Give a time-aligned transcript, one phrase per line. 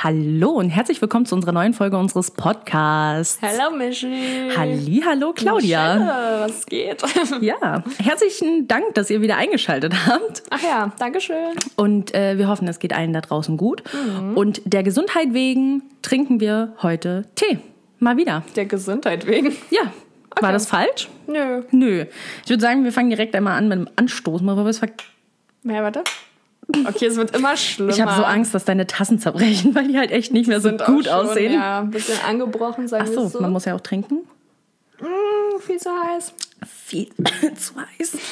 [0.00, 3.40] Hallo und herzlich willkommen zu unserer neuen Folge unseres Podcasts.
[3.42, 4.48] Hallo Michi.
[4.56, 5.96] Halli, hallo Claudia.
[5.96, 7.02] Michelle, was geht?
[7.40, 10.44] Ja, herzlichen Dank, dass ihr wieder eingeschaltet habt.
[10.50, 11.56] Ach ja, danke schön.
[11.74, 13.82] Und äh, wir hoffen, es geht allen da draußen gut.
[14.36, 17.58] Und der Gesundheit wegen trinken wir heute Tee.
[17.98, 18.44] Mal wieder.
[18.54, 19.56] Der Gesundheit wegen.
[19.70, 19.92] Ja.
[20.40, 21.08] War das falsch?
[21.26, 21.64] Nö.
[21.72, 22.06] Nö.
[22.44, 24.90] Ich würde sagen, wir fangen direkt einmal an mit dem Anstoßen, bevor wir es ver
[25.64, 26.04] Ja, warte.
[26.86, 27.92] Okay, es wird immer schlimmer.
[27.92, 30.70] Ich habe so Angst, dass deine Tassen zerbrechen, weil die halt echt nicht mehr so
[30.70, 31.54] gut schon, aussehen.
[31.54, 33.40] Ja, ein bisschen angebrochen, sagen Ach wir so, so.
[33.40, 34.18] man muss ja auch trinken.
[35.00, 36.34] Mm, viel zu heiß.
[36.66, 37.08] Viel
[37.56, 38.18] zu heiß.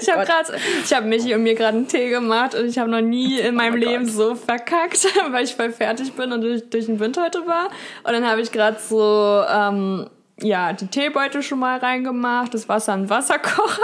[0.00, 0.52] Ich habe gerade,
[0.84, 3.54] ich habe Michi und mir gerade einen Tee gemacht und ich habe noch nie in
[3.54, 4.12] meinem Oh Leben Gott.
[4.14, 7.66] so verkackt, weil ich voll fertig bin und durch, durch den Wind heute war.
[8.02, 10.06] Und dann habe ich gerade so, ähm,
[10.40, 13.82] ja, die Teebeutel schon mal reingemacht, das Wasser in den Wasserkocher.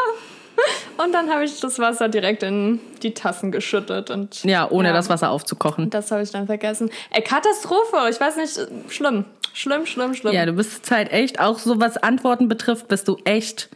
[1.02, 4.94] Und dann habe ich das Wasser direkt in die Tassen geschüttet und Ja, ohne Ja.
[4.94, 5.90] das Wasser aufzukochen.
[5.90, 6.90] das habe ich dann vergessen.
[7.10, 10.34] Ey, Katastrophe, ich weiß nicht, schlimm, schlimm, schlimm, schlimm.
[10.34, 13.70] Ja, du bist halt echt, auch so was Antworten betrifft, bist du echt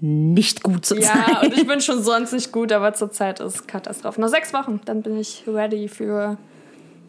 [0.00, 1.42] nicht gut zur Ja, Zeit.
[1.44, 4.20] und ich bin schon sonst nicht gut, aber zurzeit ist Katastrophe.
[4.20, 6.36] Noch sechs Wochen, dann bin ich ready für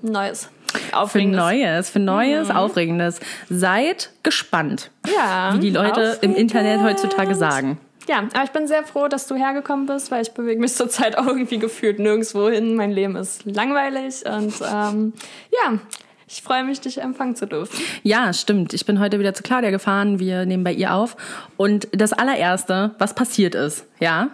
[0.01, 0.49] Neues.
[0.91, 1.39] Für Aufregendes.
[1.39, 2.55] Neues, für Neues, Mhm.
[2.55, 3.19] Aufregendes.
[3.49, 6.37] Seid gespannt, Ja, wie die Leute im aufregend.
[6.37, 7.79] Internet heutzutage sagen.
[8.07, 11.17] Ja, aber ich bin sehr froh, dass du hergekommen bist, weil ich bewege mich zurzeit
[11.17, 12.75] auch irgendwie gefühlt nirgendwo hin.
[12.75, 15.13] Mein Leben ist langweilig und ähm,
[15.51, 15.79] ja,
[16.27, 17.79] ich freue mich, dich empfangen zu dürfen.
[18.03, 18.73] Ja, stimmt.
[18.73, 20.19] Ich bin heute wieder zu Claudia gefahren.
[20.19, 21.15] Wir nehmen bei ihr auf.
[21.55, 24.29] Und das allererste, was passiert ist, ja,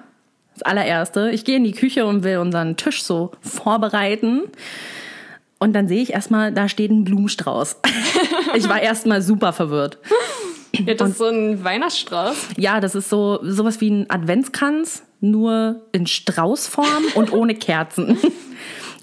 [0.54, 4.44] das allererste, ich gehe in die Küche und will unseren Tisch so vorbereiten.
[5.60, 7.78] Und dann sehe ich erstmal, da steht ein Blumenstrauß.
[8.56, 9.98] ich war erstmal super verwirrt.
[10.74, 12.50] Ja, das ist so ein Weihnachtsstrauß.
[12.58, 18.18] Ja, das ist so sowas wie ein Adventskranz, nur in Straußform und ohne Kerzen.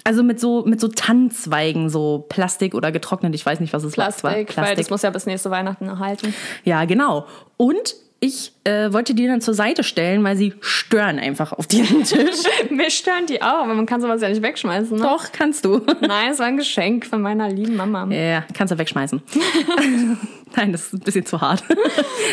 [0.05, 3.91] Also mit so, mit so Tannenzweigen, so Plastik oder getrocknet, ich weiß nicht, was es.
[3.91, 6.33] Es war Plastik, weil das muss ja bis nächste Weihnachten erhalten.
[6.63, 7.27] Ja, genau.
[7.57, 12.03] Und ich äh, wollte die dann zur Seite stellen, weil sie stören einfach auf diesem
[12.03, 12.43] Tisch.
[12.69, 14.97] Mir stören die auch, aber man kann sowas ja nicht wegschmeißen.
[14.97, 15.03] Ne?
[15.03, 15.81] Doch, kannst du.
[16.01, 18.13] Nein, es war ein Geschenk von meiner lieben Mama.
[18.13, 19.21] Ja, kannst du wegschmeißen.
[20.55, 21.63] Nein, das ist ein bisschen zu hart.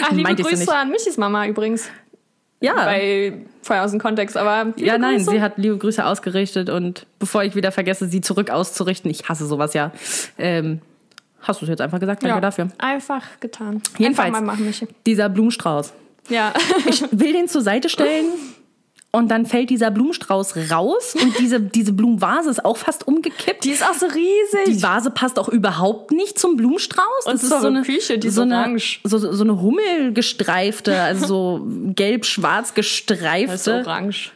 [0.03, 1.89] Ach, liebe so Grüße an Michis Mama übrigens.
[2.61, 2.75] Ja.
[2.75, 5.31] Bei vorher aus dem Kontext, aber Ja, nein, Grüße.
[5.31, 9.47] sie hat liebe Grüße ausgerichtet und bevor ich wieder vergesse, sie zurück auszurichten, ich hasse
[9.47, 9.93] sowas ja.
[10.39, 10.81] Ähm,
[11.47, 12.23] hast du es jetzt einfach gesagt?
[12.23, 12.69] Danke ja, dafür.
[12.79, 13.83] Einfach getan.
[13.99, 14.29] Jedenfalls.
[14.29, 14.87] Einfach mal machen, Michi.
[15.07, 15.93] Dieser Blumenstrauß.
[16.29, 16.53] Ja.
[16.89, 18.27] Ich will den zur Seite stellen
[19.17, 23.65] und dann fällt dieser Blumenstrauß raus und diese, diese Blumenvase ist auch fast umgekippt.
[23.65, 24.77] Die ist auch so riesig.
[24.77, 27.27] Die Vase passt auch überhaupt nicht zum Blumenstrauß.
[27.27, 29.01] Und Küche, die ist so eine, orange.
[29.05, 33.85] so, so eine Hummelgestreifte, also so gelb-schwarz das ist gestreifte.
[33.87, 34.33] orange.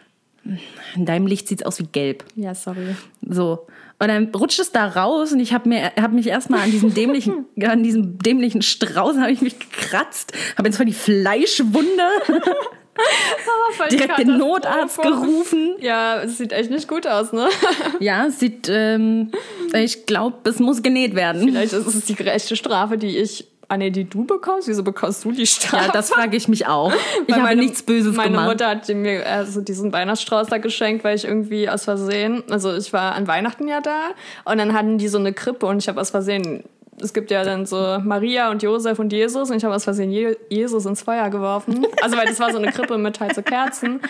[0.96, 2.24] In deinem Licht sieht es aus wie gelb.
[2.34, 2.96] Ja, sorry.
[3.28, 3.66] So.
[4.00, 6.94] Und dann rutscht es da raus und ich habe mir hab mich erstmal an diesem
[6.94, 12.04] dämlichen an diesem dämlichen Strauß habe ich mich gekratzt, habe jetzt voll die Fleischwunde,
[13.76, 14.38] Voll direkt den.
[14.38, 15.76] Notarzt gerufen.
[15.80, 17.48] Ja, es sieht echt nicht gut aus, ne?
[18.00, 19.30] Ja, es sieht ähm,
[19.72, 21.42] ich glaube, es muss genäht werden.
[21.42, 23.46] Vielleicht ist es die gerechte Strafe, die ich.
[23.72, 24.66] Ah nee, die du bekommst?
[24.66, 25.84] Wieso bekommst du die Strafe?
[25.86, 26.92] Ja, das frage ich mich auch.
[27.28, 28.48] Ich habe meine- nichts Böses meine gemacht.
[28.48, 32.92] Mutter hat mir also diesen Weihnachtsstrauß da geschenkt, weil ich irgendwie aus Versehen, also ich
[32.92, 34.08] war an Weihnachten ja da
[34.44, 36.64] und dann hatten die so eine Krippe und ich habe aus Versehen,
[37.00, 40.10] es gibt ja dann so Maria und Josef und Jesus und ich habe aus Versehen
[40.10, 41.86] Je Jesus ins Feuer geworfen.
[42.02, 44.00] Also weil das war so eine Krippe mit halt so Kerzen.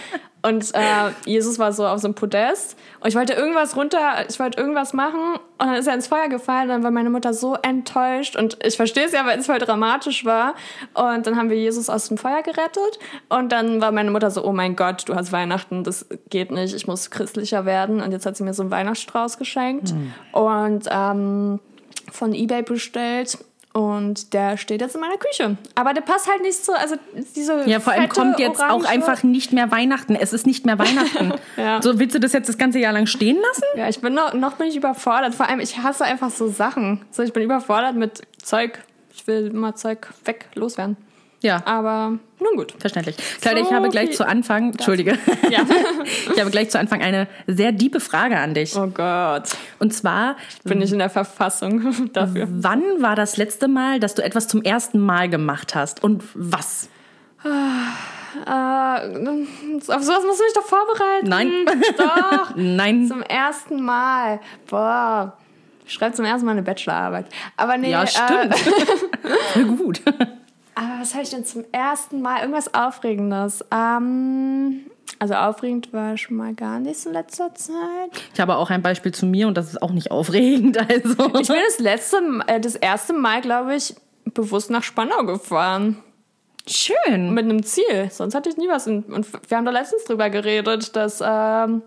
[0.43, 2.79] Und äh, Jesus war so auf so einem Podest.
[3.01, 5.35] Und ich wollte irgendwas runter, ich wollte irgendwas machen.
[5.59, 8.37] Und dann ist er ins Feuer gefallen und dann war meine Mutter so enttäuscht.
[8.37, 10.55] Und ich verstehe es ja, weil es voll dramatisch war.
[10.95, 12.99] Und dann haben wir Jesus aus dem Feuer gerettet.
[13.29, 16.75] Und dann war meine Mutter so, oh mein Gott, du hast Weihnachten, das geht nicht,
[16.75, 18.01] ich muss christlicher werden.
[18.01, 19.93] Und jetzt hat sie mir so einen Weihnachtsstrauß geschenkt.
[20.33, 21.61] Und ähm,
[22.11, 23.39] von Ebay bestellt
[23.73, 25.57] und der steht jetzt in meiner Küche.
[25.77, 26.97] Aber der passt halt nicht so, also
[27.37, 30.17] diese Ja, vor allem fette, kommt jetzt auch orange- einfach nicht mehr Weihnachten.
[30.17, 31.33] Es ist nicht mehr Weihnachten.
[31.57, 31.81] Ja.
[31.81, 33.63] So willst du das jetzt das ganze Jahr lang stehen lassen?
[33.77, 35.35] Ja, ich bin noch, noch bin ich überfordert.
[35.35, 37.03] Vor allem, ich hasse einfach so Sachen.
[37.13, 38.81] So, ich bin überfordert mit Zeug.
[39.15, 40.97] Ich will immer Zeug weg, loswerden.
[41.43, 42.75] Ja, Aber nun gut.
[42.79, 43.17] verständlich.
[43.41, 45.19] Claudia, ich So habe gleich zu Anfang, Entschuldige,
[45.51, 45.61] Ja.
[46.35, 48.77] ich habe gleich zu Anfang eine sehr diepe Frage an dich.
[48.77, 49.45] Oh Gott.
[49.79, 52.47] Und zwar, Bin ich in der Verfassung dafür.
[52.51, 56.05] wann war das letzte Mal, dass du etwas zum ersten Mal gemacht hast?
[56.05, 56.89] Und was?
[57.43, 57.49] Äh,
[58.49, 61.29] auf sowas musst du mich doch vorbereiten.
[61.29, 61.53] Nein.
[61.97, 62.53] Doch.
[62.57, 63.07] Nein.
[63.09, 64.41] Zum ersten Mal.
[64.69, 65.37] Boah.
[65.87, 67.27] Ich schreibe zum ersten Mal eine Bachelorarbeit.
[67.57, 68.55] Aber nee, Ja, stimmt.
[69.57, 70.01] Äh, gut.
[70.81, 72.41] Aber was habe ich denn zum ersten Mal?
[72.41, 73.65] Irgendwas Aufregendes.
[73.71, 74.87] Ähm,
[75.19, 78.11] Also aufregend war schon mal gar nichts in letzter Zeit.
[78.33, 80.79] Ich habe auch ein Beispiel zu mir und das ist auch nicht aufregend.
[80.89, 81.39] Also.
[81.41, 83.95] Ich bin das letzte, äh, das erste Mal, glaube ich,
[84.25, 85.99] bewusst nach Spandau gefahren.
[86.67, 87.35] Schön.
[87.35, 88.09] Mit einem Ziel.
[88.11, 88.87] Sonst hatte ich nie was.
[88.87, 89.05] Und
[89.49, 91.83] wir haben da letztens drüber geredet, dass ähm,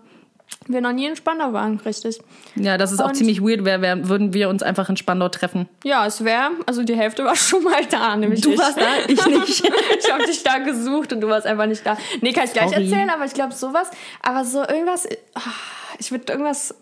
[0.66, 2.18] wir noch nie in Spandau waren, richtig.
[2.56, 5.28] Ja, das ist auch Und- ziemlich weird, wär, wär, würden wir uns einfach in Spandau
[5.28, 5.68] treffen.
[5.84, 8.58] Ja, es wäre, also die Hälfte war schon mal da, nämlich Du ich.
[8.58, 9.70] warst da, ich nicht.
[9.98, 11.96] ich habe dich da gesucht und du warst einfach nicht da.
[12.20, 12.84] Nee, kann ich gleich Sorry.
[12.84, 13.90] erzählen, aber ich glaube sowas.
[14.22, 15.40] Aber so irgendwas, ah,
[15.98, 16.74] ich würde irgendwas.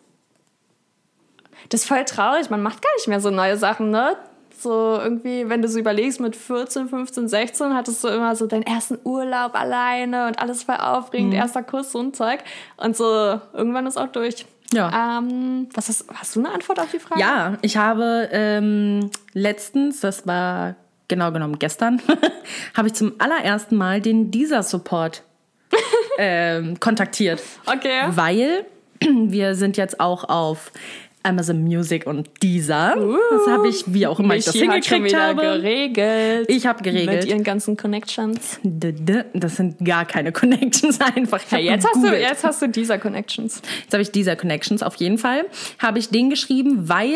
[1.69, 4.17] Das ist voll traurig, man macht gar nicht mehr so neue Sachen, ne?
[4.63, 8.63] So irgendwie, wenn du so überlegst, mit 14, 15, 16 hattest du immer so deinen
[8.63, 12.41] ersten Urlaub alleine und alles voll aufregend, erster Kuss, so ein Zeug.
[12.77, 14.47] Und so, irgendwann ist auch durch.
[14.73, 15.19] Ja.
[15.19, 17.21] Ähm, was ist, hast du eine Antwort auf die Frage?
[17.21, 20.77] Ja, ich habe ähm, letztens, das war
[21.09, 22.01] genau genommen gestern,
[22.77, 25.23] habe ich zum allerersten Mal den Deezer-Support
[26.19, 27.43] ähm, kontaktiert.
[27.67, 28.05] Okay.
[28.09, 28.65] Weil
[29.01, 30.73] wir sind jetzt auch auf
[31.23, 32.95] Amazon Music und Deezer.
[32.97, 35.43] das habe ich, wie auch immer ich das Michi hat schon hingekriegt habe.
[35.43, 36.47] geregelt.
[36.49, 37.25] Ich habe Mit geregelt.
[37.27, 38.61] ihren ganzen Connections.
[38.63, 41.41] Das sind gar keine Connections einfach.
[41.51, 43.63] Ja, jetzt, hast du, jetzt hast du dieser Connections.
[43.83, 45.45] Jetzt habe ich dieser Connections auf jeden Fall.
[45.79, 47.15] Habe ich den geschrieben, weil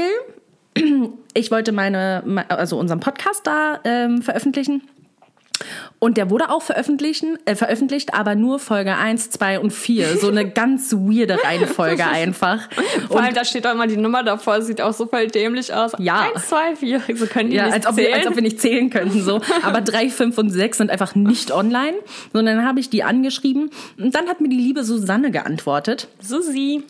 [1.35, 4.83] ich wollte meine, also unseren Podcast da ähm, veröffentlichen.
[5.99, 10.19] Und der wurde auch veröffentlichen, äh, veröffentlicht, aber nur Folge 1, 2 und 4.
[10.19, 12.69] So eine ganz weirde Reihenfolge einfach.
[13.09, 15.73] Vor Und allem, da steht auch immer die Nummer davor, sieht auch so voll dämlich
[15.73, 15.93] aus.
[15.99, 16.31] Ja.
[16.35, 17.01] Eins, zwei, vier.
[17.15, 18.09] So können die ja, nicht als ob, zählen.
[18.09, 19.23] wir, als ob wir nicht zählen könnten.
[19.23, 19.41] So.
[19.63, 21.97] Aber 3, 5 und 6 sind einfach nicht online.
[22.33, 23.71] Sondern dann habe ich die angeschrieben.
[23.99, 26.09] Und dann hat mir die liebe Susanne geantwortet.
[26.21, 26.85] Susi.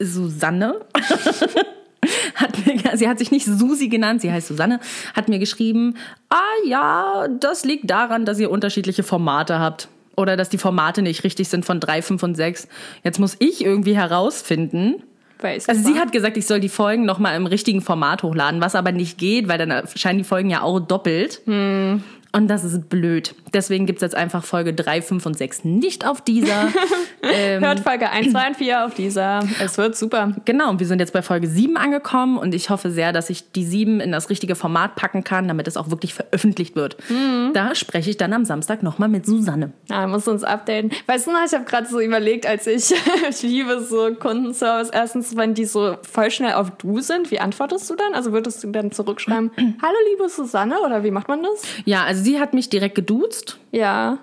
[0.00, 0.80] Susanne.
[2.34, 4.80] Hat mir, sie hat sich nicht Susi genannt, sie heißt Susanne,
[5.14, 5.94] hat mir geschrieben,
[6.28, 6.36] ah
[6.66, 9.88] ja, das liegt daran, dass ihr unterschiedliche Formate habt.
[10.16, 12.68] Oder dass die Formate nicht richtig sind von 3, 5 und 6.
[13.04, 15.02] Jetzt muss ich irgendwie herausfinden.
[15.40, 18.74] Weiß Also sie hat gesagt, ich soll die Folgen nochmal im richtigen Format hochladen, was
[18.74, 21.42] aber nicht geht, weil dann erscheinen die Folgen ja auch doppelt.
[22.36, 23.34] Und das ist blöd.
[23.54, 26.68] Deswegen gibt es jetzt einfach Folge 3, 5 und 6 nicht auf dieser.
[27.22, 29.40] Hört Folge 1, 2 und 4 auf dieser.
[29.64, 30.36] Es wird super.
[30.44, 33.52] Genau, und wir sind jetzt bei Folge 7 angekommen und ich hoffe sehr, dass ich
[33.52, 36.98] die 7 in das richtige Format packen kann, damit es auch wirklich veröffentlicht wird.
[37.54, 39.72] Da spreche ich dann am Samstag nochmal mit Susanne.
[39.88, 40.90] Ja, muss uns updaten.
[41.06, 42.92] Weißt du noch, ich habe gerade so überlegt, als ich,
[43.30, 44.90] ich liebe so Kundenservice.
[44.90, 48.12] Erstens, wenn die so voll schnell auf du sind, wie antwortest du dann?
[48.12, 51.62] Also würdest du dann zurückschreiben, hallo liebe Susanne oder wie macht man das?
[51.86, 53.58] Ja, also sie hat mich direkt geduzt.
[53.70, 54.18] Ja.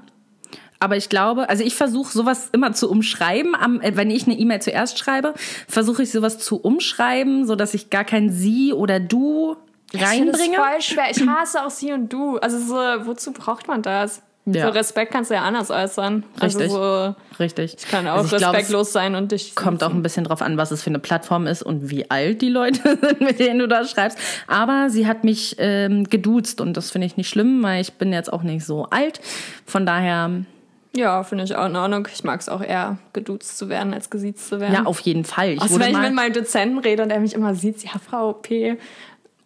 [0.80, 3.56] Aber ich glaube, also ich versuche sowas immer zu umschreiben.
[3.56, 5.34] Am, äh, wenn ich eine E-Mail zuerst schreibe,
[5.68, 9.56] versuche ich sowas zu umschreiben, sodass ich gar kein sie oder du
[9.94, 10.58] Ich finde das reinbringe.
[10.58, 11.06] voll schwer.
[11.10, 12.38] Ich hasse auch sie und du.
[12.38, 12.76] Also so,
[13.08, 14.22] wozu braucht man das?
[14.46, 14.68] Ja.
[14.68, 16.24] So Respekt kannst du ja anders äußern.
[16.42, 16.64] Richtig.
[16.64, 17.76] Also so, Richtig.
[17.80, 19.56] ich kann auch also ich respektlos sein und dich.
[19.56, 22.42] kommt auch ein bisschen drauf an, was es für eine Plattform ist und wie alt
[22.42, 24.18] die Leute sind, mit denen du da schreibst.
[24.48, 28.12] Aber sie hat mich ähm, geduzt und das finde ich nicht schlimm, weil ich bin
[28.12, 29.22] jetzt auch nicht so alt.
[29.66, 30.30] Von daher,
[30.94, 32.06] Ja, finde ich auch in Ordnung.
[32.14, 34.74] Ich mag es auch eher, geduzt zu werden, als gesiezt zu werden.
[34.74, 35.52] ja, auf jeden Fall.
[35.54, 38.34] Ich Also wenn ich mit meinem Dozenten rede und er mich immer sieht, ja, Frau
[38.34, 38.78] P.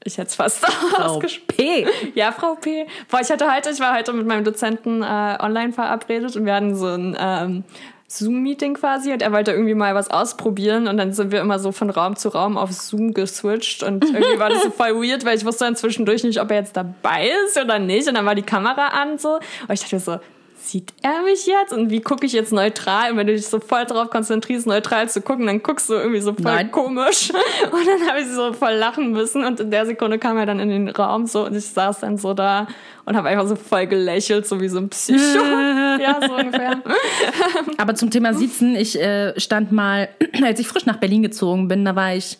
[0.03, 1.47] Ich hätte es fast Frau ausgesprochen.
[1.47, 1.88] P.
[2.15, 2.88] Ja, Frau P.
[3.09, 6.53] Boah, ich hatte heute, ich war heute mit meinem Dozenten äh, online verabredet und wir
[6.53, 7.63] hatten so ein ähm,
[8.07, 11.73] Zoom-Meeting quasi und er wollte irgendwie mal was ausprobieren und dann sind wir immer so
[11.73, 15.38] von Raum zu Raum auf Zoom geswitcht und irgendwie war das so voll weird, weil
[15.38, 18.35] ich wusste dann zwischendurch nicht, ob er jetzt dabei ist oder nicht und dann war
[18.35, 20.19] die Kamera an so und ich dachte so,
[20.68, 23.12] sieht er mich jetzt und wie gucke ich jetzt neutral?
[23.12, 26.21] Und wenn du dich so voll darauf konzentrierst, neutral zu gucken, dann guckst du irgendwie
[26.21, 26.71] so voll Nein.
[26.71, 27.31] komisch.
[27.71, 30.59] Und dann habe ich so voll lachen müssen und in der Sekunde kam er dann
[30.59, 32.68] in den Raum so und ich saß dann so da
[33.06, 35.19] und habe einfach so voll gelächelt, so wie so ein Psycho.
[36.00, 36.81] ja, so ungefähr.
[37.78, 40.09] Aber zum Thema Sitzen, ich äh, stand mal,
[40.44, 42.38] als ich frisch nach Berlin gezogen bin, da war ich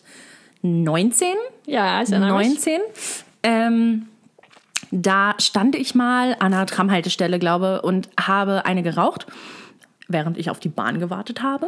[0.62, 1.34] 19,
[1.66, 2.48] Ja, ich erinnere mich.
[2.48, 2.80] 19.
[3.42, 4.08] Ähm,
[4.90, 9.26] da stand ich mal an einer Tramhaltestelle, glaube und habe eine geraucht,
[10.08, 11.66] während ich auf die Bahn gewartet habe.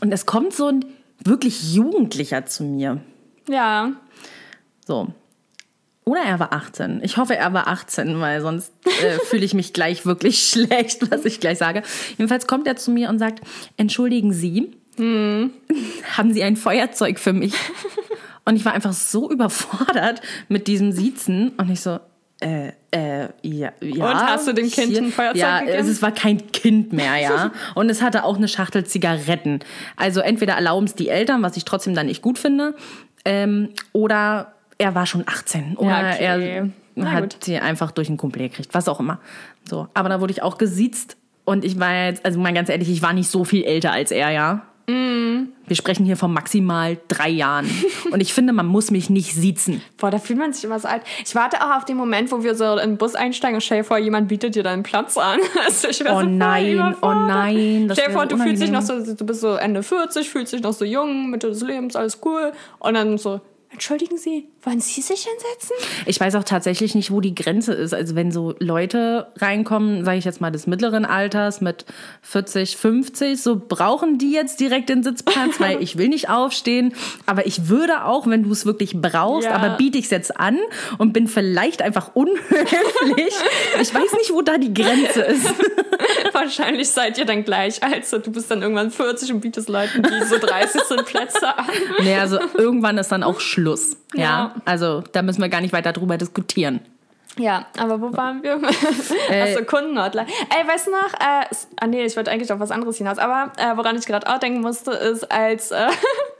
[0.00, 0.84] Und es kommt so ein
[1.24, 3.00] wirklich Jugendlicher zu mir.
[3.48, 3.92] Ja.
[4.86, 5.08] So.
[6.04, 7.00] Oder er war 18.
[7.02, 11.24] Ich hoffe, er war 18, weil sonst äh, fühle ich mich gleich wirklich schlecht, was
[11.24, 11.82] ich gleich sage.
[12.10, 13.40] Jedenfalls kommt er zu mir und sagt,
[13.76, 17.54] entschuldigen Sie, haben Sie ein Feuerzeug für mich?
[18.44, 21.98] Und ich war einfach so überfordert mit diesem Siezen und ich so,
[22.40, 24.10] äh, äh, ja, ja.
[24.10, 25.78] Und hast du dem Kind hier- ein Feuerzeug ja, gegeben?
[25.78, 27.52] Es, es war kein Kind mehr, ja.
[27.74, 29.60] Und es hatte auch eine Schachtel Zigaretten.
[29.96, 32.74] Also entweder erlauben es die Eltern, was ich trotzdem dann nicht gut finde,
[33.24, 35.76] ähm, oder er war schon 18.
[35.76, 36.70] Oder Ja, okay.
[36.96, 39.20] er hat sie einfach durch einen Kumpel gekriegt, was auch immer.
[39.62, 42.90] So, aber da wurde ich auch gesiezt Und ich war jetzt, also mal ganz ehrlich,
[42.90, 44.66] ich war nicht so viel älter als er, ja.
[45.66, 47.68] Wir sprechen hier von maximal drei Jahren.
[48.10, 49.80] Und ich finde, man muss mich nicht siezen.
[49.96, 51.02] Boah, da fühlt man sich immer so alt.
[51.24, 53.78] Ich warte auch auf den Moment, wo wir so in den Bus einsteigen und stell
[53.78, 55.40] dir vor, jemand bietet dir deinen Platz an.
[55.64, 59.24] Also Oh so nein, oh nein, Stell dir vor, du fühlst dich noch so, du
[59.24, 62.52] bist so Ende 40, fühlst dich noch so jung, Mitte des Lebens, alles cool.
[62.78, 65.76] Und dann so, entschuldigen Sie, wollen Sie sich hinsetzen?
[66.06, 67.94] Ich weiß auch tatsächlich nicht, wo die Grenze ist.
[67.94, 71.84] Also wenn so Leute reinkommen, sage ich jetzt mal des mittleren Alters mit
[72.22, 76.94] 40, 50, so brauchen die jetzt direkt den Sitzplatz, weil ich will nicht aufstehen.
[77.26, 79.54] Aber ich würde auch, wenn du es wirklich brauchst, Ja.
[79.54, 80.58] aber biete ich es jetzt an
[80.98, 83.34] und bin vielleicht einfach unhöflich.
[83.80, 85.46] Ich weiß nicht, wo da die Grenze ist.
[86.32, 88.06] Wahrscheinlich seid ihr dann gleich alt.
[88.06, 91.66] So, du bist dann irgendwann 40 und bietest Leuten, die so 30 sind, Plätze an.
[92.02, 93.96] Nee, also irgendwann ist dann auch Schluss.
[94.14, 94.22] Ja.
[94.22, 94.53] Ja.
[94.64, 96.80] Also da müssen wir gar nicht weiter drüber diskutieren.
[97.38, 98.60] Ja, aber wo waren wir?
[99.30, 100.26] Äh, Achso, Kundenhotline.
[100.56, 101.12] Ey, weißt du noch?
[101.14, 101.46] Äh,
[101.80, 103.18] ah nee, ich wollte eigentlich auf was anderes hinaus.
[103.18, 105.88] Aber äh, woran ich gerade auch denken musste, ist, als, äh,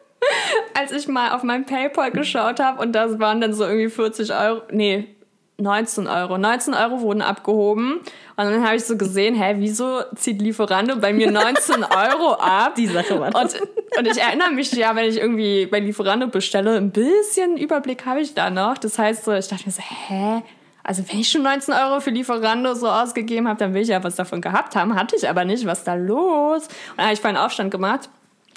[0.79, 4.33] als ich mal auf mein Paypal geschaut habe und das waren dann so irgendwie 40
[4.35, 4.63] Euro.
[4.71, 5.14] Nee,
[5.57, 6.37] 19 Euro.
[6.37, 7.99] 19 Euro wurden abgehoben.
[7.99, 8.05] Und
[8.37, 12.75] dann habe ich so gesehen, hä, wieso zieht Lieferando bei mir 19 Euro ab?
[12.75, 13.55] Die Sache war Und,
[13.97, 18.21] und ich erinnere mich ja, wenn ich irgendwie bei Lieferando bestelle, ein bisschen Überblick habe
[18.21, 18.79] ich da noch.
[18.79, 20.43] Das heißt so, ich dachte mir so, hä?
[20.83, 24.03] Also wenn ich schon 19 Euro für Lieferando so ausgegeben habe, dann will ich ja
[24.05, 24.95] was davon gehabt haben.
[24.97, 25.65] Hatte ich aber nicht.
[25.67, 26.65] Was ist da los?
[26.65, 28.11] Und dann habe ich vorhin Aufstand gemacht.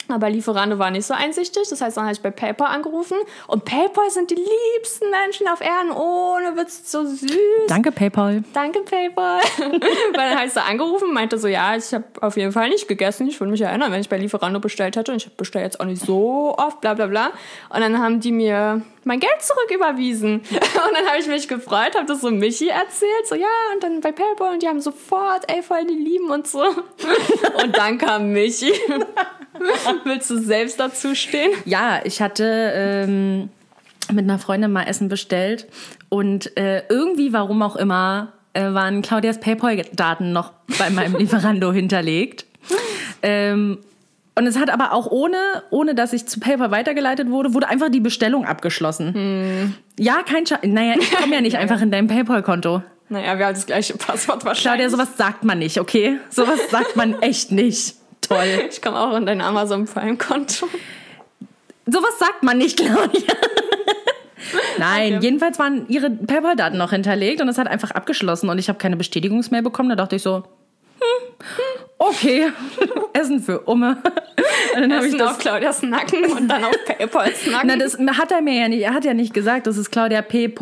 [0.10, 1.64] Aber Lieferando war nicht so einsichtig.
[1.70, 3.18] Das heißt, dann habe ich bei PayPal angerufen.
[3.48, 5.92] Und PayPal sind die liebsten Menschen auf Erden.
[5.92, 7.32] Ohne Witz, so süß.
[7.68, 8.44] Danke, PayPal.
[8.54, 9.42] Danke, PayPal.
[9.58, 9.80] Weil
[10.14, 13.28] dann habe ich so angerufen, meinte so, ja, ich habe auf jeden Fall nicht gegessen.
[13.28, 15.12] Ich würde mich erinnern, wenn ich bei Lieferando bestellt hätte.
[15.12, 17.32] Und ich bestelle jetzt auch nicht so oft, bla bla bla.
[17.70, 20.34] Und dann haben die mir mein Geld zurücküberwiesen.
[20.52, 23.26] Und dann habe ich mich gefreut, habe das so Michi erzählt.
[23.26, 24.54] So, ja, und dann bei PayPal.
[24.54, 26.64] Und die haben sofort, ey, voll die lieben und so.
[27.64, 28.72] Und dann kam Michi.
[30.04, 31.52] Willst du selbst dazu stehen?
[31.66, 33.50] Ja, ich hatte ähm,
[34.12, 35.68] mit einer Freundin mal Essen bestellt
[36.10, 42.46] und äh, irgendwie, warum auch immer, äh, waren Claudias PayPal-Daten noch bei meinem Lieferando hinterlegt.
[43.24, 43.80] Ähm,
[44.38, 45.38] und es hat aber auch ohne,
[45.72, 49.76] ohne dass ich zu PayPal weitergeleitet wurde, wurde einfach die Bestellung abgeschlossen.
[50.00, 52.84] Ja, kein Scha Naja, ich komme ja nicht einfach in dein PayPal-Konto.
[53.10, 54.92] Naja, wir haben das gleiche Passwort Claudia, wahrscheinlich.
[54.92, 56.20] sowas sagt man nicht, okay?
[56.30, 57.96] Sowas sagt man echt nicht.
[58.22, 58.68] Toll.
[58.70, 60.68] ich komme auch in dein Amazon Prime-Konto.
[61.86, 63.34] Sowas sagt man nicht, Claudia.
[64.78, 65.26] Nein, Okay.
[65.26, 68.98] jedenfalls waren ihre PayPal-Daten noch hinterlegt und es hat einfach abgeschlossen und ich habe keine
[68.98, 69.90] Bestätigungsmail bekommen.
[69.90, 70.44] Da dachte ich so,
[71.00, 71.36] hm,
[72.00, 72.52] okay,
[73.14, 73.98] Essen für Umme.
[74.76, 75.32] Und dann habe ich das.
[75.32, 77.68] auf Claudias Nacken und dann auf PayPals Nacken.
[77.68, 80.22] Na, das hat er mir ja nicht, er hat ja nicht gesagt, das ist Claudia
[80.22, 80.54] P.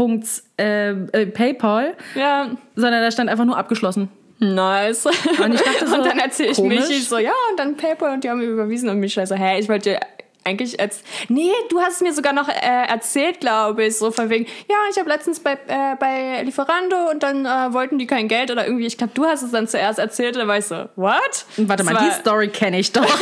[0.57, 4.09] Äh, äh, PayPal, ja, sondern da stand einfach nur abgeschlossen.
[4.39, 5.05] nice.
[5.05, 6.87] Und ich dachte so, und dann erzähle ich komisch.
[6.87, 9.59] Michi so, ja, und dann PayPal und die haben mir überwiesen und Michi so, hä,
[9.59, 9.99] ich wollte dir
[10.45, 14.29] eigentlich als nee, du hast es mir sogar noch äh, erzählt, glaube ich, so von
[14.29, 18.27] wegen, ja, ich habe letztens bei, äh, bei Lieferando und dann äh, wollten die kein
[18.27, 20.65] Geld oder irgendwie, ich glaube, du hast es dann zuerst erzählt, und dann war ich
[20.65, 21.45] so, what?
[21.57, 23.05] Warte Das mal, war, die Story kenne ich doch.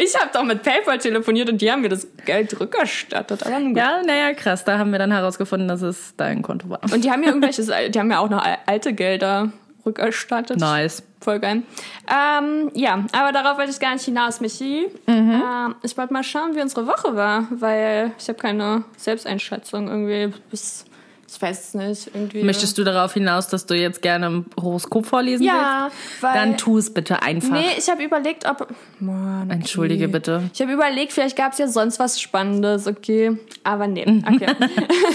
[0.00, 4.02] Ich habe doch mit PayPal telefoniert und die haben mir das Geld rückerstattet, aber ja,
[4.02, 6.80] naja, krass, da haben wir dann herausgefunden, dass es dein Konto war.
[6.92, 9.50] Und die haben mir irgendwelches, die haben mir auch noch alte Gelder
[9.86, 10.58] rückerstattet.
[10.58, 11.02] Nice.
[11.20, 11.62] Voll geil.
[12.08, 14.86] Ähm, ja, aber darauf wollte ich gar nicht hinaus, Michi.
[15.06, 15.42] Mhm.
[15.44, 20.32] Ähm, ich wollte mal schauen, wie unsere Woche war, weil ich habe keine Selbsteinschätzung irgendwie.
[20.50, 20.84] Bis,
[21.30, 22.14] ich weiß es nicht.
[22.14, 22.44] Irgendwie.
[22.44, 26.22] Möchtest du darauf hinaus, dass du jetzt gerne ein Horoskop vorlesen Ja, willst?
[26.22, 27.50] weil- Dann tu es bitte einfach.
[27.50, 28.68] Nee, ich habe überlegt, ob.
[29.00, 29.54] Mann, okay.
[29.54, 30.48] Entschuldige bitte.
[30.54, 33.36] Ich habe überlegt, vielleicht gab es ja sonst was Spannendes, okay.
[33.64, 34.46] Aber nee, okay.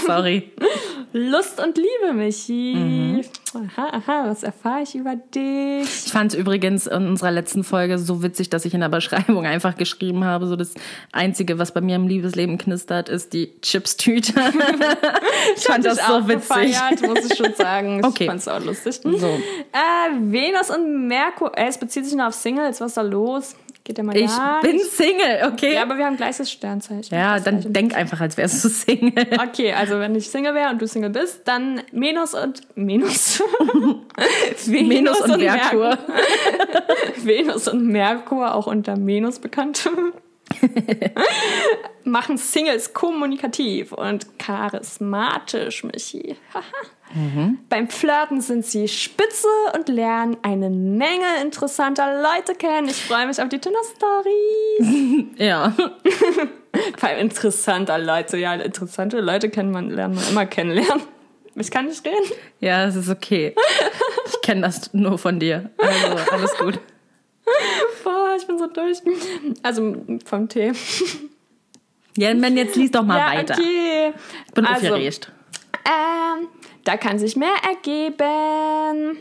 [0.06, 0.52] Sorry.
[1.14, 2.74] Lust und Liebe, Michi.
[2.76, 3.24] Mhm.
[3.54, 5.82] Aha, aha, was erfahre ich über dich?
[6.06, 9.46] Ich fand es übrigens in unserer letzten Folge so witzig, dass ich in der Beschreibung
[9.46, 10.74] einfach geschrieben habe, so das
[11.12, 14.32] Einzige, was bei mir im Liebesleben knistert, ist die Chipstüte.
[15.56, 16.48] ich fand das so auch witzig.
[16.48, 18.00] gefeiert, muss ich schon sagen.
[18.00, 18.26] Ich Okay.
[18.26, 19.00] fand's auch lustig.
[19.02, 19.08] So.
[19.26, 21.56] Äh, Venus und Merkur.
[21.56, 22.80] Äh, es bezieht sich nur auf Singles.
[22.80, 23.54] Was ist da los?
[23.84, 24.90] Geht ja mal Ich gar bin nicht.
[24.92, 25.74] Single, okay?
[25.74, 27.14] Ja, aber wir haben gleiches Sternzeichen.
[27.14, 27.70] Ja, dann gleiche.
[27.70, 29.12] denk einfach, als wärst du Single.
[29.46, 33.42] Okay, also wenn ich Single wäre und du Single bist, dann Venus und Venus.
[34.64, 35.98] Venus Minus und Merkur.
[37.16, 39.90] Venus und Merkur, auch unter Venus bekannt,
[42.04, 46.36] machen Singles kommunikativ und charismatisch, Michi.
[46.52, 46.64] Haha.
[47.68, 52.88] Beim Flirten sind sie spitze und lernen eine Menge interessanter Leute kennen.
[52.88, 55.34] Ich freue mich auf die Tinder-Stories.
[55.36, 55.74] Ja.
[57.00, 61.02] Bei interessanter Leute, ja, interessante Leute kennt man, lernt man immer kennenlernen.
[61.56, 62.32] Ich kann nicht reden.
[62.60, 63.54] Ja, es ist okay.
[64.26, 65.70] Ich kenne das nur von dir.
[65.78, 66.80] Also alles gut.
[68.04, 68.98] Boah, ich bin so durch.
[69.62, 70.72] Also vom Tee.
[72.16, 73.54] Ja, wenn jetzt liest doch mal ja, weiter.
[73.58, 74.12] okay.
[74.46, 75.32] Ich bin Also, aufgeregt.
[75.84, 76.48] Ähm,
[76.84, 79.18] da kann sich mehr ergeben.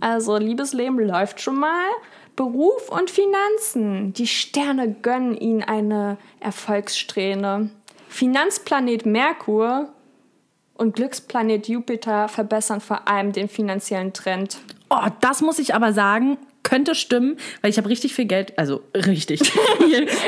[0.00, 1.86] Also, Liebesleben läuft schon mal.
[2.36, 4.12] Beruf und Finanzen.
[4.12, 7.70] Die Sterne gönnen ihnen eine Erfolgssträhne.
[8.08, 9.88] Finanzplanet Merkur
[10.74, 14.58] und Glücksplanet Jupiter verbessern vor allem den finanziellen Trend.
[14.90, 18.82] Oh, das muss ich aber sagen, könnte stimmen, weil ich habe richtig viel Geld, also
[18.94, 19.40] richtig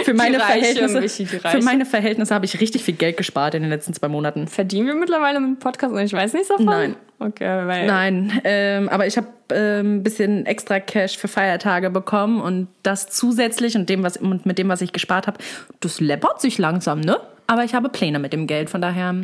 [0.05, 1.01] für meine Verhältnisse.
[1.01, 1.59] Die Reiche.
[1.59, 4.49] für meine Verhältnisse habe ich richtig viel Geld gespart in den letzten zwei Monaten.
[4.49, 6.67] Verdienen wir mittlerweile mit dem Podcast und ich weiß nichts davon?
[6.67, 6.97] Nein.
[7.19, 7.87] Okay, weil.
[7.87, 13.09] Nein, ähm, aber ich habe ähm, ein bisschen extra Cash für Feiertage bekommen und das
[13.09, 15.39] zusätzlich und dem was und mit dem was ich gespart habe,
[15.81, 17.19] das läppert sich langsam, ne?
[17.47, 19.15] Aber ich habe Pläne mit dem Geld, von daher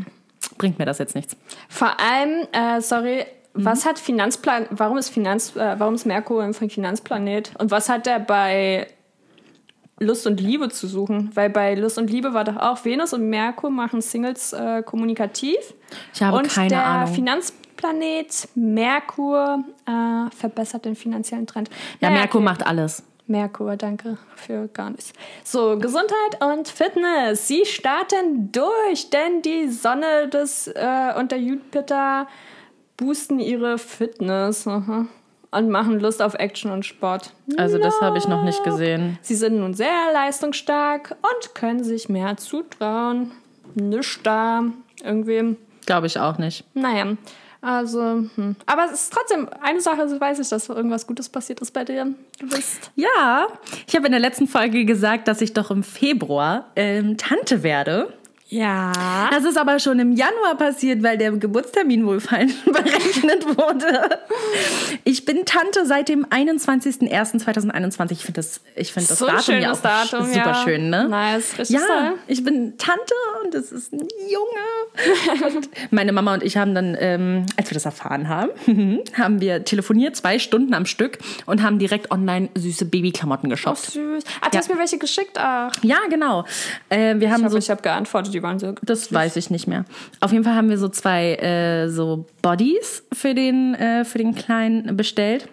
[0.58, 1.36] bringt mir das jetzt nichts.
[1.68, 3.25] Vor allem, äh, sorry,
[3.56, 7.52] was hat Finanzplan, warum ist Finanz, äh, warum ist Merkur ein Finanzplanet?
[7.58, 8.86] Und was hat der bei
[9.98, 11.30] Lust und Liebe zu suchen?
[11.34, 15.56] Weil bei Lust und Liebe war doch auch Venus und Merkur machen Singles äh, kommunikativ.
[16.12, 17.14] Ich habe und keine der Ahnung.
[17.14, 21.70] Finanzplanet Merkur äh, verbessert den finanziellen Trend.
[22.00, 22.44] Ja, Naja, Merkur okay.
[22.44, 23.02] macht alles.
[23.28, 25.12] Merkur, danke für gar nichts.
[25.42, 27.48] So, Gesundheit und Fitness.
[27.48, 32.28] Sie starten durch, denn die Sonne des, äh, und der Jupiter
[32.96, 35.06] boosten ihre Fitness aha,
[35.50, 37.32] und machen Lust auf Action und Sport.
[37.56, 39.18] Also das habe ich noch nicht gesehen.
[39.22, 43.32] Sie sind nun sehr leistungsstark und können sich mehr zutrauen.
[43.74, 44.64] Nichts da.
[45.02, 46.64] Irgendwie, Glaube ich auch nicht.
[46.74, 47.16] naja.
[47.62, 48.00] Also,
[48.36, 48.54] hm.
[48.66, 51.84] aber es ist trotzdem eine Sache, so weiß ich, dass irgendwas Gutes passiert ist bei
[51.84, 52.14] dir.
[52.38, 53.48] Du bist Ja,
[53.88, 58.12] ich habe in der letzten Folge gesagt, dass ich doch im Februar ähm, Tante werde.
[58.48, 59.28] Ja.
[59.30, 64.20] Das ist aber schon im Januar passiert, weil der Geburtstermin wohl falsch berechnet wurde.
[65.04, 68.12] Ich bin Tante seit dem 21.01.2021.
[68.12, 70.54] Ich finde das, ich finde das So Datum ja auch schönes Datum, super ja.
[70.64, 71.08] schön, ne?
[71.08, 72.12] Nice, richtig Ja, toll.
[72.26, 74.00] ich bin Tante und das ist ein
[74.30, 75.54] Junge.
[75.56, 78.50] Und meine Mama und ich haben dann, ähm, als wir das erfahren haben,
[79.14, 83.78] haben wir telefoniert, zwei Stunden am Stück und haben direkt online süße Babyklamotten Oh, geshoppt.
[83.78, 84.25] süß.
[84.40, 84.60] Ah, du Ja.
[84.60, 85.36] hast mir welche geschickt?
[85.38, 86.44] Ach, Ja, genau.
[86.88, 88.75] Äh, wir haben ich so habe hab geantwortet, die waren so.
[88.82, 89.84] das weiß ich nicht mehr.
[90.20, 94.34] Auf jeden Fall haben wir so zwei äh, so Bodies für den, äh, für den
[94.34, 95.49] Kleinen bestellt.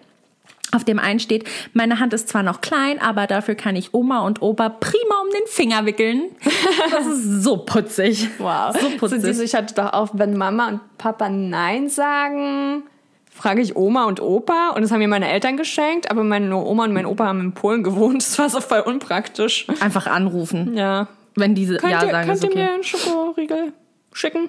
[0.72, 4.20] Auf dem einen steht, meine Hand ist zwar noch klein, aber dafür kann ich Oma
[4.26, 6.22] und Opa prima um den Finger wickeln.
[6.90, 8.28] Das ist so putzig.
[8.38, 8.74] Wow.
[8.74, 9.22] So So putzig.
[9.22, 12.82] diese, ich hatte doch auch, wenn Mama und Papa Nein sagen,
[13.30, 14.70] frage ich Oma und Opa.
[14.74, 17.52] Und das haben mir meine Eltern geschenkt, aber meine Oma und mein Opa haben in
[17.52, 18.22] Polen gewohnt.
[18.22, 19.66] Das war so voll unpraktisch.
[19.80, 21.08] Einfach anrufen, Ja.
[21.36, 22.74] Wenn diese Könnt Ja ihr, sagen, könnt ist ihr mir okay.
[22.74, 23.72] einen Schokoriegel
[24.12, 24.48] schicken?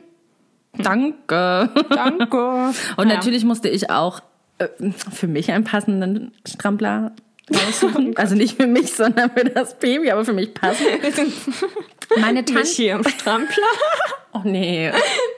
[0.77, 1.69] Danke.
[1.89, 2.73] Danke.
[2.97, 3.15] Und Ja.
[3.15, 4.19] natürlich musste ich auch
[4.57, 7.11] äh, für mich einen passenden Strampler
[7.53, 8.13] raussuchen.
[8.17, 10.87] Also nicht für mich, sondern für das Baby, aber für mich passend.
[12.19, 12.69] Meine Mich Tante.
[12.69, 13.63] hier im Strampler
[14.33, 14.91] Oh nee.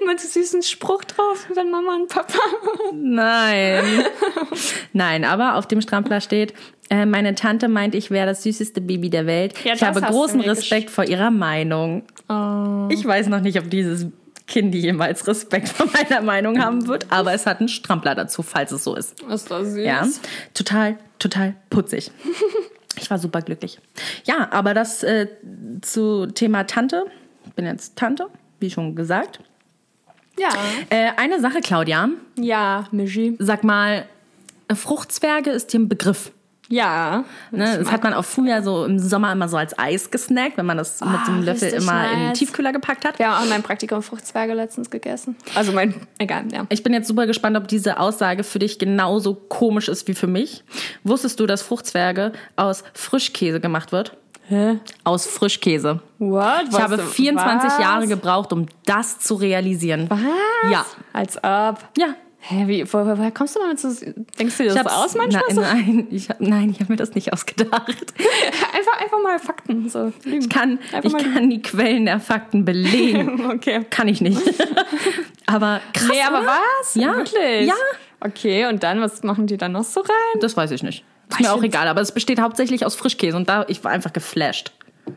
[0.05, 2.39] mit süßen Spruch drauf, wenn Mama und Papa.
[2.93, 4.05] Nein.
[4.93, 6.53] Nein, aber auf dem Strampler steht,
[6.89, 9.53] äh, meine Tante meint, ich wäre das süßeste Baby der Welt.
[9.63, 12.03] Ja, ich habe großen Respekt vor ihrer Meinung.
[12.27, 12.87] Oh.
[12.89, 14.07] Ich weiß noch nicht, ob dieses
[14.47, 18.71] Kind jemals Respekt vor meiner Meinung haben wird, aber es hat einen Strampler dazu, falls
[18.71, 19.21] es so ist.
[19.21, 19.85] Ist das süß?
[19.85, 20.07] Ja,
[20.53, 22.11] total, total putzig.
[22.99, 23.79] Ich war super glücklich.
[24.23, 25.27] Ja, aber das äh,
[25.81, 27.05] zu Thema Tante.
[27.45, 28.27] Ich bin jetzt Tante,
[28.59, 29.39] wie schon gesagt.
[30.39, 30.49] Ja.
[30.89, 32.09] Äh, eine Sache, Claudia.
[32.39, 33.35] Ja, Michi.
[33.39, 34.05] Sag mal,
[34.73, 36.31] Fruchtzwerge ist dir ein Begriff.
[36.69, 37.23] Ja.
[37.51, 37.77] Ne?
[37.79, 40.77] Das hat man auch früher so im Sommer immer so als Eis gesnackt, wenn man
[40.77, 42.33] das mit so einem Löffel immer in den.
[42.33, 43.19] Tiefkühler gepackt hat.
[43.19, 45.35] Wir haben auch in meinem Praktikum Fruchtzwerge letztens gegessen.
[45.55, 46.65] Also mein, egal, ja.
[46.69, 50.27] Ich bin jetzt super gespannt, ob diese Aussage für dich genauso komisch ist wie für
[50.27, 50.63] mich.
[51.03, 54.17] Wusstest du, dass Fruchtzwerge aus Frischkäse gemacht wird?
[54.49, 54.79] Hä?
[55.03, 55.99] Aus Frischkäse.
[56.19, 56.65] What?
[56.71, 57.79] Ich habe 24 was?
[57.79, 60.05] Jahre gebraucht, um das zu realisieren.
[60.09, 60.71] Was?
[60.71, 60.85] Ja.
[61.11, 61.79] Als ob.
[61.97, 62.15] Ja.
[62.39, 63.89] Hä, wie, wo, woher kommst du damit so?
[64.39, 65.61] Denkst du dir das aus manchmal nein, so?
[65.61, 67.73] Nein, ich hab, habe mir das nicht ausgedacht.
[68.73, 69.89] Einfach, einfach mal Fakten.
[69.89, 70.13] So.
[70.23, 73.45] Ich kann, Einfach ich kann die Quellen der Fakten belegen.
[73.57, 73.85] Okay.
[73.89, 74.39] Kann ich nicht.
[75.45, 76.09] aber krass.
[76.09, 76.47] Nee, aber oder?
[76.47, 76.95] was?
[76.95, 77.17] Ja.
[77.17, 77.67] Wirklich?
[77.67, 77.73] Ja.
[78.19, 80.39] Okay, und dann, was machen die dann noch so rein?
[80.41, 81.03] Das weiß ich nicht.
[81.29, 84.13] Ist mir auch egal, aber es besteht hauptsächlich aus Frischkäse und da ich war einfach
[84.13, 84.71] geflasht.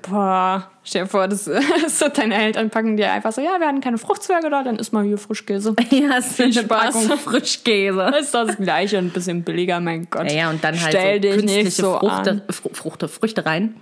[0.09, 1.47] Boah, stell dir vor, das
[1.87, 4.77] ist so deine Eltern packen dir einfach so, ja, wir hatten keine Fruchtzwerge da, dann
[4.77, 5.75] isst mal hier Frischkäse.
[5.91, 6.69] Ja, es ist eine Spaß.
[6.69, 8.13] Packung Frischkäse.
[8.21, 10.31] Ist das Gleiche, ein bisschen billiger, mein Gott.
[10.31, 13.75] Ja, ja, und dann halt Stell so dich künstliche nicht so Fruchte, Fruchte, Früchte rein.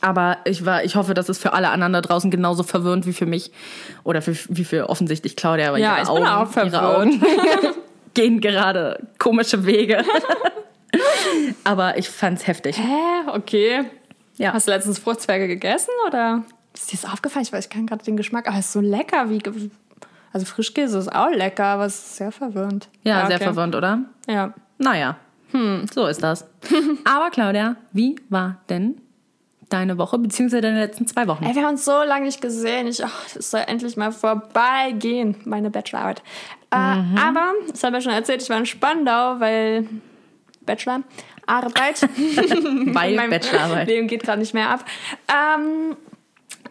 [0.00, 3.12] Aber ich war, ich hoffe, das ist für alle anderen da draußen genauso verwirrend wie
[3.12, 3.50] für mich
[4.04, 5.68] oder für, wie für offensichtlich Claudia.
[5.70, 7.74] Aber Ja, ihre ich Augen, bin auch verwirrt.
[8.14, 10.04] Gehen gerade komische Wege.
[11.64, 12.78] Aber ich fand's heftig.
[12.78, 13.28] Hä?
[13.34, 13.84] Okay.
[14.36, 14.52] Ja.
[14.52, 16.42] Hast du letztens Fruchtzwerge gegessen oder
[16.74, 17.44] ist dir das aufgefallen?
[17.44, 19.40] Ich weiß, ich kann gerade den Geschmack, aber es ist so lecker wie.
[20.32, 22.88] Also Frischkäse ist auch lecker, aber es ist sehr verwirrend.
[23.02, 23.44] Ja, sehr okay.
[23.44, 24.00] verwirrend, oder?
[24.26, 24.52] Ja.
[24.78, 25.16] Naja,
[25.54, 26.46] hm, so ist das.
[27.04, 29.00] Aber Claudia, wie war denn
[29.68, 31.44] deine Woche, beziehungsweise deine letzten zwei Wochen?
[31.44, 32.88] Ey, wir haben uns so lange nicht gesehen.
[32.88, 36.22] Ich, ach, das soll endlich mal vorbeigehen, meine Bachelorarbeit.
[36.70, 39.86] Äh, Aber, das habe ich ja schon erzählt, ich war in Spandau, weil
[40.66, 41.02] Bachelor,
[41.46, 42.02] Arbeit.
[42.86, 43.88] Weil Mein Bachelorarbeit.
[43.88, 44.84] Leben geht gerade nicht mehr ab.
[45.28, 45.96] Ähm,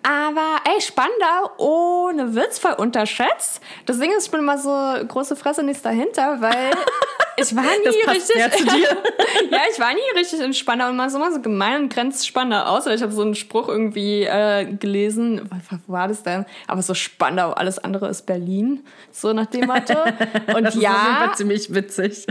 [0.04, 3.62] aber ey, Spandau ohne Witz voll unterschätzt.
[3.86, 4.70] Das Ding ist, ich bin immer so
[5.08, 6.72] große Fresse nichts dahinter, weil
[7.38, 8.66] ich war nie Das richtig.
[9.52, 12.28] ja, ich war nie richtig in Spandau und man ist immer so gemein und grenzt
[12.28, 12.86] Spandau aus.
[12.86, 15.42] Ich habe so einen Spruch irgendwie äh, gelesen.
[15.50, 16.46] Was wo war das denn?
[16.68, 18.86] Aber so Spandau, alles andere ist Berlin.
[19.12, 19.98] So nach dem Motto.
[20.56, 22.26] Und Das ja, Fall ziemlich witzig.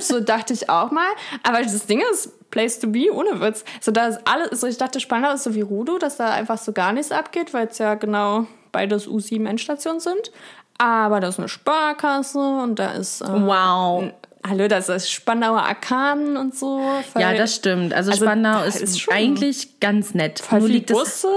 [0.00, 1.08] so dachte ich auch mal.
[1.42, 3.64] Aber das Ding ist, Place to be, ohne Witz.
[3.80, 6.56] So, da ist alles, so ich dachte, Spandau ist so wie Rudo, dass da einfach
[6.56, 10.30] so gar nichts abgeht, weil es ja genau beides U7-Endstationen sind.
[10.78, 13.22] Aber da ist eine Sparkasse und da ist.
[13.22, 14.04] Äh, Wow.
[14.48, 16.80] Hallo, das ist Spandauer Arkaden und so.
[17.12, 17.92] Voll- Ja, das stimmt.
[17.94, 20.38] Also, Also, Spandau da ist, ist eigentlich ganz nett.
[20.40, 21.28] voll Nur liegt es, Busse.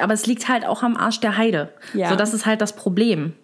[0.00, 1.68] aber es liegt halt auch am Arsch der Heide.
[1.94, 2.08] Ja.
[2.08, 3.34] So, das ist halt das Problem.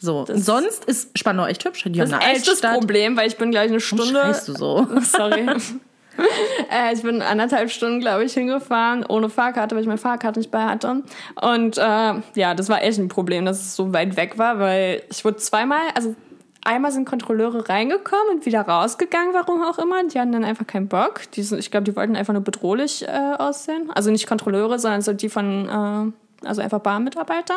[0.00, 1.82] So, sonst ist Spandau echt hübsch.
[1.84, 2.60] Die Das ist echt das.
[2.60, 4.20] Problem, weil ich bin gleich eine Warum Stunde.
[4.20, 4.86] schreist du so?
[5.02, 5.46] Sorry.
[6.70, 10.50] äh, ich bin anderthalb Stunden, glaube ich, hingefahren, ohne Fahrkarte, weil ich meine Fahrkarte nicht
[10.50, 11.02] bei hatte.
[11.40, 15.02] Und äh, ja, das war echt ein Problem, dass es so weit weg war, weil
[15.10, 16.14] ich wurde zweimal, also
[16.64, 20.04] einmal sind Kontrolleure reingekommen und wieder rausgegangen, warum auch immer.
[20.04, 21.22] Die hatten dann einfach keinen Bock.
[21.32, 23.90] Die sind, ich glaube, die wollten einfach nur bedrohlich äh, aussehen.
[23.94, 27.56] Also nicht Kontrolleure, sondern so die von, äh, also einfach Barmitarbeiter.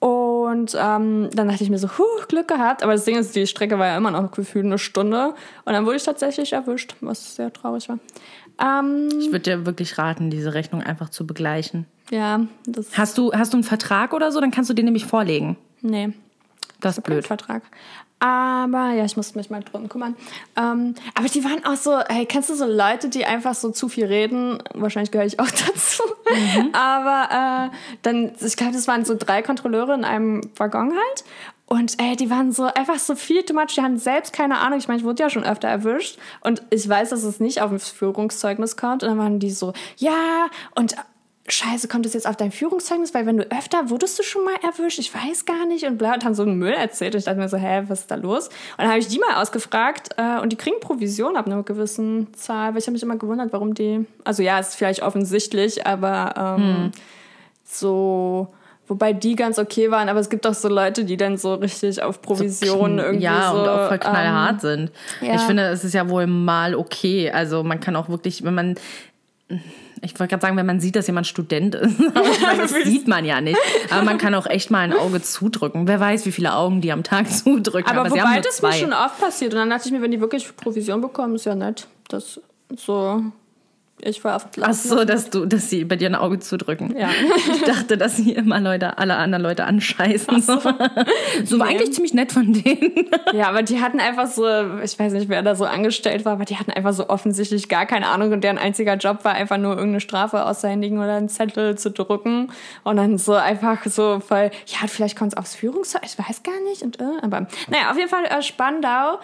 [0.00, 2.82] Und ähm, dann dachte ich mir so, huh, Glück gehabt.
[2.82, 5.34] Aber das Ding ist, die Strecke war ja immer noch gefühlt eine Stunde.
[5.66, 7.98] Und dann wurde ich tatsächlich erwischt, was sehr traurig war.
[8.60, 11.86] Ähm, Ich würde dir wirklich raten, diese Rechnung einfach zu begleichen.
[12.10, 12.96] ja, das.
[12.96, 14.40] Hast du, hast du einen Vertrag oder so?
[14.40, 15.56] Dann kannst du den nämlich vorlegen.
[15.82, 16.12] Nee,
[16.80, 17.26] Das ist blöd.
[17.26, 17.62] Vertrag.
[18.20, 20.14] Aber ja, ich musste mich mal drum kümmern.
[20.56, 23.88] Ähm, aber die waren auch so, hey, kennst du so Leute, die einfach so zu
[23.88, 24.62] viel reden?
[24.74, 26.02] Wahrscheinlich gehöre ich auch dazu.
[26.74, 31.24] Aber äh, dann, ich glaube, das waren so drei Kontrolleure in einem Waggon halt.
[31.72, 33.74] Und ey, die waren so einfach so viel too much.
[33.76, 34.80] Die hatten selbst keine Ahnung.
[34.80, 36.18] Ich meine, ich wurde ja schon öfter erwischt.
[36.40, 39.02] Und ich weiß, dass es nicht auf das Führungszeugnis kommt.
[39.02, 40.96] Und dann waren die so, ja, und
[41.50, 43.12] Scheiße, kommt das jetzt auf dein Führungszeugnis?
[43.12, 44.98] Weil wenn du öfter, wurdest du schon mal erwischt?
[44.98, 45.84] Ich weiß gar nicht.
[45.84, 47.14] Und bla, und haben so einen Müll erzählt.
[47.14, 48.48] Und ich dachte mir so, hä, was ist da los?
[48.48, 50.10] Und dann habe ich die mal ausgefragt.
[50.16, 52.72] Äh, und die kriegen Provision ab einer gewissen Zahl.
[52.72, 54.06] Weil ich habe mich immer gewundert, warum die...
[54.24, 56.92] Also ja, ist vielleicht offensichtlich, aber ähm,
[57.64, 58.48] so...
[58.86, 62.02] Wobei die ganz okay waren, aber es gibt auch so Leute, die dann so richtig
[62.02, 63.60] auf Provision irgendwie ja, so...
[63.60, 64.90] und auch voll ähm, knallhart sind.
[65.20, 65.36] ja.
[65.36, 67.30] Ich finde, es ist ja wohl mal okay.
[67.30, 68.74] Also man kann auch wirklich, wenn man,
[70.02, 73.06] ich wollte gerade sagen, wenn man sieht, dass jemand Student ist, aber meine, das sieht
[73.06, 73.58] man ja nicht.
[73.90, 75.86] Aber man kann auch echt mal ein Auge zudrücken.
[75.86, 77.90] Wer weiß, wie viele Augen die am Tag zudrücken.
[77.90, 79.52] Aber, haben wobei das mir schon oft passiert.
[79.52, 81.86] Und dann dachte ich mir, wenn die wirklich Provision bekommen, ist ja nett.
[82.08, 82.40] Das
[82.76, 83.22] so.
[84.02, 86.96] Ich war auf Ach so, dass du, dass sie bei dir ein Auge zudrücken.
[86.96, 87.08] Ja.
[87.52, 90.40] Ich dachte, dass sie immer Leute, alle anderen Leute anscheißen.
[90.40, 90.58] So,
[91.44, 91.74] so war Nee.
[91.74, 92.92] eigentlich ziemlich nett von denen.
[93.32, 94.44] Ja, aber die hatten einfach so,
[94.82, 97.86] ich weiß nicht, wer da so angestellt war, aber die hatten einfach so offensichtlich gar
[97.86, 101.76] keine Ahnung und deren einziger Job war einfach nur irgendeine Strafe auszuhändigen oder einen Zettel
[101.78, 102.50] zu drucken
[102.82, 106.60] und dann so einfach so voll, ja, vielleicht kommt es aufs Führungszeug, ich weiß gar
[106.68, 109.18] nicht und äh, aber naja, auf jeden Fall äh, Spandau.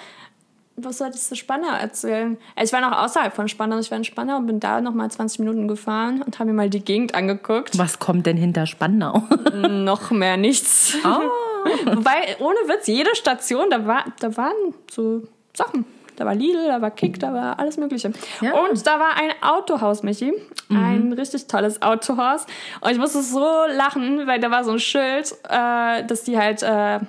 [0.76, 2.36] Was soll ich zu Spandau erzählen?
[2.54, 3.78] Äh, Ich war noch außerhalb von Spandau.
[3.78, 6.56] Ich war in Spandau und bin da noch mal 20 Minuten gefahren und habe mir
[6.56, 7.78] mal die Gegend angeguckt.
[7.78, 9.22] Was kommt denn hinter Spandau?
[9.54, 10.96] Noch mehr nichts.
[11.04, 14.54] Wobei, ohne Witz, jede Station, da, war, da waren
[14.90, 15.22] so
[15.54, 15.84] Sachen.
[16.16, 18.10] Da war Lidl, da war Kick, da war alles Mögliche.
[18.40, 18.52] Ja.
[18.54, 20.32] Und da war ein Autohaus, Michi.
[20.70, 22.46] Ein richtig tolles Autohaus.
[22.80, 26.62] Und ich musste so lachen, weil da war so ein Schild, äh, dass die halt
[26.62, 27.00] äh,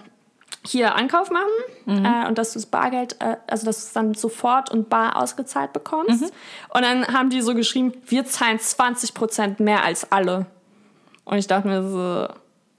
[0.66, 4.14] hier Ankauf machen äh, und dass du das Bargeld, äh, also dass du es dann
[4.14, 6.34] sofort und bar ausgezahlt bekommst.
[6.70, 10.46] Und dann haben die so geschrieben, wir zahlen 20% mehr als alle.
[11.26, 12.34] Und ich dachte mir so,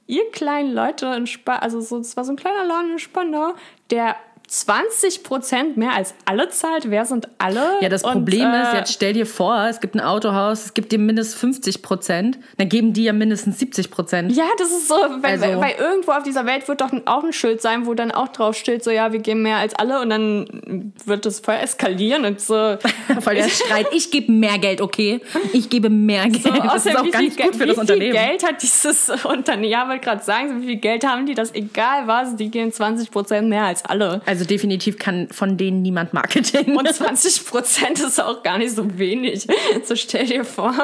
[0.07, 3.55] ihr kleinen Leute in Spandau, also so, das war so ein kleiner Laden in Spandau,
[3.91, 4.17] der
[4.51, 6.91] 20% mehr als alle zahlt.
[6.91, 7.77] Wer sind alle?
[7.81, 10.75] Ja, das Und, Problem ist, äh, jetzt stell dir vor, es gibt ein Autohaus, es
[10.75, 14.33] gibt dir mindestens 50 Prozent, dann geben die ja mindestens 70 Prozent.
[14.35, 17.33] Ja, das ist so, weil, Also- weil, irgendwo auf dieser Welt wird doch auch ein
[17.33, 20.11] Schild sein, wo dann auch drauf steht, so ja, wir geben mehr als alle und
[20.11, 22.55] dann wird das voll eskalieren und so.
[23.21, 23.87] Voll der Streit.
[23.93, 25.21] Ich gebe mehr Geld, okay?
[25.53, 26.45] Ich gebe mehr Geld.
[26.47, 28.13] das ist auch wie gar nicht gut für das wie Unternehmen.
[28.17, 29.71] viel Geld hat dieses Unternehmen?
[29.71, 32.71] Ja, wollte gerade sagen, so wie viel Geld haben die, dass egal was, die geben
[32.71, 34.21] 20% mehr als alle.
[34.27, 36.77] Also Also definitiv kann von denen niemand Marketing.
[36.77, 39.49] Und 20 Prozent ist auch gar nicht so wenig.
[39.85, 40.75] So stell dir vor.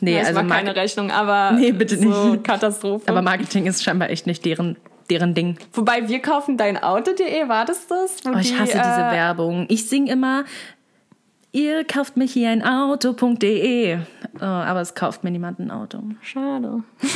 [0.00, 2.44] nee, Ja, also war Mar- keine Rechnung, aber Nee, bitte so nicht.
[2.44, 3.04] Katastrophe.
[3.08, 4.76] Aber Marketing ist scheinbar echt nicht deren,
[5.10, 5.58] deren Ding.
[5.74, 8.16] Wobei wir kaufen dein Auto.de, war das das?
[8.26, 9.66] Oh, ich hasse diese äh, Werbung.
[9.68, 10.44] Ich singe immer,
[11.52, 13.98] ihr kauft mich hier ein Auto.de.
[14.40, 16.02] Oh, aber es kauft mir niemand ein Auto.
[16.22, 16.82] Schade.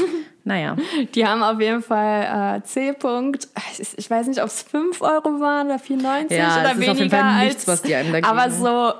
[0.46, 0.76] Naja.
[1.14, 2.90] Die haben auf jeden Fall äh, C.
[2.90, 3.48] -Punkt.
[3.96, 6.92] Ich- weiß nicht, ob es 5 Euro waren oder 4,90 Ja, oder es ist weniger
[6.92, 8.26] auf jeden Fall nichts, als, was die einem da geben.
[8.30, 8.92] Aber so,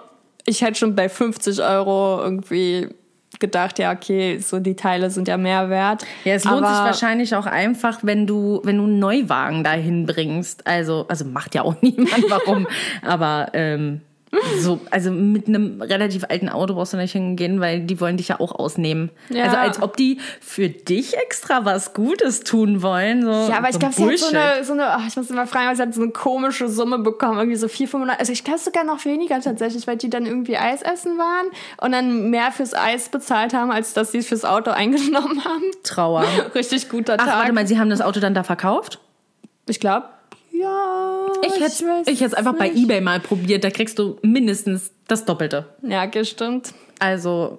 [0.47, 2.88] ich hätte schon bei 50 Euro irgendwie
[3.40, 6.07] gedacht, ja, okay, so die Teile sind ja mehr wert.
[6.25, 10.66] Ja, es lohnt sich wahrscheinlich auch einfach, wenn du, wenn du einen Neuwagen dahin bringst.
[10.66, 12.66] Also, also macht ja auch niemand, warum.
[13.03, 14.01] Aber ähm,
[14.61, 18.29] so, also mit einem relativ alten Auto brauchst du nicht hingehen, weil die wollen dich
[18.29, 19.11] ja auch ausnehmen.
[19.31, 19.44] Ja.
[19.44, 23.23] Also als ob die für dich extra was Gutes tun wollen.
[23.23, 25.31] So, Ja, aber ich so glaube, sie hat so eine, so eine ach, ich muss
[25.31, 28.44] immer fragen, sie hat so eine komische Summe bekommen, irgendwie so 400, 500, also ich
[28.44, 31.47] glaube sogar noch weniger tatsächlich, weil die dann irgendwie Eis essen waren
[31.81, 35.64] und dann mehr fürs Eis bezahlt haben, als dass sie es fürs Auto eingenommen haben.
[35.83, 36.25] Trauer.
[36.55, 37.37] Richtig guter Ach, Tag.
[37.37, 38.99] warte mal, sie haben das Auto dann da verkauft?
[39.68, 40.07] Ich glaube,
[40.58, 41.26] ja.
[41.42, 42.84] Ich hätte ich hätte einfach bei nicht.
[42.84, 45.66] Ebay mal probiert, da kriegst du mindestens das Doppelte.
[45.82, 46.72] Ja, gestimmt.
[46.98, 47.58] Also,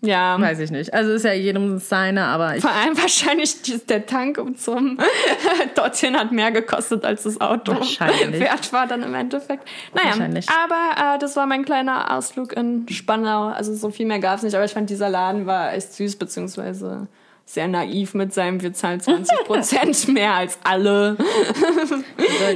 [0.00, 0.40] Ja.
[0.40, 0.94] weiß ich nicht.
[0.94, 4.96] Also ist ja jedem seine, aber ich Vor allem wahrscheinlich der Tank um zum
[5.74, 8.40] dorthin hat mehr gekostet als das Auto Wahrscheinlich.
[8.40, 9.66] wert war dann im Endeffekt.
[9.94, 10.46] Naja, Wahrscheinlich.
[10.48, 13.48] aber äh, das war mein kleiner Ausflug in Spandau.
[13.48, 16.16] Also so viel mehr gab es nicht, aber ich fand dieser Laden war echt süß,
[16.16, 17.08] beziehungsweise
[17.48, 21.16] sehr naiv mit seinem, wir zahlen 20 Prozent mehr als alle.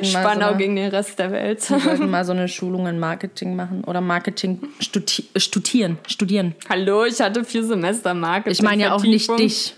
[0.02, 1.68] Spandau so gegen den Rest der Welt.
[1.70, 6.55] wir sollten mal so eine Schulung in Marketing machen oder Marketing studi studieren, studieren.
[6.68, 8.52] Hallo, ich hatte vier Semester Marketing.
[8.52, 9.74] Ich meine ja auch nicht dich,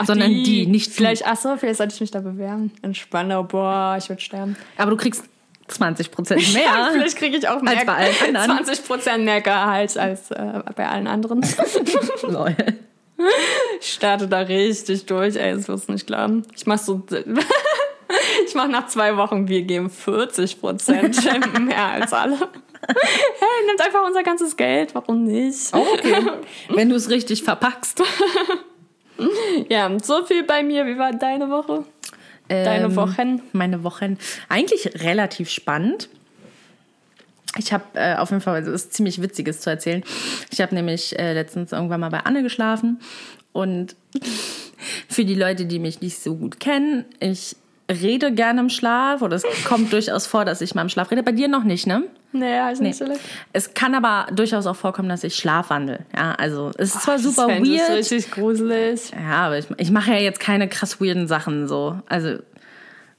[0.00, 0.92] sondern die, nicht du.
[0.92, 2.70] Vielleicht, ach so, vielleicht sollte ich mich da bewerben.
[2.82, 4.56] In Spandau, boah, ich würde sterben.
[4.76, 5.24] Aber du kriegst
[5.66, 6.88] 20 Prozent Ja, mehr.
[6.92, 8.64] vielleicht kriege ich auch mehr, als bei allen anderen.
[8.64, 11.44] 20% mehr Gehalt als äh, bei allen anderen.
[12.28, 12.54] Lol.
[13.80, 16.42] Ich starte da richtig durch, ey, das wirst du nicht glauben.
[16.56, 17.02] Ich mach so.
[18.46, 22.36] Ich mache nach zwei Wochen, wir geben 40% mehr als alle.
[22.36, 25.70] Hey, nimmt einfach unser ganzes Geld, warum nicht?
[25.72, 26.22] Oh, okay.
[26.68, 28.02] Wenn du es richtig verpackst.
[29.70, 30.84] Ja, so viel bei mir.
[30.84, 31.84] Wie war deine Woche?
[32.48, 33.42] Deine Ähm, Wochen?
[33.52, 34.18] Meine Wochen.
[34.50, 36.10] Eigentlich relativ spannend.
[37.58, 40.02] Ich habe äh, auf jeden Fall, also es ist ziemlich Witziges zu erzählen.
[40.50, 43.00] Ich habe nämlich äh, letztens irgendwann mal bei Anne geschlafen
[43.52, 43.94] und
[45.08, 47.56] für die Leute, die mich nicht so gut kennen, ich
[47.90, 51.22] rede gerne im Schlaf oder es kommt durchaus vor, dass ich mal im Schlaf rede.
[51.22, 52.04] Bei dir noch nicht, ne?
[52.32, 53.04] Nee, hab ich nicht so
[53.52, 56.00] Es kann aber durchaus auch vorkommen, dass ich schlafwandel.
[56.16, 57.90] Ja, also es ist zwar super das fänd ich weird.
[57.90, 59.10] richtig gruselig.
[59.10, 62.00] Ja, aber ich, ich mache ja jetzt keine krass weirden Sachen so.
[62.08, 62.38] Also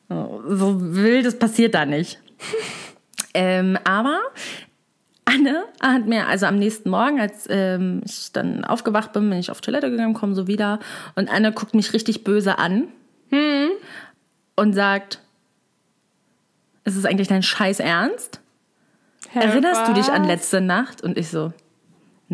[0.09, 2.19] so so wild, das passiert da nicht.
[3.33, 4.19] ähm, aber
[5.25, 9.51] Anne hat mir, also am nächsten Morgen, als ähm, ich dann aufgewacht bin, bin ich
[9.51, 10.79] auf Toilette gegangen, komme so wieder
[11.15, 12.87] und Anne guckt mich richtig böse an
[14.55, 15.19] und sagt,
[16.83, 18.41] ist es eigentlich dein Scheiß Ernst?
[19.33, 21.01] Erinnerst du dich an letzte Nacht?
[21.01, 21.53] Und ich so,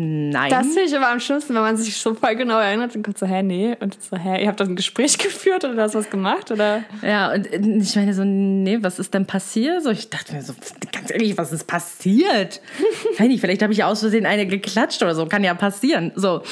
[0.00, 0.50] nein.
[0.50, 3.18] Das finde ich aber am schlimmsten, wenn man sich so voll genau erinnert und kommt
[3.18, 3.76] so, hä, nee.
[3.80, 6.50] Und so, hä, ihr habt das ein Gespräch geführt oder hast was gemacht?
[6.50, 6.84] Oder?
[7.02, 9.82] Ja, und ich meine so, nee, was ist denn passiert?
[9.82, 10.54] So, ich dachte mir so,
[10.92, 12.60] ganz ehrlich, was ist passiert?
[13.18, 16.12] Weiß nicht, vielleicht habe ich aus Versehen eine geklatscht oder so, kann ja passieren.
[16.16, 16.42] So.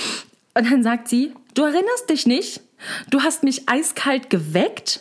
[0.54, 2.60] Und dann sagt sie, du erinnerst dich nicht?
[3.10, 5.00] Du hast mich eiskalt geweckt.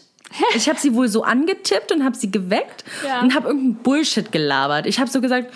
[0.56, 3.22] Ich habe sie wohl so angetippt und habe sie geweckt Ja.
[3.22, 4.86] und habe irgendeinen Bullshit gelabert.
[4.86, 5.54] Ich habe so gesagt,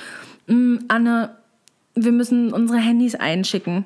[0.47, 1.36] "Mm, Anne,
[1.95, 3.86] wir müssen unsere Handys einschicken.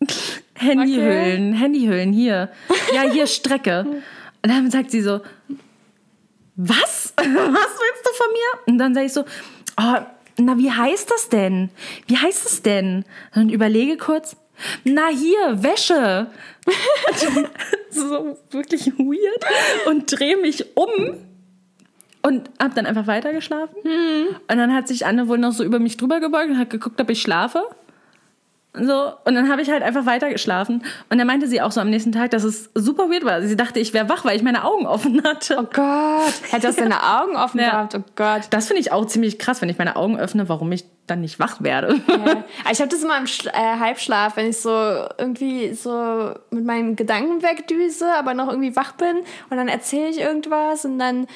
[0.54, 2.50] Handyhüllen, Handyhüllen, hier.
[2.94, 3.86] Ja, hier Strecke.
[4.42, 5.20] Und dann sagt sie so,
[6.56, 7.14] was?
[7.16, 8.72] Was willst du von mir?
[8.72, 9.24] Und dann sage ich so,
[9.80, 9.96] oh,
[10.38, 11.70] na, wie heißt das denn?
[12.06, 13.04] Wie heißt es denn?
[13.34, 14.36] Und überlege kurz,
[14.84, 16.28] na hier, Wäsche.
[17.90, 19.44] so wirklich weird.
[19.86, 21.16] Und drehe mich um
[22.22, 23.76] und hab dann einfach weitergeschlafen.
[24.50, 27.00] Und dann hat sich Anne wohl noch so über mich drüber gebeugt und hat geguckt,
[27.00, 27.62] ob ich schlafe.
[28.74, 30.84] So, und dann habe ich halt einfach weitergeschlafen.
[31.10, 33.42] Und dann meinte sie auch so am nächsten Tag, dass es super weird war.
[33.42, 35.56] Sie dachte, ich wäre wach, weil ich meine Augen offen hatte.
[35.58, 37.70] Oh Gott, hättest du deine Augen offen Ja.
[37.70, 37.94] gehabt?
[37.96, 38.42] Oh Gott.
[38.50, 41.38] Das finde ich auch ziemlich krass, wenn ich meine Augen öffne, warum ich dann nicht
[41.38, 42.00] wach werde.
[42.06, 42.44] Ja.
[42.70, 44.70] Ich habe das immer im Schla äh, Halbschlaf, wenn ich so
[45.16, 49.18] irgendwie so mit meinen Gedanken wegdüse, aber noch irgendwie wach bin
[49.50, 51.26] und dann erzähle ich irgendwas und dann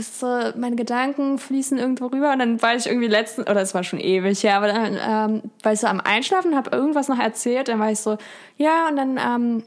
[0.00, 3.82] so, meine Gedanken fließen irgendwo rüber und dann war ich irgendwie letzten, oder es war
[3.82, 7.68] schon ewig, ja, aber dann ähm, war ich so am Einschlafen, habe irgendwas noch erzählt,
[7.68, 8.18] dann war ich so,
[8.56, 9.62] ja, und dann ähm,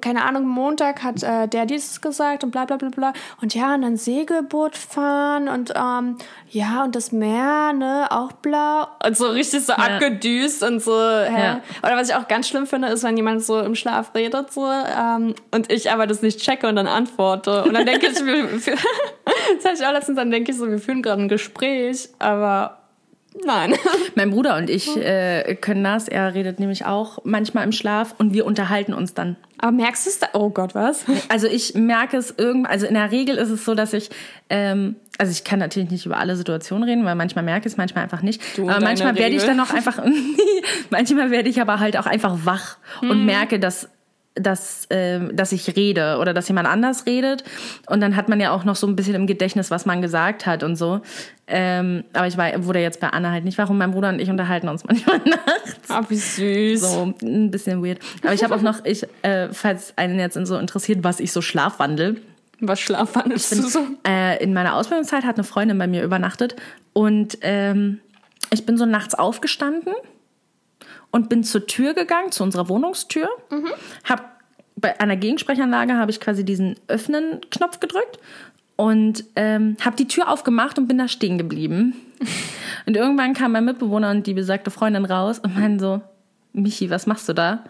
[0.00, 3.12] keine Ahnung, Montag hat äh, der dieses gesagt und bla bla bla bla.
[3.42, 6.16] Und ja, und dann Segelboot fahren und ähm,
[6.48, 8.86] ja, und das Meer, ne, auch blau.
[9.04, 9.78] Und so richtig so Ja.
[9.78, 11.42] abgedüst und so, hä?
[11.44, 11.60] Ja.
[11.82, 14.66] Oder was ich auch ganz schlimm finde, ist, wenn jemand so im Schlaf redet so
[14.66, 17.64] ähm, und ich aber das nicht checke und dann antworte.
[17.64, 18.74] Und dann denke ich, wir, wir,
[19.56, 22.78] das hatte ich auch letztens, dann denke ich so, wir führen gerade ein Gespräch, aber
[23.44, 23.74] nein.
[24.14, 26.08] Mein Bruder und ich äh, können das.
[26.08, 29.36] Er redet nämlich auch manchmal im Schlaf und wir unterhalten uns dann.
[29.64, 30.26] Aber merkst du es da?
[30.34, 31.06] Oh Gott, was?
[31.30, 34.10] Also ich merke es irgendwann, also in der Regel ist es so, dass ich,
[34.50, 37.78] ähm, also ich kann natürlich nicht über alle Situationen reden, weil manchmal merke ich es,
[37.78, 38.42] manchmal einfach nicht.
[38.58, 40.04] Du aber manchmal werde ich dann auch einfach,
[40.90, 43.88] manchmal werde ich aber halt auch einfach wach und merke, dass
[44.34, 47.44] dass, ähm, dass ich rede oder dass jemand anders redet.
[47.86, 50.44] Und dann hat man ja auch noch so ein bisschen im Gedächtnis, was man gesagt
[50.44, 51.00] hat und so.
[51.46, 54.30] Ähm, aber ich war, wurde jetzt bei Anna halt nicht und mein Bruder und ich
[54.30, 55.88] unterhalten uns manchmal nachts.
[55.88, 56.80] Ah, wie süß.
[56.80, 58.00] So, ein bisschen weird.
[58.22, 61.40] Aber ich habe auch noch, ich, äh, falls einen jetzt so interessiert, was ich so
[61.40, 62.20] schlafwandel.
[62.60, 63.80] Was schlafwandelst du so?
[64.06, 66.56] Äh, in meiner Ausbildungszeit hat eine Freundin bei mir übernachtet
[66.92, 68.00] und ähm,
[68.50, 69.92] ich bin so nachts aufgestanden
[71.14, 73.28] und bin zur Tür gegangen, zu unserer Wohnungstür.
[74.02, 74.40] Hab
[74.74, 78.18] bei einer Gegensprechanlage habe ich quasi diesen Öffnen-Knopf gedrückt
[78.74, 81.94] und ähm, habe die Tür aufgemacht und bin da stehen geblieben.
[82.86, 86.02] und irgendwann kam mein Mitbewohner und die besagte Freundin raus und meinen so,
[86.52, 87.62] Michi, was machst du da?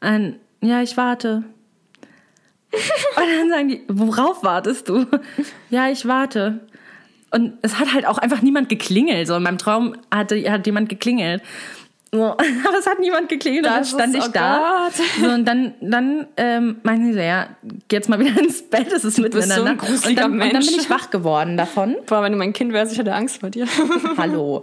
[0.00, 1.42] Und, ja, ich warte.
[2.72, 5.06] Und dann sagen die, worauf wartest du?
[5.70, 6.60] Ja, ich warte.
[7.32, 9.26] Und es hat halt auch einfach niemand geklingelt.
[9.26, 11.42] So in meinem Traum hatte, hat jemand geklingelt.
[12.14, 14.82] So, aber es hat niemand geklingelt und dann Das stand ist- ich oh da.
[14.84, 15.06] Gott.
[15.18, 17.48] So, und dann, dann ähm, meinten sie so, ja,
[17.88, 19.88] geh jetzt mal wieder ins Bett, es ist mitten bist in der so ein Nacht.
[19.88, 20.68] Und dann, und dann bin Mensch.
[20.76, 21.96] ich wach geworden davon.
[22.06, 23.66] Boah, wenn du mein Kind wärst, ich hätte Angst vor dir.
[24.18, 24.62] Hallo.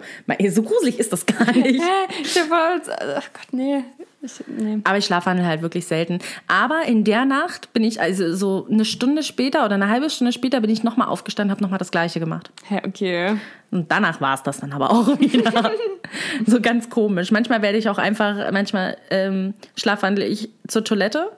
[0.50, 1.82] So gruselig ist das gar nicht.
[1.82, 2.22] Hä?
[2.22, 3.84] ich hab ach Gott, nee.
[4.22, 4.80] Ich, nee.
[4.84, 6.20] Aber ich schlafwandel halt wirklich selten.
[6.48, 10.34] Aber in der Nacht bin ich, also so eine Stunde später oder eine halbe Stunde
[10.34, 12.52] später bin ich nochmal aufgestanden, habe nochmal das Gleiche gemacht.
[12.66, 13.38] Hä, okay.
[13.72, 15.72] Und danach war es das dann aber auch wieder.
[16.46, 17.32] so ganz komisch.
[17.32, 21.32] Manchmal werde ich auch einfach, manchmal ähm, schlafwandle ich zur Toilette.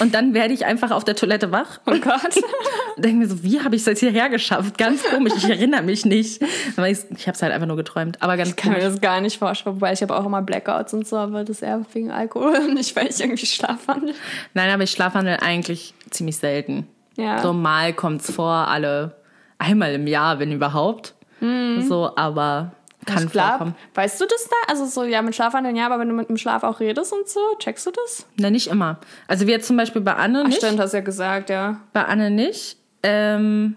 [0.00, 2.36] Und dann werde ich einfach auf der Toilette wach Oh Gott.
[2.96, 4.78] und denke mir so, wie habe ich es jetzt hierher geschafft?
[4.78, 6.42] Ganz komisch, ich erinnere mich nicht.
[6.76, 8.16] Aber ich, habe es halt einfach nur geträumt.
[8.22, 8.92] Aber ganz Ich kann mir komisch.
[8.92, 11.84] das gar nicht vorstellen, wobei ich habe auch immer Blackouts und so, aber das eher
[11.92, 14.14] wegen Alkohol und nicht, weil ich irgendwie schlafwandel.
[14.54, 16.86] Nein, aber ich schlafwandel eigentlich ziemlich selten.
[17.16, 17.42] Ja.
[17.42, 19.16] So mal kommt es vor, alle
[19.58, 21.14] einmal im Jahr, wenn überhaupt.
[21.40, 22.72] So, aber
[23.06, 23.24] kann.
[23.24, 23.74] Ich glaub, vorkommen.
[23.94, 24.56] Weißt du das da?
[24.72, 27.28] Also so, ja, mit Schlafwandeln ja, aber wenn du mit dem Schlaf auch redest und
[27.28, 28.26] so, checkst du das?
[28.36, 28.98] Na, nicht immer.
[29.28, 30.58] Also wie jetzt zum Beispiel bei Anne Ach, nicht.
[30.58, 31.80] stimmt, hast ja gesagt, ja.
[31.92, 32.76] Bei Anne nicht.
[33.02, 33.76] Ähm,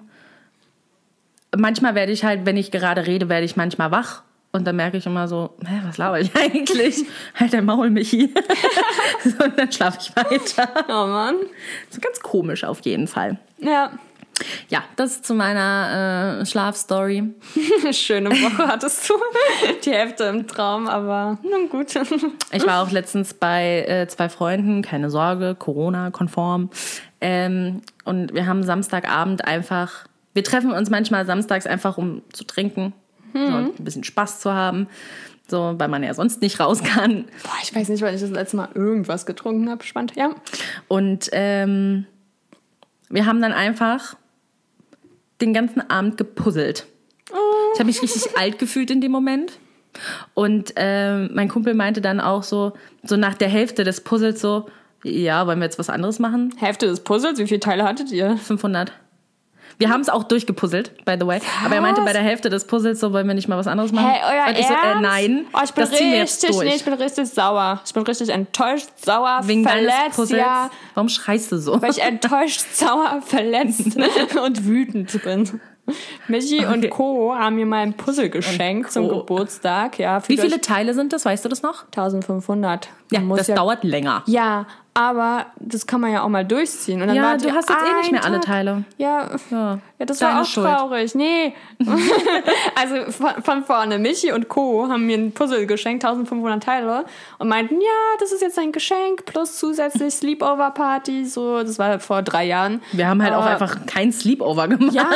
[1.56, 4.24] manchmal werde ich halt, wenn ich gerade rede, werde ich manchmal wach.
[4.52, 7.04] Und dann merke ich immer so, hä, was laber ich eigentlich?
[7.38, 8.34] halt dein Maul, Michi.
[9.24, 10.70] so, und dann schlafe ich weiter.
[10.88, 11.36] Oh Mann.
[11.90, 13.38] So ganz komisch auf jeden Fall.
[13.58, 13.92] Ja.
[14.70, 17.34] Ja, das ist zu meiner äh, Schlafstory.
[17.92, 19.14] Schöne Woche hattest du.
[19.86, 21.96] Die Hälfte im Traum, aber nun gut.
[22.52, 26.70] Ich war auch letztens bei äh, zwei Freunden, keine Sorge, Corona-konform.
[27.22, 32.94] Ähm, und wir haben Samstagabend einfach, wir treffen uns manchmal samstags einfach, um zu trinken,
[33.34, 34.88] so, ein bisschen Spaß zu haben.
[35.48, 37.26] So, weil man ja sonst nicht raus kann.
[37.44, 39.84] Boah, ich weiß nicht, weil ich das letzte Mal irgendwas getrunken habe.
[39.84, 40.16] Spannend.
[40.16, 40.32] Ja.
[40.88, 42.06] Und ähm,
[43.10, 44.16] wir haben dann einfach
[45.42, 46.86] den ganzen Abend gepuzzelt.
[47.74, 49.60] Ich habe mich richtig alt gefühlt in dem Moment.
[50.34, 54.68] Und ähm, mein Kumpel meinte dann auch so, so nach der Hälfte des Puzzles so,
[55.04, 56.54] ja, wollen wir jetzt was anderes machen?
[56.58, 58.38] Hälfte des Puzzles, wie viele Teile hattet ihr?
[58.38, 58.92] 500.
[59.78, 61.42] Wir haben es auch durchgepuzzelt, by the way.
[61.66, 62.06] Aber er meinte Was?
[62.08, 64.08] bei der Hälfte des Puzzles so, wollen wir nicht mal was anderes machen?
[64.08, 66.58] Hey, euer Und ich so, äh, nein, Oh, ich bin das ziehen wir jetzt richtig,
[66.58, 66.70] durch.
[66.70, 67.82] nee, ich bin richtig sauer.
[67.86, 70.40] Ich bin richtig enttäuscht, sauer, Wegen verletzt, Puzzles.
[70.40, 70.70] ja.
[70.94, 71.82] Warum schreist du so?
[71.82, 73.98] Weil ich enttäuscht, sauer, verletzt
[74.46, 75.60] und wütend bin.
[76.28, 76.90] Michi und Okay.
[76.90, 77.36] Co.
[77.36, 79.08] haben mir mal ein Puzzle geschenkt zum.
[79.08, 80.00] Geburtstag.
[80.00, 81.26] Ja, Wie viele Teile sind das?
[81.26, 81.84] Weißt du das noch?
[81.96, 82.90] 1500.
[83.12, 84.24] Ja, Man muss das dauert länger.
[84.26, 87.02] Ja, aber das kann man ja auch mal durchziehen.
[87.02, 88.84] Und dann Ja, du hast jetzt eh nicht mehr alle Tag- Teile.
[88.98, 90.68] Ja, Ja, ja das deine war auch Schuld.
[90.68, 91.16] traurig.
[91.16, 91.54] Nee.
[92.76, 94.88] also von, von vorne, Michi und Co.
[94.90, 97.06] haben mir ein Puzzle geschenkt, 1500 Teile,
[97.40, 97.88] und meinten, ja,
[98.20, 101.26] das ist jetzt ein Geschenk plus zusätzlich Sleepover-Party.
[101.26, 102.82] So, das war vor drei Jahren.
[102.92, 104.94] Wir haben halt auch Äh, einfach kein Sleepover gemacht.
[104.94, 105.10] Ja,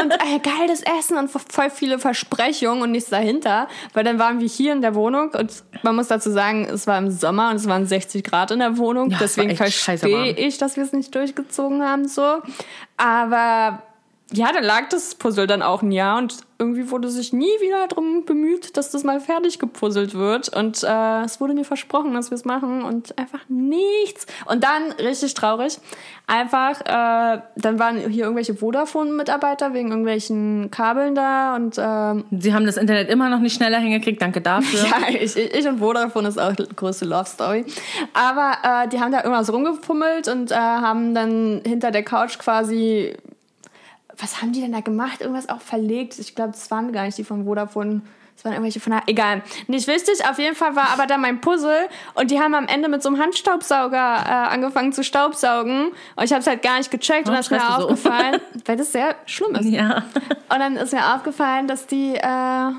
[0.00, 3.68] und äh, geiles Essen und voll viele Versprechungen und nichts dahinter.
[3.92, 6.98] Weil dann waren wir hier in der Wohnung und man muss dazu sagen, es war
[6.98, 9.10] im Sommer und es waren 60 Grad in der Wohnung.
[9.10, 12.38] Ja, Deswegen verstehe ich, dass wir es nicht durchgezogen haben so.
[12.96, 13.82] Aber
[14.32, 17.86] ja, dann lag das Puzzle dann auch ein Jahr und irgendwie wurde sich nie wieder
[17.88, 20.48] darum bemüht, dass das mal fertig gepuzzelt wird.
[20.48, 24.26] Und äh, es wurde mir versprochen, dass wir es machen und einfach nichts.
[24.46, 25.78] Und dann, richtig traurig,
[26.26, 32.64] einfach, äh, dann waren hier irgendwelche Vodafone-Mitarbeiter wegen irgendwelchen Kabeln da und äh, Sie haben
[32.64, 34.80] das Internet immer noch nicht schneller hingekriegt, danke dafür.
[34.84, 37.66] ja, ich, ich und Vodafone ist auch die größte Love Story.
[38.14, 43.14] Aber äh, die haben da irgendwas rumgefummelt und äh, haben dann hinter der Couch quasi
[44.18, 45.20] was haben die denn da gemacht?
[45.20, 46.18] Irgendwas auch verlegt.
[46.18, 48.02] Ich glaube, das waren gar nicht die von Vodafone.
[48.36, 49.42] Das waren irgendwelche von der, egal.
[49.68, 52.88] Nicht wichtig, auf jeden Fall war aber da mein Puzzle und die haben am Ende
[52.88, 56.90] mit so einem Handstaubsauger äh, angefangen zu staubsaugen und ich habe es halt gar nicht
[56.90, 57.64] gecheckt Oh, und dann ist mir so.
[57.84, 59.66] aufgefallen, weil das sehr schlimm ist.
[59.68, 59.98] Ja.
[60.48, 62.72] Und dann ist mir aufgefallen, dass die, äh, ja,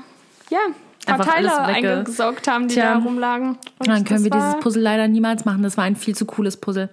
[1.06, 2.94] ein paar Teile eingesaugt haben, die Tja.
[2.94, 3.56] da rumlagen.
[3.78, 5.62] Und Dann können wir dieses Puzzle leider niemals machen.
[5.62, 6.90] Das war ein viel zu cooles Puzzle.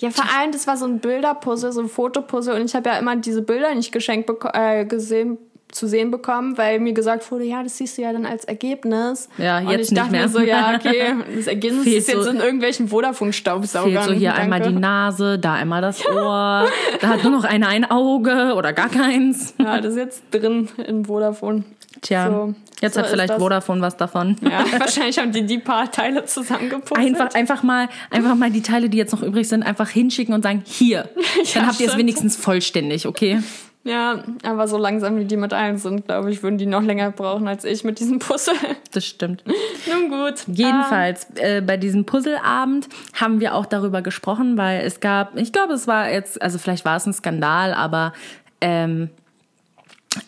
[0.00, 2.54] Ja, vor allem, das war so ein Bilderpuzzle, so ein Fotopuzzle.
[2.56, 5.38] Und ich habe ja immer diese Bilder nicht geschenkt äh, gesehen,
[5.70, 9.28] zu sehen bekommen, weil mir gesagt wurde, ja, das siehst du ja dann als Ergebnis.
[9.38, 10.22] Ja, Und jetzt ich nicht dachte mehr.
[10.22, 14.04] mir so, ja, okay, das Ergebnis Fehlt ist jetzt so- in irgendwelchen Vodafone-Staubsaugern.
[14.04, 14.80] So hier einmal die Danke.
[14.80, 16.68] Nase, da einmal das Ohr.
[17.00, 19.54] Da hat nur noch einer ein Auge oder gar keins.
[19.58, 21.64] Ja, das ist jetzt drin in Vodafone.
[22.04, 23.32] Tja, So, jetzt so hat vielleicht.
[23.34, 24.36] Vodafone was davon.
[24.42, 26.98] Ja, wahrscheinlich haben die die paar Teile zusammengepuzzelt.
[26.98, 30.42] Einfach, einfach, mal, einfach mal die Teile, die jetzt noch übrig sind, einfach hinschicken und
[30.42, 31.08] sagen, hier.
[31.54, 33.40] Dann habt ihr es wenigstens vollständig, okay?
[33.84, 37.10] Ja, aber so langsam wie die mit allen sind, glaube ich, würden die noch länger
[37.10, 38.54] brauchen als ich mit diesem Puzzle.
[38.92, 39.42] Das stimmt.
[39.90, 40.44] Nun gut.
[40.46, 45.72] Jedenfalls, äh, bei diesem Puzzleabend haben wir auch darüber gesprochen, weil es gab, ich glaube,
[45.72, 48.12] es war jetzt, also vielleicht war es ein Skandal, aber
[48.60, 49.10] ähm,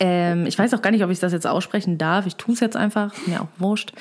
[0.01, 2.27] ähm, ich weiß auch gar nicht, ob ich das jetzt aussprechen darf.
[2.27, 3.93] Ich tue es jetzt einfach, mir auch wurscht.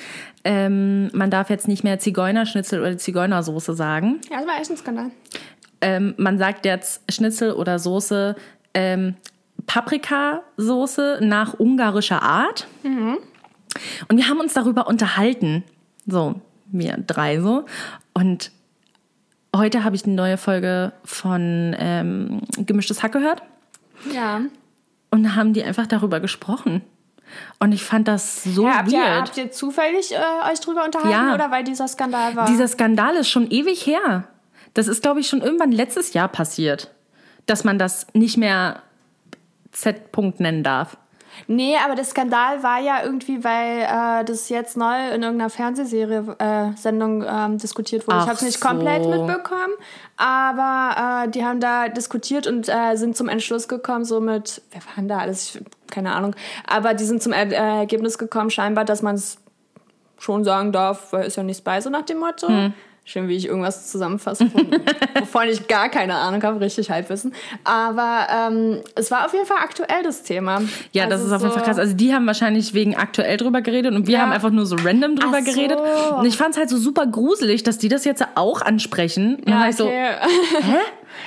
[0.44, 4.20] Ähm, man darf jetzt nicht mehr Zigeunerschnitzel oder Zigeunersoße sagen.
[4.30, 5.12] Ja, das war echt ein Skandal.
[5.82, 8.36] Ähm, man sagt jetzt Schnitzel oder Soße
[8.74, 9.16] ähm,
[9.68, 12.68] Paprikasoße nach ungarischer Art.
[14.08, 15.64] Und wir haben uns darüber unterhalten.
[16.06, 17.66] So, wir drei so.
[18.14, 18.52] Und
[19.56, 23.42] heute habe ich eine neue Folge von ähm, Gemischtes Hack gehört.
[24.14, 24.42] Ja.
[25.16, 26.82] Und da haben die einfach darüber gesprochen.
[27.59, 29.22] Und ich fand das so Ja, habt, ihr, weird.
[29.28, 31.34] habt ihr zufällig äh, euch drüber unterhalten Ja.
[31.34, 32.45] oder weil dieser Skandal war?
[32.47, 34.26] Dieser Skandal ist schon ewig her.
[34.74, 36.91] Das ist, glaube ich, schon irgendwann letztes Jahr passiert,
[37.45, 38.82] dass man das nicht mehr
[39.72, 40.97] Z-Punkt nennen darf.
[41.48, 46.36] Nee, aber der Skandal war ja irgendwie, weil äh, das jetzt neu in irgendeiner Fernsehserie,
[46.40, 48.18] äh, Sendung ähm, diskutiert wurde.
[48.18, 48.68] Ach ich habe es nicht so.
[48.68, 49.74] komplett mitbekommen,
[50.18, 54.82] aber äh, die haben da diskutiert und äh, sind zum Entschluss gekommen, so mit, wer
[54.82, 55.56] war denn da alles?
[55.56, 56.36] Ich, keine Ahnung.
[56.68, 59.38] Aber die sind zum er äh, Ergebnis gekommen, scheinbar, dass man es
[60.18, 62.48] schon sagen darf, weil ist ja nichts bei, so nach dem Motto.
[62.48, 62.74] Hm.
[63.08, 64.66] Schön, wie ich irgendwas zusammenfasse, von,
[65.20, 67.36] wovon ich gar keine Ahnung habe, richtig Halbwissen.
[67.64, 70.62] Aber ähm, es war auf jeden Fall aktuell das Thema.
[70.91, 71.78] Ja, das Also ist auf jeden Fall krass.
[71.78, 74.22] Also die haben wahrscheinlich wegen aktuell drüber geredet und wir Ja.
[74.22, 75.51] haben einfach nur so random drüber so.
[75.51, 75.78] geredet.
[76.18, 79.36] Und ich fand es halt so super gruselig, dass die das jetzt auch ansprechen.
[79.36, 80.08] Und war ich so, okay.
[80.62, 80.78] hä?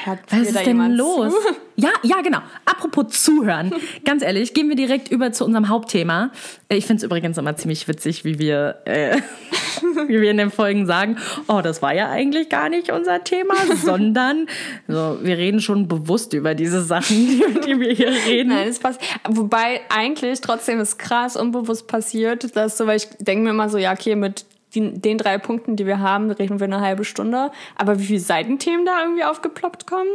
[0.05, 1.33] Hört Was ist denn los?
[1.33, 1.39] zu?
[1.81, 2.39] Ja, ja, genau.
[2.65, 3.73] Apropos zuhören.
[4.05, 6.33] Ganz ehrlich, gehen wir direkt über zu unserem Hauptthema.
[6.69, 9.21] Ich finde es übrigens immer ziemlich witzig, wie wir, äh,
[10.09, 13.55] wie wir in den Folgen sagen, oh, das war ja eigentlich gar nicht unser Thema,
[13.85, 14.49] sondern
[14.89, 18.49] so, wir reden schon bewusst über diese Sachen, über die wir hier reden.
[18.49, 19.01] Nein, es passt.
[19.29, 23.79] Wobei eigentlich trotzdem ist krass unbewusst passiert, dass so, weil ich denke mir immer so,
[23.79, 27.51] ja, okay, mit die, den drei Punkten, die wir haben, reden wir eine halbe Stunde.
[27.77, 30.09] Aber wie viele Seitenthemen da irgendwie aufgeploppt kommen?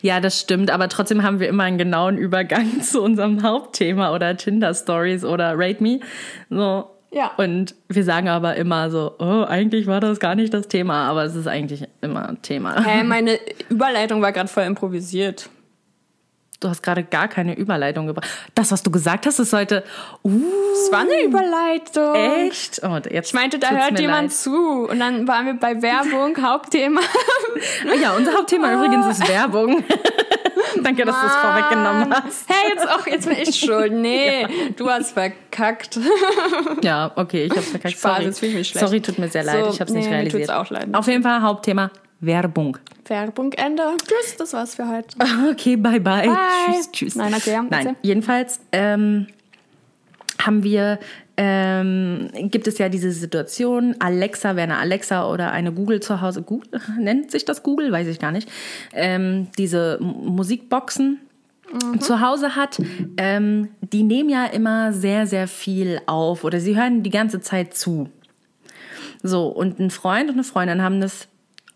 [0.00, 4.36] Ja, das stimmt, aber trotzdem haben wir immer einen genauen Übergang zu unserem Hauptthema oder
[4.36, 6.00] Tinder Stories oder Rate Me.
[6.50, 6.90] So.
[7.12, 7.30] Ja.
[7.36, 11.24] Und wir sagen aber immer so, oh, eigentlich war das gar nicht das Thema, aber
[11.24, 12.84] es ist eigentlich immer ein Thema.
[12.84, 13.38] Hä, meine
[13.70, 15.48] Überleitung war gerade voll improvisiert.
[16.60, 18.26] Du hast gerade gar keine Überleitung gebracht.
[18.54, 19.84] Das, was du gesagt hast, ist heute,
[20.24, 20.30] uh,
[20.72, 22.14] Es war eine Überleitung.
[22.14, 22.80] echt?
[22.82, 24.32] Oh, jetzt Ich meinte, da hört mir jemand leid.
[24.32, 24.88] zu.
[24.88, 27.00] Und dann waren wir bei Werbung, Hauptthema.
[28.00, 29.84] Ja, unser Hauptthema übrigens ist Werbung.
[30.82, 32.48] Danke, dass du es vorweggenommen hast.
[32.48, 33.92] Hey, jetzt auch, jetzt bin ich schuld.
[33.92, 34.46] Nee,
[34.76, 35.98] du hast verkackt.
[36.82, 37.94] Ja, okay, ich hab's verkackt.
[37.98, 38.24] Spaß, Sorry.
[38.26, 38.86] jetzt ich mich schlecht.
[38.86, 39.64] Sorry, tut mir sehr leid.
[39.64, 40.46] So, ich hab's nee, nicht mir realisiert.
[40.48, 40.88] tut's auch leid.
[40.92, 41.90] Auf jeden Fall Hauptthema
[42.20, 42.78] Werbung.
[43.06, 43.82] Werbung, Ende.
[43.98, 45.16] Tschüss, das war's für heute.
[45.50, 46.26] Okay, bye bye.
[46.26, 46.36] Bye.
[46.72, 47.14] Tschüss, tschüss.
[47.16, 49.26] Nein, okay, Nein, jedenfalls ähm,
[50.40, 50.98] haben wir,
[51.36, 56.42] ähm, gibt es ja diese Situation, Alexa, wer eine Alexa oder eine Google zu Hause,
[56.42, 58.48] Google, nennt sich das Google, weiß ich gar nicht,
[58.92, 61.20] ähm, diese Musikboxen
[61.98, 62.80] zu Hause hat,
[63.16, 67.74] ähm, die nehmen ja immer sehr, sehr viel auf oder sie hören die ganze Zeit
[67.74, 68.08] zu.
[69.22, 71.28] So, und ein Freund und eine Freundin haben das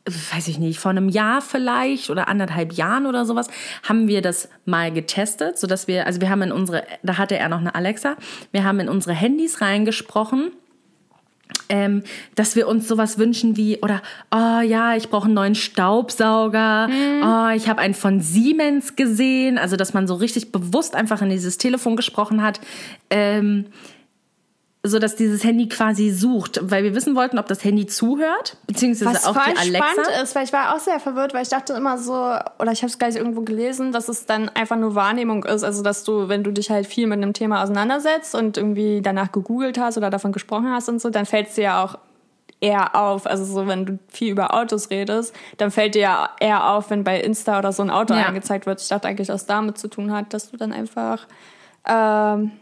[0.06, 3.48] weiß ich nicht, vor einem Jahr vielleicht oder anderthalb Jahren oder sowas,
[3.82, 7.48] haben wir das mal getestet, sodass wir, also wir haben in unsere, da hatte er
[7.48, 8.16] noch eine Alexa,
[8.52, 10.52] wir haben in unsere Handys reingesprochen
[11.68, 12.02] ähm,
[12.34, 17.22] dass wir uns sowas wünschen wie, oder, oh ja, ich brauche einen neuen Staubsauger, mhm.
[17.22, 21.30] oh, ich habe einen von Siemens gesehen, also dass man so richtig bewusst einfach in
[21.30, 22.60] dieses Telefon gesprochen hat.
[23.08, 23.66] Ähm,
[24.82, 29.10] so dass dieses Handy quasi sucht, weil wir wissen wollten, ob das Handy zuhört, beziehungsweise
[29.14, 29.88] Was auch voll die Alexa.
[29.92, 32.80] spannend ist, weil ich war auch sehr verwirrt, weil ich dachte immer so, oder ich
[32.82, 36.28] habe es gleich irgendwo gelesen, dass es dann einfach nur Wahrnehmung ist, also dass du,
[36.28, 40.08] wenn du dich halt viel mit einem Thema auseinandersetzt und irgendwie danach gegoogelt hast oder
[40.08, 41.98] davon gesprochen hast und so, dann fällt es dir ja auch
[42.62, 43.26] eher auf.
[43.26, 47.04] Also so, wenn du viel über Autos redest, dann fällt dir ja eher auf, wenn
[47.04, 48.22] bei Insta oder so ein Auto Ja.
[48.26, 48.80] angezeigt wird.
[48.80, 51.26] Ich dachte eigentlich, dass es damit zu tun hat, dass du dann einfach
[51.86, 52.52] ähm,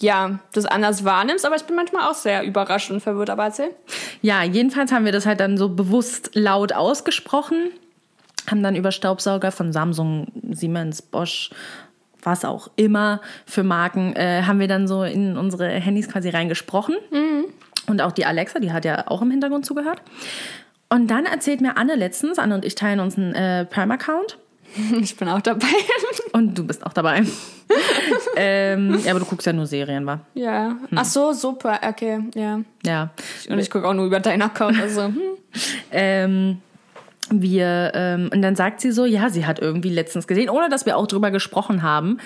[0.00, 3.70] ja, das anders wahrnimmst, aber ich bin manchmal auch sehr überrascht und verwirrt, aber erzähl.
[4.22, 7.70] Ja, jedenfalls haben wir das halt dann so bewusst laut ausgesprochen,
[8.50, 11.50] haben dann über Staubsauger von Samsung, Siemens, Bosch,
[12.22, 16.96] was auch immer für Marken, äh, haben wir dann so in unsere Handys quasi reingesprochen.
[17.86, 20.02] Und auch die Alexa, die hat ja auch im Hintergrund zugehört.
[20.88, 24.38] Und dann erzählt mir Anne letztens, Anne und ich teilen uns einen äh, Prime-Account.
[25.00, 25.66] Ich bin auch dabei.
[26.32, 27.24] Und du bist auch dabei.
[28.40, 30.20] ähm, ja, aber du guckst ja nur Serien, wa?
[30.34, 30.76] ja.
[30.94, 32.60] Ach so, super, okay, ja.
[32.84, 33.10] Ja.
[33.48, 35.20] Und ich gucke auch nur über deinen Account, also hm.
[35.92, 36.62] ähm,
[37.30, 40.86] wir, ähm, und dann sagt sie so, ja, sie hat irgendwie letztens gesehen, ohne dass
[40.86, 42.18] wir auch drüber gesprochen haben,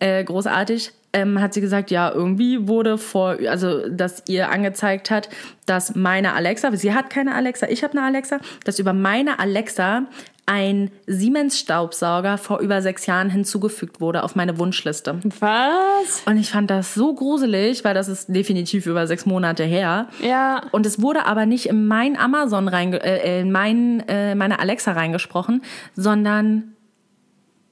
[0.00, 5.28] äh, großartig, ähm, hat sie gesagt, ja, irgendwie wurde vor, also, dass ihr angezeigt hat,
[5.66, 10.06] dass meine Alexa, sie hat keine Alexa, ich habe eine Alexa, dass über meine Alexa
[10.50, 15.20] ein Siemens-Staubsauger vor über sechs Jahren hinzugefügt wurde auf meine Wunschliste.
[15.38, 16.22] Was?
[16.26, 20.08] Und ich fand das so gruselig, weil das ist definitiv über sechs Monate her.
[20.20, 20.62] Ja.
[20.72, 24.90] Und es wurde aber nicht in mein Amazon reinge äh, in mein, äh, meine Alexa
[24.90, 25.62] reingesprochen,
[25.94, 26.74] sondern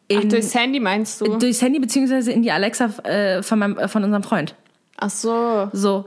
[0.06, 1.36] in, Ach, durchs Handy meinst du?
[1.36, 4.54] durchs Handy beziehungsweise in die Alexa äh, von, meinem, äh, von unserem Freund.
[4.96, 5.68] Ach so.
[5.72, 6.06] So.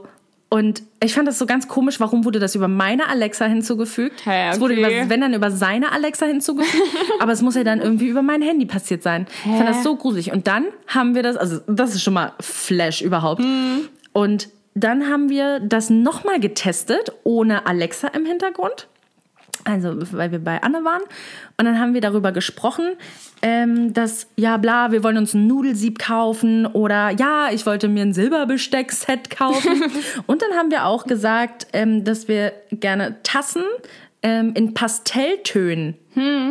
[0.52, 4.26] Und ich fand das so ganz komisch, warum wurde das über meine Alexa hinzugefügt?
[4.26, 5.00] Hä, Es wurde okay.
[5.00, 6.84] über, wenn dann über seine Alexa hinzugefügt,
[7.20, 9.26] aber es muss ja dann irgendwie über mein Handy passiert sein.
[9.46, 10.30] Ich fand das so gruselig.
[10.30, 13.40] Und dann haben wir das, also das ist schon mal Flash überhaupt.
[13.40, 13.88] Hm.
[14.12, 18.88] Und dann haben wir das nochmal getestet, ohne Alexa im Hintergrund.
[19.64, 21.02] Also, weil wir bei Anne waren.
[21.56, 22.94] Und dann haben wir darüber gesprochen,
[23.42, 28.02] ähm, dass, ja, bla, wir wollen uns ein Nudelsieb kaufen oder ja, ich wollte mir
[28.02, 29.82] ein Silberbesteck-Set kaufen.
[30.26, 33.62] und dann haben wir auch gesagt, ähm, dass wir gerne Tassen
[34.22, 35.96] ähm, in Pastelltönen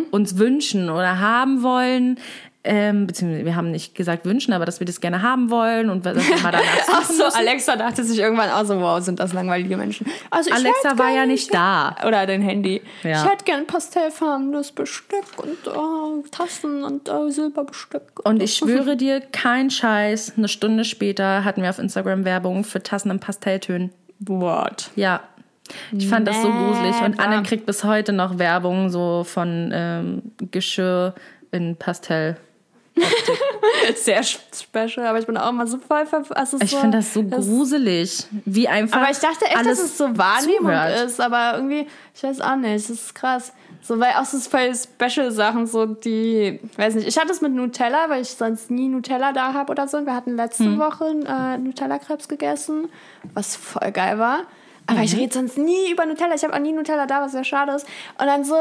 [0.09, 2.17] uns wünschen oder haben wollen.
[2.63, 6.05] Ähm, beziehungsweise wir haben nicht gesagt wünschen, aber dass wir das gerne haben wollen und
[6.05, 7.37] dass wir mal danach Ach so, müssen.
[7.37, 10.05] Alexa dachte sich irgendwann auch so, wow, sind das langweilige Menschen.
[10.29, 11.95] Also Alexa war ja nicht da.
[12.05, 12.83] Oder dein Handy.
[13.01, 13.23] Ja.
[13.23, 18.23] Ich hätte gern pastellfarbenes Besteck und äh, Tassen und äh, Silberbesteck.
[18.23, 22.83] Und ich schwöre dir, kein Scheiß, eine Stunde später hatten wir auf Instagram Werbung für
[22.83, 23.91] Tassen in Pastelltönen.
[24.19, 24.91] What?
[24.95, 25.21] Ja.
[25.91, 27.01] Ich fand das so gruselig.
[27.01, 27.19] Und.
[27.19, 31.15] Anne kriegt bis heute noch Werbung so von ähm, Geschirr
[31.51, 32.37] in Pastell.
[33.95, 37.13] Sehr special, aber ich bin auch immer so voll ver also Ich so, finde das
[37.13, 38.99] so gruselig, wie einfach.
[39.01, 41.05] Aber ich dachte echt, alles dass es so Wahrnehmung zuhört.
[41.05, 43.53] ist, aber irgendwie, ich weiß auch nicht, das ist krass.
[43.81, 48.09] So, weil auch so voll Special-Sachen, so die, weiß nicht, ich hatte es mit Nutella,
[48.09, 49.97] weil ich sonst nie Nutella da habe oder so.
[49.97, 50.79] Und wir hatten letzte Hm.
[50.79, 52.89] Woche äh, Nutella-Krebs gegessen,
[53.33, 54.41] was voll geil war.
[54.87, 55.05] Aber Mhm.
[55.05, 56.35] ich rede sonst nie über Nutella.
[56.35, 57.87] Ich habe auch nie Nutella da, was sehr schade ist.
[58.19, 58.55] Und dann so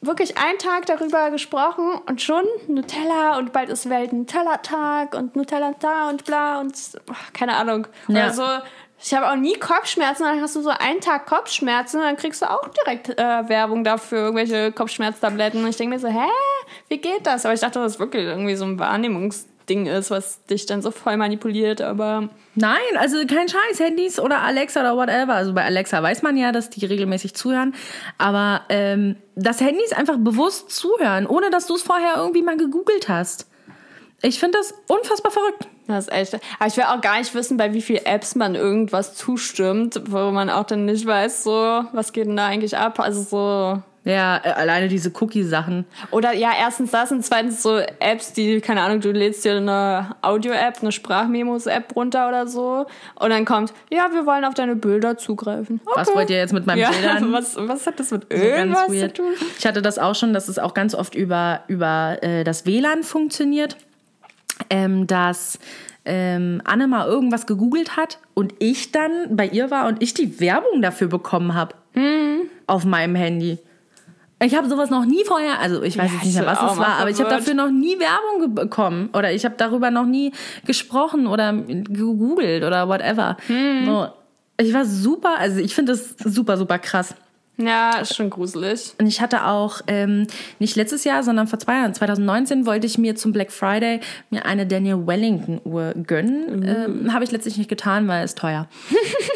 [0.00, 5.74] wirklich einen Tag darüber gesprochen und schon Nutella und bald ist Welt Nutella-Tag und Nutella
[5.80, 6.74] da und bla und
[7.10, 7.86] ach, keine Ahnung.
[8.06, 8.26] Ja.
[8.26, 8.44] Oder so.
[9.00, 12.42] Ich habe auch nie Kopfschmerzen, dann hast du so einen Tag Kopfschmerzen und dann kriegst
[12.42, 15.62] du auch direkt äh, Werbung dafür, irgendwelche Kopfschmerztabletten.
[15.62, 16.28] Und ich denke mir so, hä,
[16.88, 17.44] wie geht das?
[17.44, 18.76] Aber ich dachte, das wirklich irgendwie so ein
[19.68, 24.40] Wahrnehmungsding ist, was dich dann so voll manipuliert, aber Nein, also kein Scheiß, Handys oder
[24.40, 25.34] Alexa oder whatever.
[25.34, 27.74] Also bei Alexa weiß man ja, dass die regelmäßig zuhören.
[28.18, 33.08] Aber ähm, dass Handys einfach bewusst zuhören, ohne dass du es vorher irgendwie mal gegoogelt
[33.08, 33.46] hast.
[34.22, 35.68] Ich finde das unfassbar verrückt.
[35.86, 36.34] Das ist echt.
[36.58, 40.32] Aber ich will auch gar nicht wissen, bei wie vielen Apps man irgendwas zustimmt, wo
[40.32, 42.98] man auch dann nicht weiß, so, was geht denn da eigentlich ab?
[42.98, 43.82] Also so.
[44.08, 45.84] Ja, äh, alleine diese Cookie-Sachen.
[46.10, 50.16] Oder ja, erstens das und zweitens so Apps, die, keine Ahnung, du lädst dir eine
[50.22, 52.86] Audio-App, eine Sprachmemos-App runter oder so
[53.16, 55.80] und dann kommt, ja, wir wollen auf deine Bilder zugreifen.
[55.84, 56.00] Okay.
[56.00, 57.32] Was wollt ihr jetzt mit meinen ja, Bildern?
[57.32, 59.32] was, was hat das mit So irgendwas ganz zu tun?
[59.58, 63.02] Ich hatte das auch schon, dass es auch ganz oft über, über äh, das WLAN
[63.02, 63.76] funktioniert,
[64.70, 65.58] ähm, dass
[66.06, 70.40] ähm, Anne mal irgendwas gegoogelt hat und ich dann bei ihr war und ich die
[70.40, 72.42] Werbung dafür bekommen habe Hm.
[72.66, 73.58] auf meinem Handy.
[74.40, 76.78] Ich habe sowas noch nie vorher, also ich weiß Ja, jetzt nicht mehr, was es
[76.78, 80.32] war, aber ich habe dafür noch nie Werbung bekommen oder ich habe darüber noch nie
[80.64, 83.36] gesprochen oder gegoogelt oder whatever.
[83.48, 83.86] Hm.
[83.86, 84.08] So.
[84.60, 87.14] Ich war super, also ich finde das super, super krass.
[87.60, 88.94] Ja, ist schon gruselig.
[89.00, 90.28] Und ich hatte auch ähm,
[90.60, 93.98] nicht letztes Jahr, sondern vor zwei Jahren, 2019, wollte ich mir zum Black Friday
[94.30, 96.62] mir eine Daniel Wellington Uhr gönnen.
[96.64, 98.68] Ähm, Habe ich letztlich nicht getan, weil es teuer.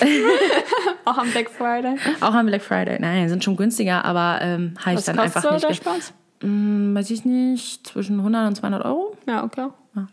[1.05, 1.97] Auch am Black Friday.
[2.21, 2.99] Auch am Black Friday.
[3.01, 5.63] Nein, sind schon günstiger, aber ähm, habe ich Was dann kostet einfach so nicht.
[5.65, 6.13] der ge- Spaß?
[6.43, 9.17] Hm, weiß ich nicht, zwischen 100 und 200 Euro.
[9.27, 9.67] Ja, okay.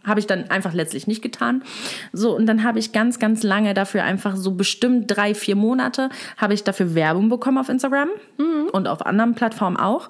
[0.05, 1.63] Habe ich dann einfach letztlich nicht getan.
[2.11, 6.09] So, und dann habe ich ganz, ganz lange dafür einfach so bestimmt drei, vier Monate
[6.37, 8.09] habe ich dafür Werbung bekommen auf Instagram
[8.71, 10.09] und auf anderen Plattformen auch.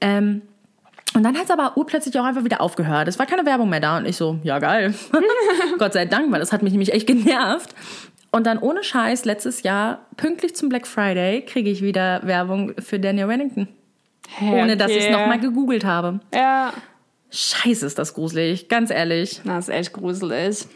[0.00, 0.42] Ähm,
[1.14, 3.08] und dann hat es aber urplötzlich auch einfach wieder aufgehört.
[3.08, 4.92] Es war keine Werbung mehr da und ich so, ja geil.
[5.78, 7.74] Gott sei Dank, weil das hat mich nämlich echt genervt.
[8.32, 12.98] Und dann ohne Scheiß, letztes Jahr, pünktlich zum Black Friday, kriege ich wieder Werbung für
[12.98, 13.68] Daniel Wellington.
[14.42, 15.12] Ohne dass ich es okay.
[15.12, 16.20] nochmal gegoogelt habe.
[16.34, 16.72] Ja,
[17.30, 19.40] Scheiße, ist das gruselig, ganz ehrlich.
[19.44, 20.66] das ist echt gruselig.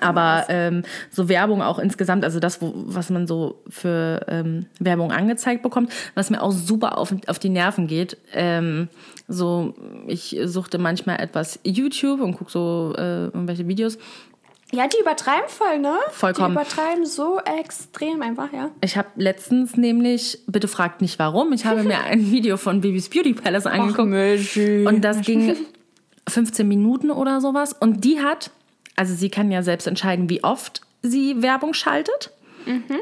[0.00, 5.12] Aber ähm, so Werbung auch insgesamt, also das, wo, was man so für ähm, Werbung
[5.12, 8.16] angezeigt bekommt, was mir auch super auf, auf die Nerven geht.
[8.32, 8.88] Ähm,
[9.28, 9.74] so,
[10.06, 13.98] ich suchte manchmal etwas YouTube und gucke so äh, irgendwelche Videos.
[14.74, 15.98] Ja, die übertreiben voll, ne?
[16.12, 16.54] Vollkommen.
[16.54, 18.70] Die übertreiben so extrem einfach, ja.
[18.80, 23.10] Ich habe letztens nämlich, bitte fragt nicht warum, ich habe mir ein Video von Bibis
[23.10, 24.08] Beauty Palace angeguckt.
[24.08, 24.86] Milchi.
[24.86, 25.56] Und das ging
[26.28, 27.74] 15 Minuten oder sowas.
[27.74, 28.50] Und die hat,
[28.96, 32.30] also sie kann ja selbst entscheiden, wie oft sie Werbung schaltet.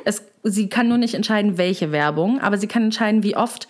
[0.04, 3.68] Es, sie kann nur nicht entscheiden, welche Werbung, aber sie kann entscheiden, wie oft.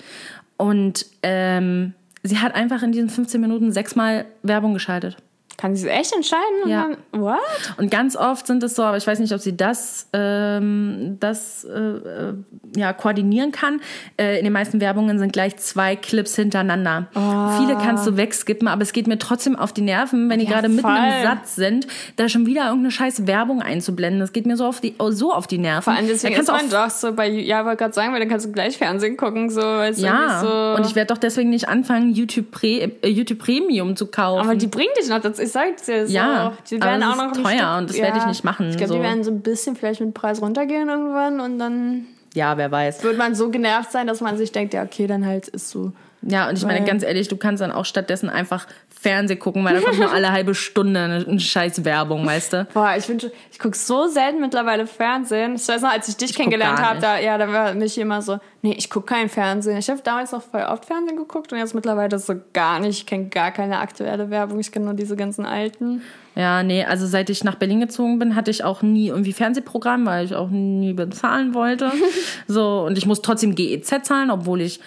[0.56, 5.16] Und ähm, sie hat einfach in diesen 15 Minuten sechsmal Werbung geschaltet.
[5.60, 6.62] Kann sie echt entscheiden?
[6.64, 6.88] Und Ja.
[7.12, 7.38] Dann, what?
[7.76, 11.64] Und ganz oft sind es so, aber ich weiß nicht, ob sie das, ähm, das
[11.64, 12.34] äh, äh,
[12.76, 13.80] ja, koordinieren kann.
[14.16, 17.08] Äh, in den meisten Werbungen sind gleich zwei Clips hintereinander.
[17.12, 20.52] Viele kannst du wegskippen, aber es geht mir trotzdem auf die Nerven, wenn die Ja,
[20.52, 21.86] gerade mitten im Satz sind,
[22.16, 24.20] da schon wieder irgendeine scheiß Werbung einzublenden.
[24.20, 25.82] Das geht mir so auf die, oh, so auf die Nerven.
[25.82, 28.20] Vor allem deswegen ist kannst du man doch so bei, ja, wollte gerade sagen, weil
[28.20, 30.80] dann kannst du gleich Fernsehen gucken, so, es ja, so.
[30.80, 34.46] und ich werde doch deswegen nicht anfangen, YouTube, Pre, äh, YouTube Premium zu kaufen.
[34.46, 36.06] aber die bringen dich noch dazu, ich sag's dir.
[36.06, 36.12] So.
[36.14, 38.26] Ja, die aber werden das auch ist noch ein teuer Stück- und das werde ich
[38.26, 38.94] nicht machen, Ich glaube, so.
[38.96, 42.70] die werden so ein bisschen vielleicht mit dem Preis runtergehen irgendwann und dann ja, wer
[42.70, 43.02] weiß.
[43.02, 45.92] wird man so genervt sein, dass man sich denkt, ja, okay, dann halt ist so.
[46.22, 48.66] Ja, und ich meine, ganz ehrlich, du kannst dann auch stattdessen einfach
[49.00, 52.68] Fernseh gucken, weil da kommt nur alle halbe Stunde eine, scheiß Werbung, weißt du?
[52.74, 55.54] Boah, ich wünsche, ich gucke so selten mittlerweile Fernsehen.
[55.54, 58.20] Ich weiß noch, als ich dich guck kennengelernt habe, da, ja, da war mich immer
[58.20, 59.78] so, nee, ich gucke kein Fernsehen.
[59.78, 62.98] Ich habe damals noch voll oft Fernsehen geguckt und jetzt mittlerweile so gar nicht.
[62.98, 64.60] Ich kenne gar keine aktuelle Werbung.
[64.60, 66.02] Ich kenne nur diese ganzen alten.
[66.36, 70.06] Ja, nee, also seit ich nach Berlin gezogen bin, hatte ich auch nie irgendwie Fernsehprogramm,
[70.06, 71.90] weil ich auch nie bezahlen wollte.
[72.46, 74.80] so, und ich muss trotzdem GEZ zahlen, obwohl ich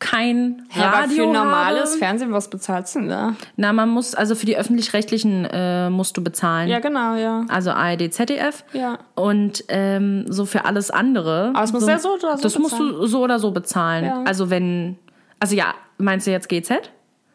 [0.00, 1.98] kein Ja, aber Radio für normales habe.
[1.98, 3.34] Fernsehen, was bezahlst du denn da?
[3.56, 6.68] Na, man muss, also für die Öffentlich-Rechtlichen äh, musst du bezahlen.
[6.68, 7.44] Ja, genau, ja.
[7.48, 8.64] Also ARD, ZDF.
[8.72, 8.98] Ja.
[9.16, 11.50] Und ähm, so für alles andere.
[11.54, 12.92] Aber es muss so, ja so oder so Das musst bezahlen.
[12.94, 14.04] du so oder so bezahlen.
[14.04, 14.22] Ja.
[14.24, 14.98] Also wenn,
[15.40, 16.90] also ja, meinst du jetzt GZ?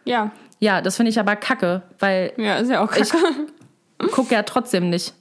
[0.06, 0.32] Ja.
[0.60, 3.26] Ja, das finde ich aber kacke, weil Ja, ist ja auch ich kacke.
[4.14, 5.14] gucke ja trotzdem nicht.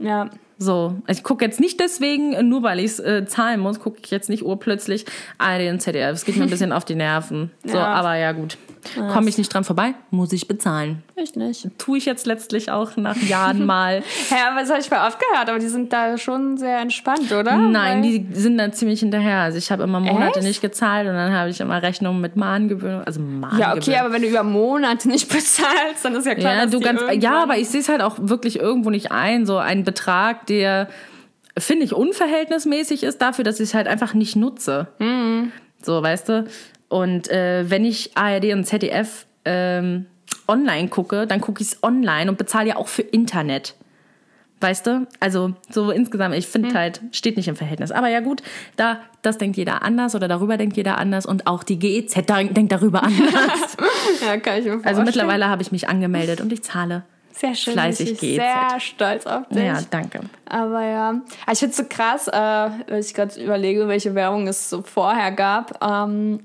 [0.00, 0.28] Ja.
[0.58, 4.10] So, ich gucke jetzt nicht deswegen, nur weil ich es äh, zahlen muss, gucke ich
[4.10, 5.04] jetzt nicht urplötzlich
[5.38, 6.12] ARD und ZDF.
[6.12, 7.50] Es geht mir ein bisschen auf die Nerven.
[7.64, 7.86] So, Ja.
[7.86, 8.56] aber ja gut.
[9.12, 11.02] Komme ich nicht dran vorbei, muss ich bezahlen.
[11.16, 11.68] Ich nicht.
[11.78, 14.02] Tue ich jetzt letztlich auch nach Jahren mal.
[14.30, 17.32] Ja, aber das habe ich voll oft gehört, aber die sind da schon sehr entspannt,
[17.32, 17.56] oder?
[17.56, 19.40] Nein, Weil- die sind da ziemlich hinterher.
[19.40, 20.48] Also ich habe immer Monate Echt?
[20.48, 23.02] nicht gezahlt und dann habe ich immer Rechnungen mit Mahngewöhnung.
[23.04, 23.58] Also Mahngewöhnung.
[23.60, 26.70] Ja, okay, aber wenn du über Monate nicht bezahlst, dann ist ja klar, Ja, dass
[26.70, 29.46] du die ganz, ja, aber ich sehe es halt auch wirklich irgendwo nicht ein.
[29.46, 30.88] So ein Betrag, der,
[31.56, 34.88] finde ich, unverhältnismäßig ist dafür, dass ich es halt einfach nicht nutze.
[34.98, 35.52] Mhm.
[35.82, 36.46] So, weißt du?
[36.88, 40.06] Und äh, wenn ich ARD und ZDF ähm,
[40.46, 43.74] online gucke, dann gucke ich es online und bezahle ja auch für Internet.
[44.60, 45.06] Weißt du?
[45.20, 47.90] Also so insgesamt, ich finde halt, steht nicht im Verhältnis.
[47.90, 48.42] Aber ja gut,
[48.76, 52.72] da, das denkt jeder anders oder darüber denkt jeder anders und auch die GEZ denkt
[52.72, 53.76] darüber anders.
[54.24, 55.04] Ja, kann ich mir Also vorstellen.
[55.04, 57.02] mittlerweile habe ich mich angemeldet und ich zahle.
[57.32, 58.36] sehr schön, fleißig GEZ.
[58.36, 59.64] sehr stolz auf dich.
[59.64, 60.20] Ja, danke.
[60.48, 61.20] Aber ja,
[61.52, 65.32] ich finde es so krass, äh, wenn ich gerade überlege, welche Werbung es so vorher
[65.32, 65.84] gab.
[65.84, 66.40] Ähm,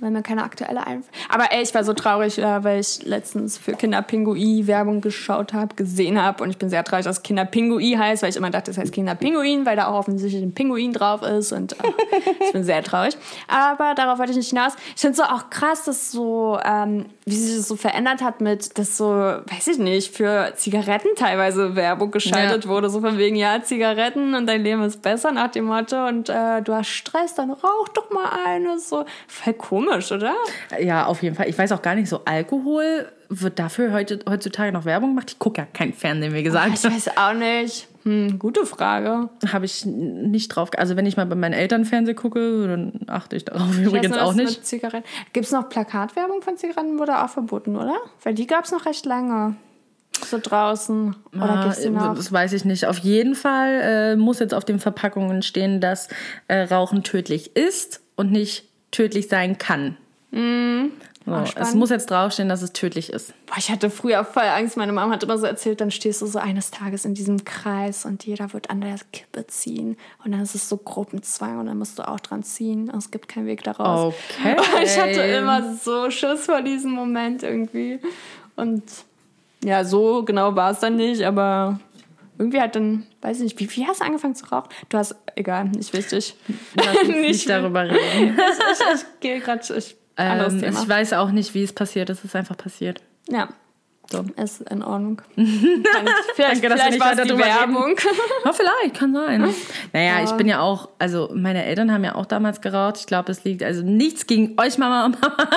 [0.00, 1.14] wenn mir keine aktuelle einfällt.
[1.28, 5.74] Aber ey, ich war so traurig, äh, weil ich letztens für Kinderpingui Werbung geschaut habe,
[5.74, 6.42] gesehen habe.
[6.42, 9.66] Und ich bin sehr traurig, dass Kinderpingui heißt, weil ich immer dachte, das heißt Kinderpinguin,
[9.66, 11.52] weil da auch offensichtlich ein Pinguin drauf ist.
[11.52, 11.76] Und äh,
[12.44, 13.16] ich bin sehr traurig.
[13.48, 14.72] Aber darauf wollte ich nicht hinaus.
[14.94, 18.40] Ich finde es so auch krass, dass so, ähm, wie sich das so verändert hat
[18.40, 22.70] mit, dass so, weiß ich nicht, für Zigaretten teilweise Werbung geschaltet Ja.
[22.70, 22.90] wurde.
[22.90, 26.06] So von wegen, ja, Zigaretten und dein Leben ist besser nach dem Motto.
[26.06, 28.78] Und äh, du hast Stress, dann rauch doch mal eine.
[28.78, 30.34] So voll komisch oder?
[30.80, 31.48] Ja, auf jeden Fall.
[31.48, 35.30] Ich weiß auch gar nicht, so Alkohol wird dafür heute, heutzutage noch Werbung gemacht.
[35.30, 36.72] Ich gucke ja kein Fernsehen, wie gesagt.
[36.74, 37.86] Ich weiß auch nicht.
[38.04, 39.28] Hm, gute Frage.
[39.52, 40.70] Habe ich nicht drauf.
[40.76, 44.08] Also wenn ich mal bei meinen Eltern Fernsehen gucke, dann achte ich darauf Ich übrigens
[44.10, 44.62] nur, auch nicht.
[45.32, 46.98] Gibt es noch Plakatwerbung von Zigaretten?
[46.98, 47.96] Wurde auch verboten, oder?
[48.22, 49.56] Weil die gab es noch recht lange.
[50.24, 51.14] So draußen.
[51.34, 52.14] Oder Ah, gibt's die noch?
[52.14, 52.86] Das weiß ich nicht.
[52.86, 56.08] Auf jeden Fall äh, muss jetzt auf den Verpackungen stehen, dass
[56.48, 59.96] äh, Rauchen tödlich ist und nicht tödlich sein kann.
[61.30, 63.32] So, es muss jetzt draufstehen, dass es tödlich ist.
[63.46, 64.76] Boah, ich hatte früher voll Angst.
[64.76, 68.04] Meine Mama hat immer so erzählt, dann stehst du so eines Tages in diesem Kreis
[68.04, 69.96] und jeder wird an der Kippe ziehen.
[70.24, 72.90] Und dann ist es so Gruppenzwang und dann musst du auch dran ziehen.
[72.90, 74.14] Und es gibt keinen Weg daraus.
[74.38, 74.56] Okay.
[74.76, 78.00] Und ich hatte immer so Schiss vor diesem Moment irgendwie.
[78.56, 78.82] Und
[79.64, 81.78] ja, so genau war es dann nicht, aber
[82.40, 84.70] irgendwie hat dann, weiß ich nicht, wie, wie hast du angefangen zu rauchen?
[84.88, 86.34] Du hast, egal, nicht wichtig.
[86.74, 88.38] Lass uns nicht, darüber reden.
[88.72, 89.96] Ich, ich gehe gerade, ich,
[90.26, 90.82] anderes Ähm, Thema.
[90.82, 92.10] ich weiß auch nicht, wie es passiert.
[92.10, 93.00] Es ist einfach passiert.
[93.28, 93.48] Ja,
[94.10, 94.24] So.
[94.42, 95.22] ist in Ordnung.
[95.34, 97.36] vielleicht Danke, dass vielleicht war die.
[97.38, 97.94] Werbung.
[98.44, 99.42] Ja, vielleicht, kann sein.
[99.92, 100.24] Naja, Ja.
[100.24, 102.96] ich bin ja auch, also meine Eltern haben ja auch damals geraucht.
[102.98, 105.48] Ich glaube, es liegt, also nichts gegen euch, Mama und Papa.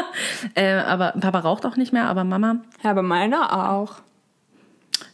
[0.56, 3.96] Äh, aber Papa raucht auch nicht mehr, aber Mama, Ja, aber meiner auch.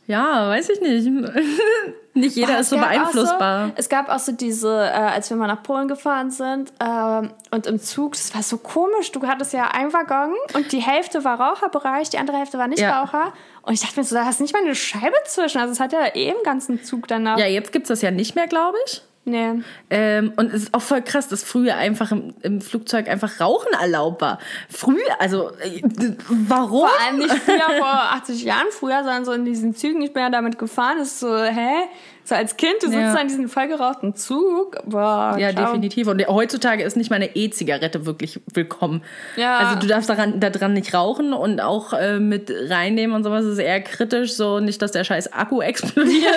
[0.08, 1.08] Ja, weiß ich nicht.
[2.14, 3.68] nicht jeder Boah, ist so es beeinflussbar.
[3.68, 7.32] So, es gab auch so diese, äh, als wir mal nach Polen gefahren sind ähm,
[7.52, 9.12] und im Zug, das war so komisch.
[9.12, 12.82] Du hattest ja einen Waggon und die Hälfte war Raucherbereich, die andere Hälfte war nicht
[12.82, 13.02] Ja.
[13.02, 13.34] Raucher.
[13.62, 15.60] Und ich dachte mir so, da hast nicht mal eine Scheibe zwischen.
[15.60, 17.38] Also es hat ja eh im ganzen Zug danach.
[17.38, 19.04] Ja, jetzt gibt's das ja nicht mehr, glaube ich.
[19.30, 19.62] Nee.
[19.90, 23.74] Ähm, und es ist auch voll krass, dass früher einfach im, im Flugzeug einfach Rauchen
[23.80, 24.40] erlaubt war.
[24.70, 25.82] Früher, also äh,
[26.30, 26.88] warum?
[26.88, 30.02] Vor allem nicht früher vor 80 Jahren früher, sondern so in diesen Zügen.
[30.02, 30.98] Ich bin ja damit gefahren.
[30.98, 31.88] Das ist so, hä?
[32.30, 33.14] So als Kind, du sitzt Ja.
[33.16, 34.78] da in diesem vollgerauchten Zug.
[34.86, 35.66] Boah, Ja, ciao.
[35.66, 36.08] definitiv.
[36.08, 39.02] Und heutzutage ist nicht mal eine E-Zigarette wirklich willkommen.
[39.36, 39.58] Ja.
[39.58, 43.58] Also du darfst daran, daran nicht rauchen und auch äh, mit reinnehmen und sowas ist
[43.58, 44.34] eher kritisch.
[44.34, 46.36] So nicht, dass der scheiß Akku explodiert.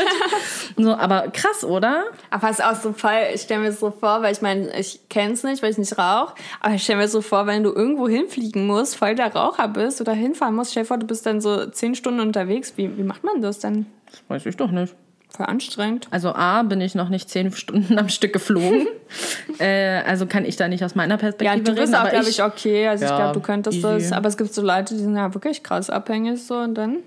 [0.78, 2.05] so, aber krass, oder?
[2.30, 5.01] Aber es ist auch so voll, ich stelle mir so vor, weil ich meine, ich
[5.11, 7.70] kenne es nicht, weil ich nicht rauche, aber ich stelle mir so vor, wenn du
[7.70, 11.26] irgendwo hinfliegen musst, voll der Raucher bist oder hinfahren musst, stell dir vor, du bist
[11.26, 12.72] dann so zehn Stunden unterwegs.
[12.76, 13.84] Wie, wie macht man das denn?
[14.11, 14.95] Das weiß ich doch nicht.
[15.34, 16.08] Voll anstrengend.
[16.10, 18.86] Also A, bin ich noch nicht zehn Stunden am Stück geflogen.
[19.58, 21.80] äh, also kann ich da nicht aus meiner Perspektive Ja, du reden.
[21.80, 22.88] bist auch, aber glaube ich, okay.
[22.88, 23.86] Also ich Ja, glaube, du könntest easy.
[23.88, 24.12] das.
[24.12, 26.98] Aber es gibt so Leute, die sind ja wirklich krass abhängig so und dann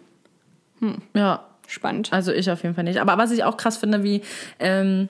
[1.13, 2.11] Ja, spannend.
[2.11, 2.99] Also ich auf jeden Fall nicht.
[2.99, 4.21] Aber was ich auch krass finde, wie,
[4.59, 5.07] ähm,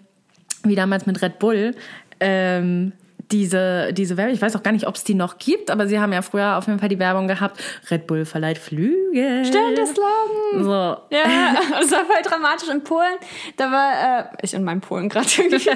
[0.64, 1.74] wie damals mit Red Bull,
[2.20, 2.92] ähm,
[3.32, 6.00] diese, diese Werbung, ich weiß auch gar nicht, ob es die noch gibt, aber sie
[6.00, 7.60] haben ja früher auf jeden Fall die Werbung gehabt,
[7.90, 9.44] Red Bull verleiht Flüge.
[9.46, 10.64] Stimmt, das Slogan.
[10.64, 11.16] So.
[11.16, 13.16] Ja, das war voll dramatisch in Polen.
[13.58, 15.70] Da war, äh, ich in meinem Polen gerade irgendwie.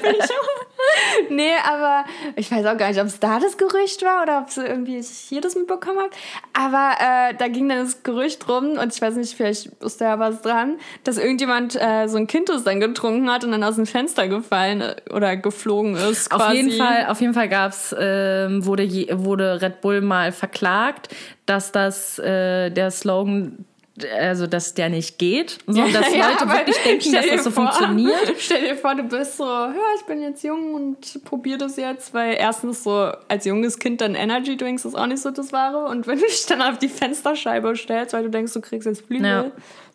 [1.30, 4.50] nee, aber ich weiß auch gar nicht, ob es da das Gerücht war oder ob
[4.50, 6.12] so irgendwie ich hier das mitbekommen habe.
[6.54, 10.20] Aber äh, da ging dann das Gerücht rum und ich weiß nicht, vielleicht ist da
[10.20, 13.76] was dran, dass irgendjemand äh, so ein Kind das dann getrunken hat und dann aus
[13.76, 16.32] dem Fenster gefallen äh, oder geflogen ist.
[16.32, 16.58] Auf quasi.
[16.58, 21.10] jeden Fall, auf jeden Fall gab's, ähm, wurde, je, wurde Red Bull mal verklagt,
[21.46, 23.66] dass das äh, der Slogan,
[24.18, 27.66] also dass der nicht geht, so, dass Ja, Leute wirklich denken, dass das so vor-
[27.72, 28.16] funktioniert.
[28.40, 32.14] Stell dir vor, du bist so, ja, ich bin jetzt jung und probier das jetzt,
[32.14, 35.86] weil erstens so als junges Kind dann Energy Drinks ist auch nicht so das Wahre
[35.90, 39.06] und wenn du dich dann auf die Fensterscheibe stellst, weil du denkst, du kriegst jetzt
[39.06, 39.46] Flügel, Ja.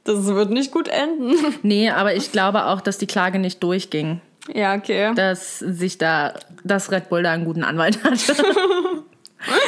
[0.04, 1.32] das wird nicht gut enden.
[1.62, 4.20] Nee, aber ich glaube auch, dass die Klage nicht durchging.
[4.52, 5.12] Ja, okay.
[5.14, 6.34] dass sich da,
[6.64, 8.18] dass Red Bull da einen guten Anwalt hat.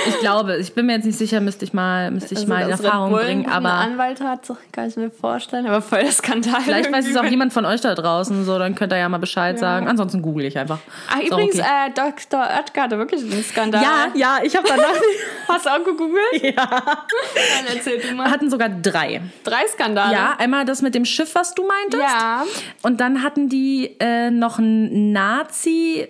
[0.08, 2.62] ich glaube, ich bin mir jetzt nicht sicher, müsste ich mal, müsste ich Also, mal
[2.62, 6.12] in Erfahrung bringen, einen aber Anwalt hat, so, kann ich mir vorstellen, aber voll der
[6.12, 6.60] Skandal.
[6.62, 9.18] vielleicht weiß es auch jemand von euch da draußen, so, dann könnt ihr ja mal
[9.18, 9.88] Bescheid sagen.
[9.88, 10.78] Ansonsten google ich einfach.
[11.10, 11.88] Ach, Ist auch übrigens, okay.
[11.88, 12.40] äh, Dr.
[12.40, 13.82] Oetker hatte wirklich einen Skandal.
[13.82, 14.86] ja, ja, ich habe danach,
[15.48, 16.42] Hast du auch gegoogelt?
[16.42, 16.66] Ja.
[16.66, 18.30] Dann erzähl du mal.
[18.30, 19.20] hatten sogar drei.
[19.44, 20.12] Drei Skandale.
[20.12, 22.02] Ja, einmal das mit dem Schiff, was du meintest.
[22.02, 22.44] Ja.
[22.82, 26.08] Und dann hatten die äh, noch einen Nazi.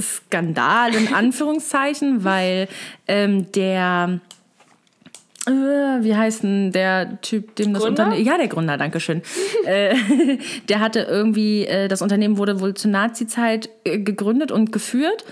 [0.00, 2.68] Skandal in Anführungszeichen, weil
[3.06, 4.20] ähm, der
[5.46, 8.04] äh, wie heißt denn der Typ, dem das Gründer?
[8.04, 8.26] Unternehmen.
[8.26, 9.22] Ja, der Gründer, danke schön.
[9.64, 9.94] äh,
[10.68, 15.24] der hatte irgendwie, äh, das Unternehmen wurde wohl zur Nazi-Zeit gegründet und geführt.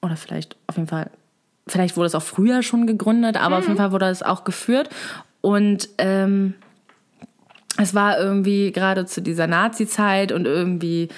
[0.00, 1.10] Oder vielleicht, auf jeden Fall,
[1.66, 4.88] vielleicht wurde es auch früher schon gegründet, aber auf jeden Fall wurde es auch geführt.
[5.42, 6.54] Und ähm,
[7.76, 11.08] es war irgendwie gerade zu dieser Nazi-Zeit und irgendwie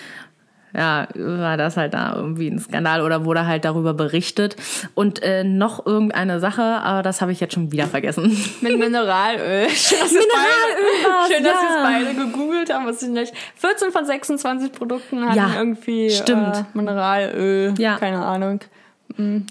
[0.75, 4.57] ja, war das halt da irgendwie ein Skandal oder wurde halt darüber berichtet.
[4.95, 8.37] Und äh, noch irgendeine Sache, aber das habe ich jetzt schon wieder vergessen.
[8.61, 9.69] Mit Mineralöl.
[9.71, 11.61] Schön, dass wir es Mineralöl schön, dass ja.
[11.61, 13.33] wir es beide gegoogelt haben, was ich nicht.
[13.57, 16.57] 14 von 26 Produkten hatten Ja, irgendwie stimmt.
[16.57, 17.75] Äh, Mineralöl.
[17.79, 17.97] Ja.
[17.99, 18.61] Keine Ahnung.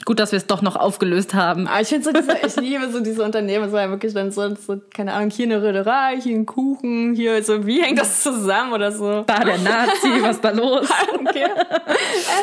[0.06, 1.68] Gut, dass wir es doch noch aufgelöst haben.
[1.68, 4.54] Aber ich finde so diese, ich liebe so diese Unternehmen, so ja wirklich dann so,
[4.56, 8.74] so, keine Ahnung, hier eine Röderei, hier ein Kuchen, hier so, wie hängt das zusammen
[8.74, 9.24] oder so?
[9.26, 10.88] Da der Nazi, was da los?
[11.20, 11.46] Okay.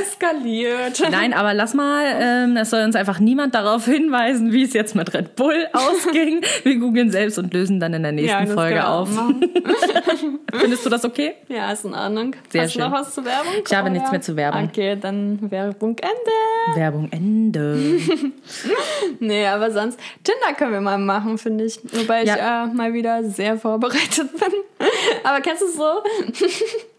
[0.00, 1.02] Eskaliert.
[1.10, 4.94] Nein, aber lass mal, ähm, es soll uns einfach niemand darauf hinweisen, wie es jetzt
[4.94, 6.40] mit Red Bull ausging.
[6.64, 9.08] Wir googeln selbst und lösen dann in der nächsten Ja, Folge auf.
[10.52, 11.34] Findest du das okay?
[11.48, 12.34] Ja, ist in Ordnung.
[12.50, 12.82] Sehr Hast schön.
[12.82, 13.52] du noch was zu Werbung?
[13.66, 14.64] Ich habe nichts mehr zu Werbung.
[14.64, 16.78] Okay, dann Werbung Ende.
[16.78, 17.98] Werbung Ende.
[19.20, 21.78] Nee, aber sonst, Tinder können wir mal machen, finde ich.
[21.92, 22.64] Wobei Ja.
[22.66, 24.52] ich äh, mal wieder sehr vorbereitet bin.
[25.24, 26.02] aber kennst du so?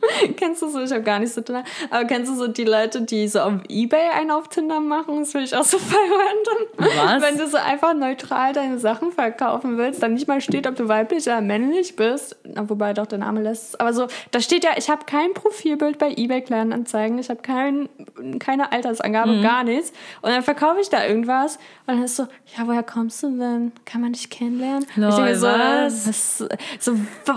[0.36, 3.02] kennst du so, ich habe gar nicht so Tinder, aber kennst du so die Leute,
[3.02, 5.18] die so auf Ebay einen auf Tinder machen?
[5.20, 6.96] Das finde ich auch so voll random.
[6.96, 7.22] Was?
[7.22, 10.88] Wenn du so einfach neutral deine Sachen verkaufen willst, dann nicht mal steht, ob du
[10.88, 12.36] weiblich oder männlich bist.
[12.44, 13.74] Na, wobei doch der Name lässt.
[13.74, 13.80] es.
[13.80, 17.88] Aber so, da steht ja, ich habe kein Profilbild bei Ebay Kleinanzeigen, ich habe kein,
[18.38, 19.42] keine Altersangabe, Mhm.
[19.42, 19.92] gar nichts.
[20.22, 22.24] Und dann verkaufe ich da irgendwas und dann ist so,
[22.56, 23.72] ja, woher kommst du denn?
[23.84, 24.84] Kann man dich kennenlernen?
[24.84, 26.08] Und ich Lol, denke so, was?
[26.08, 26.92] was, so,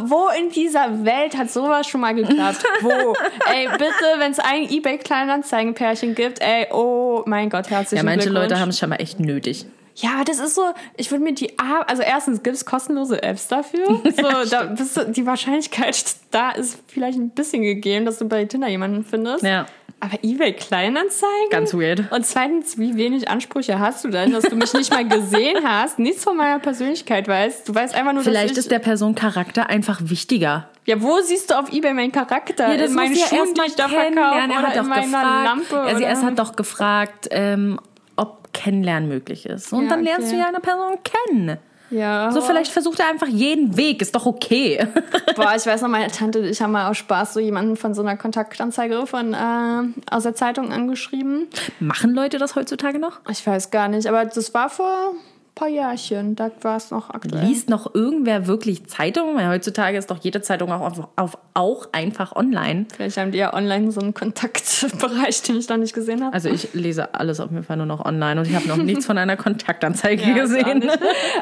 [0.05, 2.50] wo in dieser Welt hat sowas schon mal geklappt?
[2.81, 3.15] Wo?
[3.51, 8.29] ey, bitte, wenn es ein Ebay Kleinanzeigen-Pärchen gibt, ey, oh mein Gott, herzlichen Ja, manche
[8.29, 8.49] Glückwunsch.
[8.49, 9.65] Leute haben es schon mal echt nötig.
[9.95, 10.63] Ja, das ist so,
[10.97, 14.01] ich würde mir die, also erstens gibt es kostenlose Apps dafür.
[14.11, 18.45] So, da bist du, die Wahrscheinlichkeit da ist vielleicht ein bisschen gegeben, dass du bei
[18.45, 19.43] Tinder jemanden findest.
[19.43, 19.65] Ja.
[19.99, 21.49] Aber eBay Kleinanzeigen?
[21.51, 22.11] Ganz weird.
[22.11, 25.99] Und zweitens, wie wenig Ansprüche hast du denn, dass du mich nicht mal gesehen hast,
[25.99, 27.69] nichts von meiner Persönlichkeit weißt.
[27.69, 30.69] Du weißt einfach nur, Vielleicht dass ich, ist der Person Charakter einfach wichtiger.
[30.85, 32.73] Ja, wo siehst du auf Ebay meinen Charakter?
[32.73, 35.03] in meinen muss ja Schuhen, die ich da verkaufe Er oder hat in doch meiner
[35.05, 35.79] gefragt, Lampe?
[35.79, 36.07] also oder?
[36.07, 37.79] er hat doch gefragt, ähm,
[38.15, 39.71] ob Kennenlernen möglich ist.
[39.73, 40.37] Und Ja, dann lernst okay.
[40.37, 41.57] du ja eine Person kennen.
[41.91, 44.87] ja, So vielleicht versucht er einfach jeden Weg, ist doch okay.
[45.35, 47.93] Boah, ich weiß noch, meine Tante und ich haben mal aus Spaß so jemanden von
[47.93, 51.47] so einer Kontaktanzeige von äh, aus der Zeitung angeschrieben.
[51.79, 53.19] Machen Leute das heutzutage noch?
[53.29, 55.13] Ich weiß gar nicht, aber das war vor
[55.55, 56.35] paar Jährchen.
[56.35, 57.45] Da war es noch aktuell.
[57.45, 59.35] Liest noch irgendwer wirklich Zeitungen?
[59.35, 62.85] Weil heutzutage ist doch jede Zeitung auch, auf, auf, auch einfach online.
[62.95, 66.33] Vielleicht haben die ja online so einen Kontaktbereich, den ich noch nicht gesehen habe.
[66.33, 69.05] Also ich lese alles auf jeden Fall nur noch online und ich habe noch nichts
[69.05, 70.89] von einer Kontaktanzeige Ja, gesehen.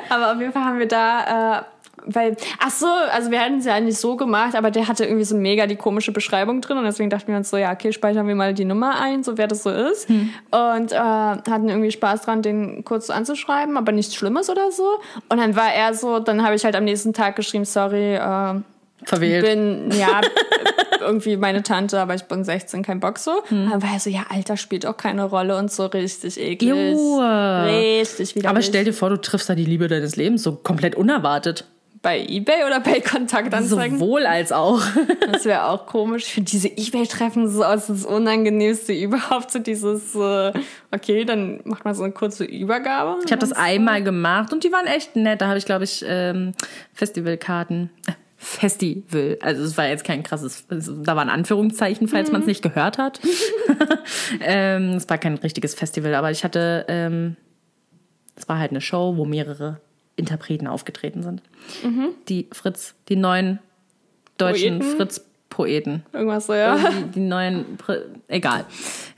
[0.10, 1.62] Aber auf jeden Fall haben wir da, äh,
[2.06, 5.26] weil, ach so, also wir hätten es ja nicht so gemacht, aber der hatte irgendwie
[5.26, 8.28] so mega die komische Beschreibung drin und deswegen dachten wir uns so, ja, okay, speichern
[8.28, 10.10] wir mal die Nummer ein, so wer das so ist.
[10.10, 15.00] Und äh, hatten irgendwie Spaß dran, den kurz anzuschreiben, aber nichts Schlimmes oder so.
[15.30, 18.62] Und dann war er so, dann habe ich halt am nächsten Tag geschrieben, sorry, äh,
[19.04, 19.46] Verwählt.
[19.46, 20.22] bin, ja,
[21.00, 23.32] irgendwie meine Tante, aber ich bin 16, kein Bock so.
[23.48, 23.70] Hm.
[23.70, 26.72] Dann war er so, ja, Alter spielt auch keine Rolle und so richtig eklig.
[26.72, 27.20] Ew.
[27.20, 28.50] Richtig wieder.
[28.50, 31.66] Aber stell dir vor, du triffst da die Liebe deines Lebens, so komplett unerwartet.
[32.02, 34.00] Bei Ebay oder bei Kontaktanzeigen?
[34.00, 34.82] Sowohl als auch.
[35.32, 36.24] Das wäre auch komisch.
[36.24, 39.52] Ich finde diese Ebay-Treffen so aus das Unangenehmste überhaupt.
[39.52, 40.52] So dieses, äh,
[40.92, 43.20] okay, dann macht man so eine kurze Übergabe.
[43.26, 45.42] Ich habe das einmal gemacht und die waren echt nett.
[45.42, 46.54] Da habe ich, glaube ich, ähm,
[46.94, 47.90] Festivalkarten.
[48.38, 49.38] Festival.
[49.42, 52.98] Also es war jetzt kein krasses, also da waren Anführungszeichen, falls man es nicht gehört
[52.98, 53.20] hat.
[54.40, 57.36] ähm, es war kein richtiges Festival, aber ich hatte, ähm,
[58.38, 59.82] es war halt eine Show, wo mehrere
[60.20, 61.42] Interpreten aufgetreten sind.
[62.28, 63.60] Die Fritz, die neuen
[64.38, 64.98] deutschen Poeten?
[64.98, 66.06] Fritz-Poeten.
[66.14, 66.76] Irgendwas so, ja.
[66.78, 67.66] Irgendwie die neuen,
[68.28, 68.66] egal.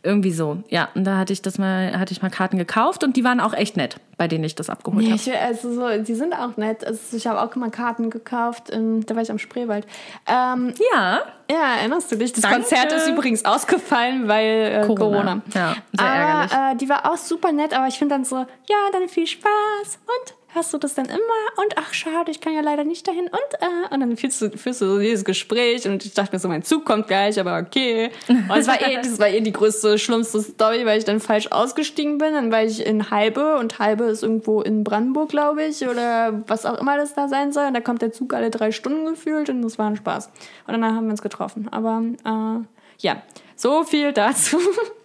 [0.03, 0.63] Irgendwie so.
[0.69, 3.39] Ja, und da hatte ich das mal, hatte ich mal Karten gekauft und die waren
[3.39, 5.39] auch echt nett, bei denen ich das abgeholt Nee, habe.
[5.39, 6.83] also so, die sind auch nett.
[6.83, 8.71] Also ich habe auch mal Karten gekauft.
[8.71, 9.85] In, da war ich am Spreewald.
[10.27, 11.19] Ähm, Ja,
[11.51, 12.33] ja, erinnerst du dich?
[12.33, 12.61] Das Danke.
[12.61, 14.95] Konzert ist übrigens ausgefallen, weil äh, Corona.
[14.95, 15.41] Corona.
[15.53, 16.51] Ja, sehr aber, ärgerlich.
[16.53, 19.99] Äh, die war auch super nett, aber ich finde dann so, ja, dann viel Spaß.
[20.07, 21.63] Und hörst du das dann immer?
[21.63, 23.25] Und ach, schade, ich kann ja leider nicht dahin.
[23.25, 26.39] Und, äh, und dann führst du, führst du so dieses Gespräch und ich dachte mir
[26.39, 28.11] so, mein Zug kommt gleich, aber okay.
[28.27, 31.47] Und es war eh, das war eh die größte, schlimmste Story, weil ich dann falsch
[31.51, 32.33] ausgestiegen bin.
[32.33, 36.65] Dann war ich in Halbe und Halbe ist irgendwo in Brandenburg, glaube ich, oder was
[36.65, 37.67] auch immer das da sein soll.
[37.67, 40.27] Und da kommt der Zug alle drei Stunden gefühlt und das war ein Spaß.
[40.67, 41.67] Und danach haben wir uns getroffen.
[41.71, 42.65] Aber äh,
[42.99, 43.21] ja,
[43.55, 44.57] so viel dazu.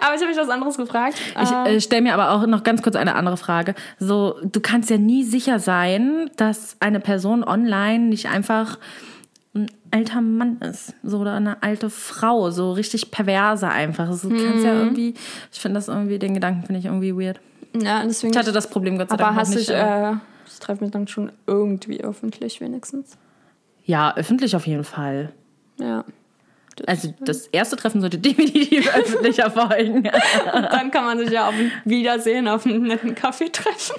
[0.00, 1.16] aber ich habe mich was anderes gefragt.
[1.42, 3.74] Ich Äh, äh, stelle mir aber auch noch ganz kurz eine andere Frage.
[3.98, 8.78] So, du kannst ja nie sicher sein, dass eine Person online nicht einfach
[9.54, 14.12] ein alter Mann ist, so oder eine alte Frau, so richtig perverse einfach.
[14.12, 14.80] So, du kannst ja Mhm.
[14.80, 15.14] irgendwie,
[15.52, 17.40] ich finde das irgendwie, den Gedanken finde ich irgendwie weird.
[17.74, 19.68] ja, deswegen Ich hatte das Problem Gott sei aber Dank noch hast nicht.
[19.70, 20.16] dich, aber- äh,
[20.46, 23.16] ich treffe mich dann schon irgendwie öffentlich wenigstens.
[23.84, 25.32] ja, öffentlich auf jeden Fall.
[25.78, 26.04] Ja.
[26.76, 30.04] Das- Also das erste Treffen sollte definitiv öffentlich erfolgen.
[30.52, 33.96] dann kann man sich ja auf ein Wiedersehen auf einen netten Kaffee treffen.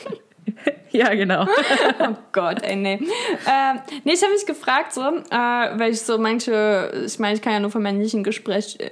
[0.92, 1.46] ja, genau.
[2.00, 3.00] Oh Gott, ey, nee.
[3.48, 7.42] Ähm, nee, ich habe mich gefragt, so, äh, weil ich so manche, ich meine, ich
[7.42, 8.92] kann ja nur von männlichen Gespräch, äh,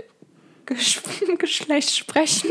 [0.65, 1.01] Ges
[1.37, 2.49] Geschlecht sprechen.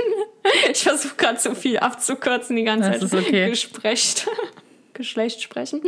[0.70, 3.20] Ich versuche gerade so viel abzukürzen, die ganze Das Zeit.
[3.20, 3.50] ist okay.
[3.50, 4.26] Gesprecht.
[4.94, 5.80] Geschlecht sprechen.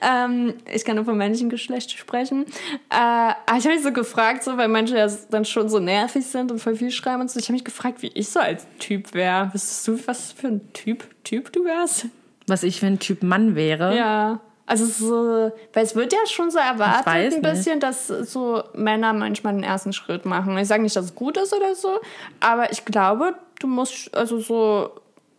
[0.00, 2.44] Ähm, ich kann nur vom männlichen Geschlecht sprechen.
[2.90, 6.26] Äh, aber ich habe mich so gefragt, so, weil manche ja dann schon so nervig
[6.26, 7.38] sind und voll viel schreiben und so.
[7.38, 9.50] Ich habe mich gefragt, wie ich so als Typ wäre.
[9.52, 12.06] Wüsstest du, was für ein Typ, typ du wärst?
[12.46, 13.96] Was ich für ein Typ Mann wäre.
[13.96, 14.40] Ja.
[14.66, 19.52] Also so, weil es wird ja schon so erwartet ein bisschen, dass so Männer manchmal
[19.52, 20.56] den ersten Schritt machen.
[20.56, 22.00] Ich sage nicht, dass es gut ist oder so,
[22.40, 24.90] aber ich glaube, du musst, also so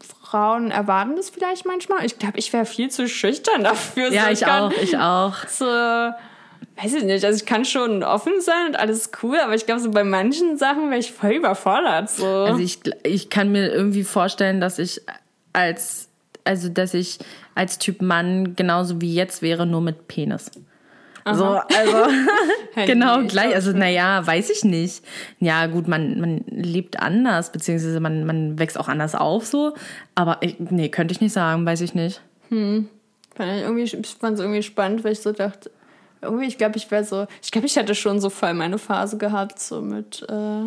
[0.01, 2.05] Frauen erwarten das vielleicht manchmal.
[2.05, 4.11] Ich glaube, ich wäre viel zu schüchtern dafür.
[4.11, 5.47] Ja, so, ich kann auch, ich auch.
[5.47, 9.65] So, weiß ich nicht, also ich kann schon offen sein und alles cool, aber ich
[9.65, 12.09] glaube, so bei manchen Sachen wäre ich voll überfordert.
[12.09, 12.25] So.
[12.25, 15.01] Also ich, ich kann mir irgendwie vorstellen, dass ich
[15.53, 16.09] als,
[16.43, 17.19] also dass ich
[17.55, 20.51] als Typ Mann genauso wie jetzt wäre, nur mit Penis.
[21.27, 22.05] So, also
[22.85, 23.49] genau gleich.
[23.49, 25.03] ich Also naja, weiß ich nicht.
[25.39, 29.73] Ja gut, man, man lebt anders, beziehungsweise man, man wächst auch anders auf so.
[30.13, 32.21] Aber ich, nee, könnte ich nicht sagen, weiß ich nicht.
[33.35, 33.87] Fand ich irgendwie,
[34.19, 35.71] fand es irgendwie spannend, weil ich so dachte,
[36.21, 39.17] irgendwie, ich glaube, ich wäre so, ich glaube, ich hätte schon so voll meine Phase
[39.17, 40.65] gehabt, so mit, äh,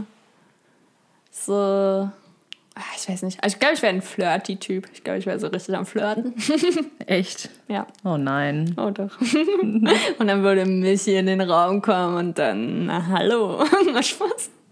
[1.31, 2.11] so,
[2.97, 4.89] ich weiß nicht, also ich glaube, ich wäre ein Flirty-Typ.
[4.93, 6.35] Ich glaube, ich wäre so richtig am Flirten.
[7.07, 7.51] Echt?
[7.69, 7.87] ja.
[8.05, 8.75] Oh nein.
[8.77, 9.21] Oh doch.
[9.63, 13.65] und dann würde Michi in den Raum kommen und dann, na hallo.
[13.93, 14.03] Na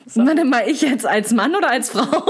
[0.09, 0.25] Spaß.
[0.25, 2.07] Warte mal, ich jetzt als Mann oder als Frau?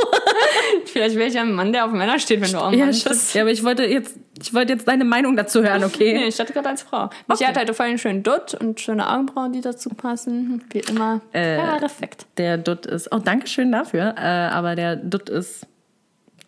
[0.86, 2.86] Vielleicht wäre ich ja ein Mann, der auf Männer steht, wenn du auch ein ja,
[2.86, 3.34] Mann bist.
[3.34, 6.14] ja, aber ich wollte jetzt, ich wollte jetzt deine Meinung dazu hören, okay?
[6.14, 7.10] Nee, ich hatte gerade als Frau.
[7.26, 10.64] Michi hat halt voll einen schönen Dutt und schöne Augenbrauen, die dazu passen.
[10.70, 11.20] Wie immer.
[11.34, 12.26] Äh, ja, perfekt.
[12.38, 13.12] Der Dutt ist.
[13.12, 14.14] Oh, danke schön dafür.
[14.16, 15.66] Äh, aber der Dutt ist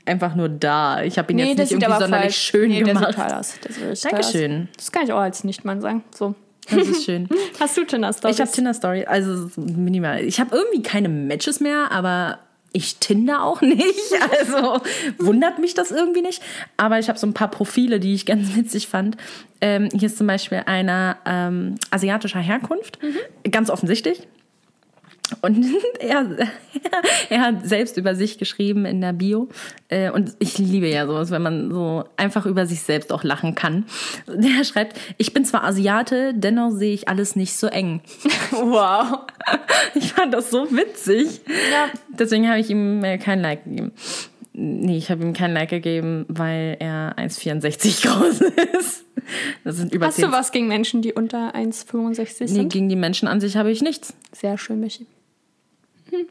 [0.06, 1.02] einfach nur da.
[1.02, 3.14] Ich habe ihn jetzt nicht irgendwie sonderlich schön nee, Der gemacht.
[3.14, 3.54] sieht toll aus.
[3.60, 4.62] Der sieht Dankeschön.
[4.62, 4.76] Aus.
[4.78, 6.04] Das kann ich auch als Nicht-Mann sagen.
[6.14, 6.34] So.
[6.70, 7.28] Das ist schön.
[7.60, 8.36] Hast du Tinder-Stories?
[8.36, 10.20] Ich habe Tinder Story, also minimal.
[10.24, 12.40] Ich habe irgendwie keine Matches mehr, aber
[12.72, 14.12] ich Tinder auch nicht.
[14.40, 14.80] Also
[15.18, 16.42] wundert mich das irgendwie nicht.
[16.76, 19.16] Aber ich habe so ein paar Profile, die ich ganz witzig fand.
[19.60, 22.98] Ähm, hier ist zum Beispiel einer ähm, asiatischer Herkunft,
[23.50, 24.22] ganz offensichtlich.
[25.42, 25.64] Und
[26.00, 26.26] er,
[27.30, 29.48] er hat selbst über sich geschrieben in der Bio.
[29.88, 33.54] Äh, Und ich liebe ja sowas, wenn man so einfach über sich selbst auch lachen
[33.54, 33.84] kann.
[34.26, 38.00] Der schreibt, ich bin zwar Asiate, dennoch sehe ich alles nicht so eng.
[38.50, 39.20] Wow.
[39.94, 41.40] Ich fand das so witzig.
[41.46, 41.88] Ja.
[42.18, 43.92] Deswegen habe ich ihm äh, kein Like gegeben.
[44.52, 48.40] Nee, ich habe ihm kein Like gegeben, weil er 1,64 groß
[48.80, 49.04] ist.
[49.64, 50.24] Das sind über Hast 10.
[50.26, 52.72] du was gegen Menschen, die unter 1,65 Nee, sind?
[52.72, 54.14] gegen die Menschen an sich habe ich nichts.
[54.32, 55.06] Sehr schön, Michi.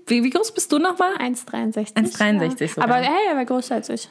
[0.08, 1.16] Wie, wie groß bist du nochmal?
[1.18, 1.94] 1,63.
[1.96, 2.84] 1,63 ja.
[2.84, 4.10] Aber hey, er war größer als ich.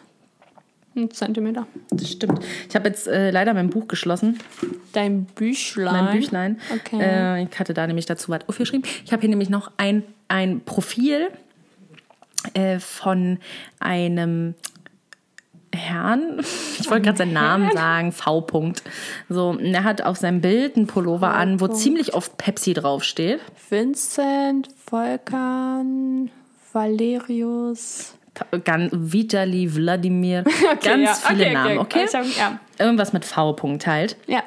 [0.94, 1.66] Ein Zentimeter.
[1.90, 2.40] Das stimmt.
[2.68, 4.38] Ich habe jetzt äh, leider mein Buch geschlossen,
[4.92, 6.04] Dein Büchlein.
[6.04, 6.60] mein Büchlein.
[6.74, 6.98] Okay.
[7.00, 8.88] Äh, ich hatte da nämlich dazu was aufgeschrieben.
[9.04, 11.28] Ich habe hier nämlich noch ein, ein Profil
[12.54, 13.38] äh, von
[13.78, 14.54] einem
[15.76, 16.40] Herrn,
[16.80, 18.40] ich wollte gerade seinen Namen sagen, V.
[18.40, 18.82] -Punkt.
[19.28, 23.40] So, und er hat auf seinem Bild einen Pullover an, wo ziemlich oft Pepsi draufsteht.
[23.68, 26.30] Vincent, Volkan,
[26.72, 28.14] Valerius.
[28.64, 30.44] Ganz Vitali, Wladimir,
[30.82, 31.14] ganz ja.
[31.14, 32.04] viele Namen, okay?
[32.06, 32.60] Ich hab, ja.
[32.78, 33.52] Irgendwas mit V.
[33.52, 34.18] -Punkt halt.
[34.26, 34.42] ja.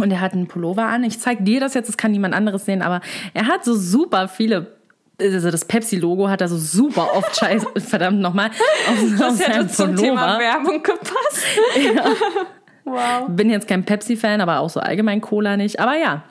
[0.00, 1.04] Und er hat einen Pullover an.
[1.04, 3.00] Ich zeig dir das jetzt, das kann niemand anderes sehen, aber
[3.34, 4.77] er hat so super viele.
[5.20, 8.50] Also das Pepsi-Logo hat er so super oft scheiß, verdammt nochmal,
[8.88, 10.38] auf, auf Das seinem hätte zum Thema.
[10.38, 11.44] Werbung gepasst.
[12.84, 13.26] Wow.
[13.28, 15.78] Bin jetzt kein Pepsi-Fan, aber auch so allgemein Cola nicht.
[15.78, 16.22] Aber ja.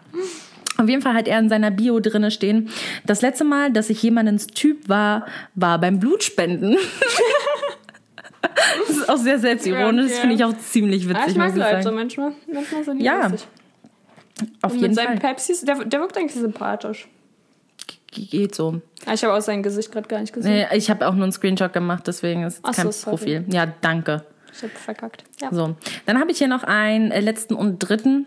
[0.79, 2.69] Auf jeden Fall hat er in seiner Bio drinne stehen,
[3.05, 6.77] das letzte Mal, dass ich jemandens Typ war, war beim Blutspenden.
[8.87, 10.21] das ist auch sehr selbstironisch, das Okay.
[10.21, 11.95] finde ich auch ziemlich witzig, Ah, ich mag Leute so sagen.
[11.95, 12.31] manchmal.
[12.51, 13.47] Manchmal sind die Ja, lustig.
[14.63, 15.15] Auf Und jeden mit Fall.
[15.17, 17.07] Pepsis, der, der wirkt eigentlich sympathisch.
[18.11, 18.81] Geht so.
[19.05, 20.51] Ah, Ich habe auch sein Gesicht gerade gar nicht gesehen.
[20.51, 23.09] Nee, ich habe auch nur einen Screenshot gemacht, deswegen ist Ach kein so.
[23.09, 23.43] Profil.
[23.49, 24.25] Ja, danke.
[24.53, 25.23] Ich habe verkackt.
[25.41, 25.49] Ja.
[25.53, 28.25] So, dann habe ich hier noch einen äh, letzten und dritten.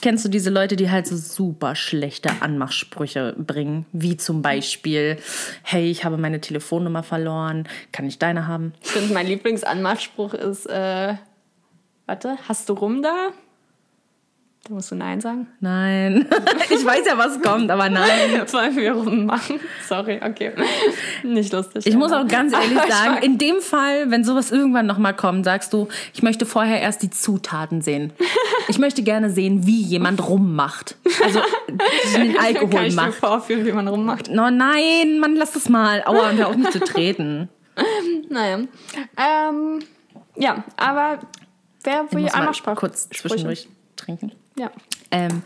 [0.00, 3.84] Kennst du diese Leute, die halt so super schlechte Anmachsprüche bringen?
[3.92, 5.16] Wie zum Beispiel,
[5.64, 8.72] hey, ich habe meine Telefonnummer verloren, kann ich deine haben?
[8.82, 11.14] Ich finde, mein Lieblingsanmachspruch ist, äh,
[12.06, 13.30] warte, hast du rum da?
[14.68, 15.46] Da musst du Nein sagen.
[15.60, 16.26] Nein.
[16.70, 18.42] ich weiß ja, was kommt, aber nein.
[18.52, 19.58] Wollen wir rummachen?
[19.88, 20.52] Sorry, okay.
[21.22, 21.86] Nicht lustig.
[21.86, 25.46] Ich muss auch ganz ehrlich ich sagen, in dem Fall, wenn sowas irgendwann nochmal kommt,
[25.46, 28.12] sagst du, ich möchte vorher erst die Zutaten sehen.
[28.68, 30.96] Ich möchte gerne sehen, wie jemand rummacht.
[31.24, 31.40] Also
[32.14, 33.14] den Kann Alkohol ich dir macht.
[33.14, 34.28] vorführen, wie man rummacht.
[34.30, 36.02] No, nein, Mann, lass das mal.
[36.04, 37.48] Aua, und hör auf mich zu treten.
[38.28, 38.58] Naja.
[39.16, 39.78] Ähm,
[40.36, 41.20] ja, aber
[41.84, 42.76] wer Ich will muss mal Anmachsprüche?
[42.76, 43.66] kurz zwischendurch
[43.96, 44.32] trinken.
[44.58, 44.70] Ja.
[45.10, 45.42] Ähm,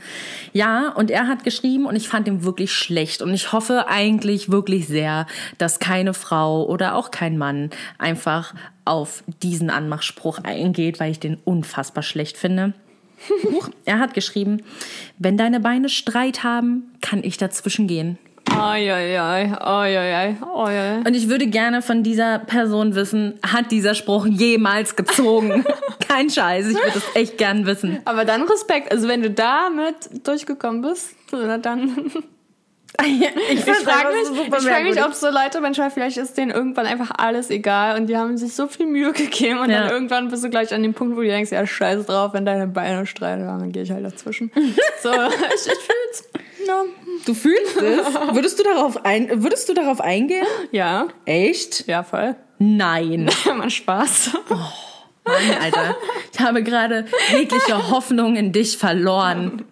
[0.52, 3.22] ja, und er hat geschrieben und ich fand ihn wirklich schlecht.
[3.22, 5.26] Und ich hoffe eigentlich wirklich sehr,
[5.58, 8.54] dass keine Frau oder auch kein Mann einfach
[8.84, 12.74] auf diesen Anmachspruch eingeht, weil ich den unfassbar schlecht finde.
[13.84, 14.62] Er hat geschrieben,
[15.18, 18.18] wenn deine Beine Streit haben, kann ich dazwischen gehen.
[18.50, 19.54] Oi, oi, oi,
[21.06, 25.64] Und ich würde gerne von dieser Person wissen, hat dieser Spruch jemals gezogen?
[26.12, 28.00] Kein Scheiß, ich würde es echt gern wissen.
[28.04, 28.90] Aber dann Respekt.
[28.92, 29.96] Also wenn du damit
[30.26, 31.14] durchgekommen bist,
[31.62, 32.12] dann...
[33.02, 36.84] Ich, Ich frage mich, ich frag mich, ob so Leute manchmal, vielleicht ist denen irgendwann
[36.84, 39.84] einfach alles egal und die haben sich so viel Mühe gegeben und Ja.
[39.84, 42.44] dann irgendwann bist du gleich an dem Punkt, wo du denkst, ja, scheiß drauf, wenn
[42.44, 44.52] deine Beine streiten, dann gehe ich halt dazwischen.
[45.02, 46.28] so, ich, ich fühl's.
[46.68, 46.82] Ja.
[47.24, 48.34] Du fühlst es?
[48.34, 50.46] Würdest du darauf, ein, würdest du darauf eingehen?
[50.70, 51.86] Ja, Echt?
[51.88, 52.36] ja, voll.
[52.58, 53.30] Nein.
[53.46, 54.32] Mann, Spaß.
[55.24, 55.96] Mann, Alter.
[56.32, 59.64] Ich habe gerade jegliche Hoffnung in dich verloren.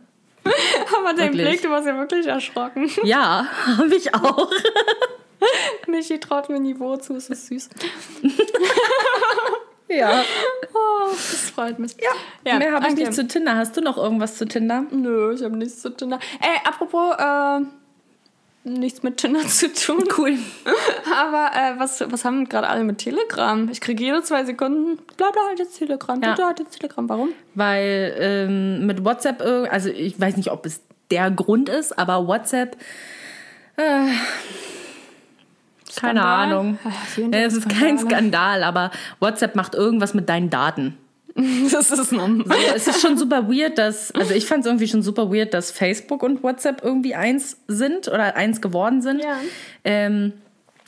[0.44, 1.48] Aber dein Wirklich.
[1.48, 2.90] Blick, du warst ja wirklich erschrocken.
[3.04, 4.50] Ja, habe ich auch.
[5.86, 7.70] Michi traut mir Niveau zu, es ist süß.
[9.88, 10.22] Ja.
[10.72, 11.96] Oh, das freut mich.
[12.44, 13.56] Ja, Mehr habe ich nicht zu Tinder.
[13.56, 14.84] Hast du noch irgendwas zu Tinder?
[14.90, 16.20] Nö, ich habe nichts zu Tinder.
[16.40, 17.60] Ey, apropos, äh,
[18.64, 20.04] nichts mit Tinder zu tun.
[20.18, 20.36] Cool.
[21.18, 23.68] Aber äh, was, was haben gerade alle mit Telegram?
[23.70, 26.34] Ich kriege jede zwei Sekunden, bla bla, hat jetzt Telegram, Ja.
[26.34, 27.08] bla hat jetzt Telegram.
[27.08, 27.30] Warum?
[27.54, 29.40] Weil ähm, mit WhatsApp,
[29.70, 30.80] also ich weiß nicht, ob es
[31.10, 32.76] der Grund ist, aber WhatsApp,
[33.76, 34.06] äh,
[35.96, 36.24] keine?
[36.24, 36.78] Ahnung.
[36.84, 37.98] Ach, Es ist kein.
[37.98, 40.96] Skandal, aber WhatsApp macht irgendwas mit deinen Daten.
[41.70, 42.12] Das ist.
[42.12, 45.54] Ja, es ist schon super weird, dass, also ich fand es irgendwie schon super weird,
[45.54, 49.22] dass Facebook und WhatsApp irgendwie eins sind oder eins geworden sind.
[49.22, 49.38] Ja.
[49.84, 50.32] Ähm,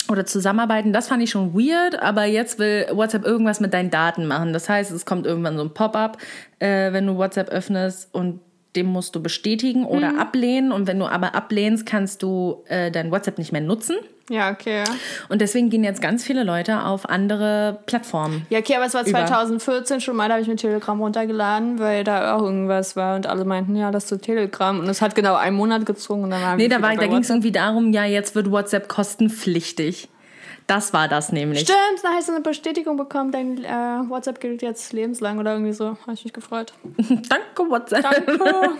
[0.09, 4.27] oder zusammenarbeiten, das fand ich schon weird, aber jetzt will WhatsApp irgendwas mit deinen Daten
[4.27, 4.53] machen.
[4.53, 6.19] Das heißt, es kommt irgendwann so ein Pop-up,
[6.59, 8.41] äh, wenn du WhatsApp öffnest und
[8.77, 10.73] dem musst du bestätigen oder ablehnen.
[10.73, 13.97] Und wenn du aber ablehnst, kannst du äh, dein WhatsApp nicht mehr nutzen.
[14.33, 14.83] Ja, okay.
[15.29, 18.47] Und deswegen gehen jetzt ganz viele Leute auf andere Plattformen.
[18.49, 19.27] Ja, okay, aber es war Über.
[19.27, 23.27] 2014 schon mal, da habe ich mir Telegram runtergeladen, weil da auch irgendwas war und
[23.27, 24.81] alle meinten, ja, das ist so Telegram.
[24.81, 27.19] Und es hat genau einen Monat gezogen und dann waren Nee, da, war- da ging
[27.19, 30.09] es irgendwie darum, ja, jetzt wird WhatsApp kostenpflichtig.
[30.67, 31.61] Das war das nämlich.
[31.61, 33.69] Stimmt, da hast du eine Bestätigung bekommen, dein äh,
[34.09, 35.97] WhatsApp gilt jetzt lebenslang oder irgendwie so.
[36.03, 36.73] Habe ich mich gefreut.
[36.97, 38.03] Danke, WhatsApp.
[38.03, 38.71] Danke.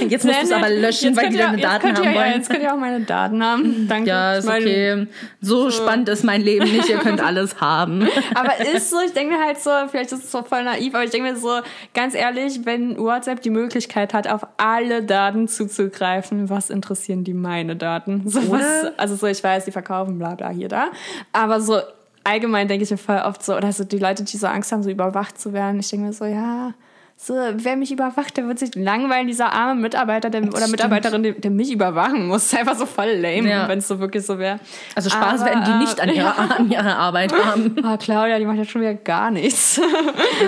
[0.08, 2.32] Jetzt musst du es aber löschen, weil die deine Daten haben ja, wollen.
[2.34, 3.86] Jetzt könnt ihr auch meine Daten haben.
[3.88, 4.08] Danke.
[4.08, 5.06] Ja, ist okay.
[5.40, 6.88] So spannend ist mein Leben nicht.
[6.88, 8.08] Ihr könnt alles haben.
[8.34, 11.04] Aber ist so, ich denke mir halt so, vielleicht ist es so voll naiv, aber
[11.04, 11.60] ich denke mir so,
[11.94, 17.76] ganz ehrlich, wenn WhatsApp die Möglichkeit hat, auf alle Daten zuzugreifen, was interessieren die meine
[17.76, 18.22] Daten?
[18.26, 20.90] So was, also so, ich weiß, die verkaufen, bla bla hier, da.
[21.32, 21.80] Aber so
[22.24, 24.82] allgemein denke ich mir voll oft so, oder so die Leute, die so Angst haben,
[24.82, 26.72] so überwacht zu werden, ich denke mir so, ja.
[27.16, 30.66] So, wer mich überwacht, der wird sich langweilen, dieser arme Mitarbeiter der, oder.
[30.68, 32.44] Mitarbeiterin, der, der mich überwachen muss.
[32.52, 33.66] Ist einfach so voll lame, Ja.
[33.68, 34.58] wenn es so wirklich so wäre.
[34.94, 37.76] Also Spaß Aber, werden die nicht an äh, ihrer, an ihrer Arbeit haben.
[37.82, 39.80] Oh, Claudia, die macht ja schon wieder gar nichts.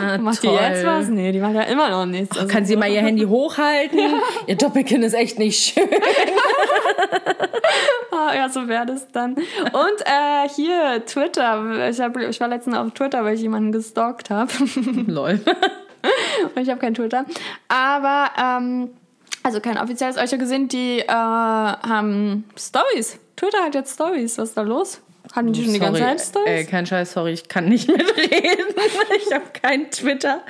[0.03, 0.59] Ah, macht die toll.
[0.61, 1.09] jetzt was?
[1.09, 2.37] Nee, die macht ja immer noch nichts.
[2.37, 3.99] Also Kann sie mal ihr Handy hochhalten?
[4.47, 5.89] Ihr Doppelkinn ist echt nicht schön.
[8.11, 9.35] Ah, ja, so wäre das dann.
[9.35, 9.45] Und
[10.05, 11.89] äh, hier, Twitter.
[11.89, 14.51] Ich, hab, ich war letztens auf Twitter, weil ich jemanden gestalkt habe.
[15.07, 15.41] Lol.
[16.55, 17.25] Und ich habe kein Twitter.
[17.69, 18.91] Aber, ähm,
[19.43, 20.17] also kein offizielles.
[20.17, 23.19] Euch gesehen, die äh, haben Stories.
[23.37, 24.39] Twitter hat jetzt Stories.
[24.39, 25.01] Was ist da los?
[25.35, 26.49] Hatten die schon die ganze Zeit Sorry, Stories?
[26.61, 28.67] Ey, kein Scheiß, sorry, ich kann nicht mitreden.
[29.17, 30.43] Ich habe kein Twitter.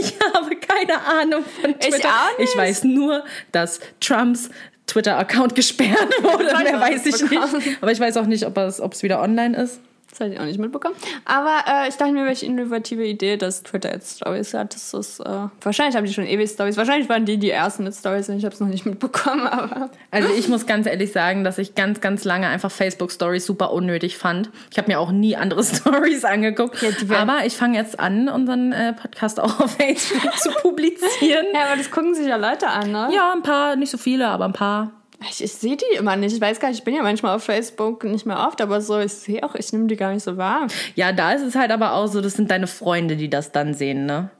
[0.00, 2.08] Ich habe keine Ahnung von Twitter.
[2.08, 2.50] auch nicht.
[2.50, 4.48] Ich weiß nur, dass Trumps
[4.86, 6.46] Twitter-Account gesperrt wurde.
[6.46, 7.56] Ich Mehr weiß ich mitbekommen.
[7.58, 7.82] nicht.
[7.82, 9.80] Aber ich weiß auch nicht, ob es wieder online ist.
[10.12, 10.94] Das hatte ich auch nicht mitbekommen.
[11.24, 14.74] Aber äh, ich dachte mir, welche innovative Idee, dass Twitter jetzt Stories hat.
[14.74, 16.76] Das ist, äh, wahrscheinlich haben die schon ewig Stories.
[16.76, 19.46] Wahrscheinlich waren die die ersten mit Stories und ich habe es noch nicht mitbekommen.
[19.46, 23.72] Aber Also ich muss ganz ehrlich sagen, dass ich ganz, ganz lange einfach Facebook-Stories super
[23.72, 24.50] unnötig fand.
[24.70, 26.82] Ich habe mir auch nie andere Stories angeguckt.
[26.82, 31.46] Ja, aber ich fange jetzt an, unseren äh, Podcast auch auf Facebook zu publizieren.
[31.54, 33.08] ja, aber das gucken sich ja Leute an, ne?
[33.14, 34.92] Ja, ein paar, nicht so viele, aber ein paar.
[35.30, 36.34] Ich, ich sehe die immer nicht.
[36.34, 38.98] Ich weiß gar nicht, ich bin ja manchmal auf Facebook nicht mehr oft, aber so,
[38.98, 40.66] ich sehe auch, ich nehme die gar nicht so wahr.
[40.94, 43.74] Ja, da ist es halt aber auch so, das sind deine Freunde, die das dann
[43.74, 44.30] sehen, ne?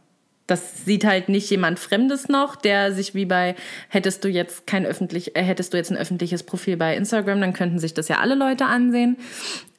[0.49, 3.55] Das sieht halt nicht jemand Fremdes noch, der sich wie bei,
[3.89, 7.53] hättest du jetzt kein öffentlich, äh, hättest du jetzt ein öffentliches Profil bei Instagram, dann
[7.53, 9.17] könnten sich das ja alle Leute ansehen.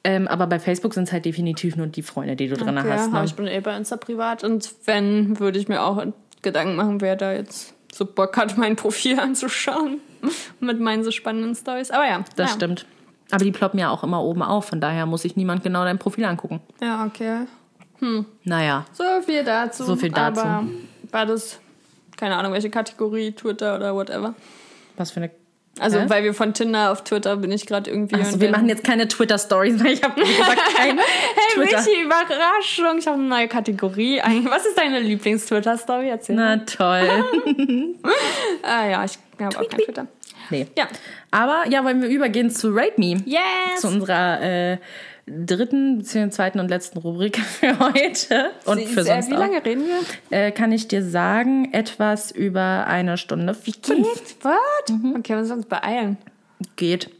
[0.04, 2.88] Ähm, aber bei Facebook sind es halt definitiv nur die Freunde, die du drin Okay,
[2.90, 3.12] hast.
[3.12, 3.22] Ne?
[3.24, 6.02] ich bin eh bei Insta privat und wenn, würde ich mir auch
[6.42, 10.00] Gedanken machen, wer da jetzt so Bock hat, mein Profil anzuschauen
[10.60, 11.90] mit meinen so spannenden Stories.
[11.90, 12.56] Aber ja, Das ja.
[12.56, 12.86] stimmt.
[13.30, 15.98] Aber die ploppen ja auch immer oben auf, von daher muss sich niemand genau dein
[15.98, 16.60] Profil angucken.
[16.80, 17.46] Ja, okay.
[18.44, 18.84] Naja.
[18.92, 19.84] So viel dazu.
[19.84, 20.40] So viel dazu.
[20.40, 20.66] Aber
[21.10, 21.58] war das
[22.16, 24.34] keine Ahnung, welche Kategorie, Twitter oder whatever.
[24.96, 25.30] Was für eine.
[25.80, 26.04] Also, Hä?
[26.08, 28.14] weil wir von Tinder auf Twitter bin ich gerade irgendwie.
[28.14, 31.78] Also wir machen jetzt keine Twitter-Stories, weil ich habe, gesagt, keine Hey, Twitter.
[31.78, 32.98] Michi, Überraschung.
[32.98, 34.20] Ich habe eine neue Kategorie.
[34.48, 36.08] Was ist deine Lieblings-Twitter-Story?
[36.10, 37.08] Erzähl Na toll.
[38.62, 40.06] Ah ja, ich habe auch kein Twitter.
[40.50, 40.66] Nee.
[40.76, 40.86] Ja.
[41.30, 43.22] Aber ja, wollen wir übergehen zu Rate Me.
[43.24, 43.80] Yes!
[43.80, 44.78] Zu unserer äh,
[45.26, 48.50] dritten, beziehungsweise zweiten und letzten Rubrik für heute.
[48.64, 49.38] Und Sie- für äh, sonst Wie auch.
[49.38, 50.36] lange reden wir?
[50.38, 53.54] Äh, kann ich dir sagen, etwas über eine Stunde.
[53.54, 54.06] Fünf.
[54.42, 54.56] Was?
[55.16, 56.16] Okay, wir müssen uns beeilen.
[56.76, 57.10] Geht.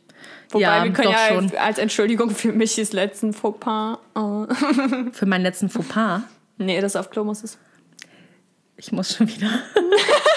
[0.51, 1.53] Wobei, ja, wir können doch ja schon.
[1.57, 3.99] als Entschuldigung für Michis letzten Fauxpas.
[4.15, 6.23] äh, Für meinen letzten Fauxpas.
[6.59, 7.59] nee, das auf Klo muss es.
[8.77, 9.49] Ich muss schon wieder.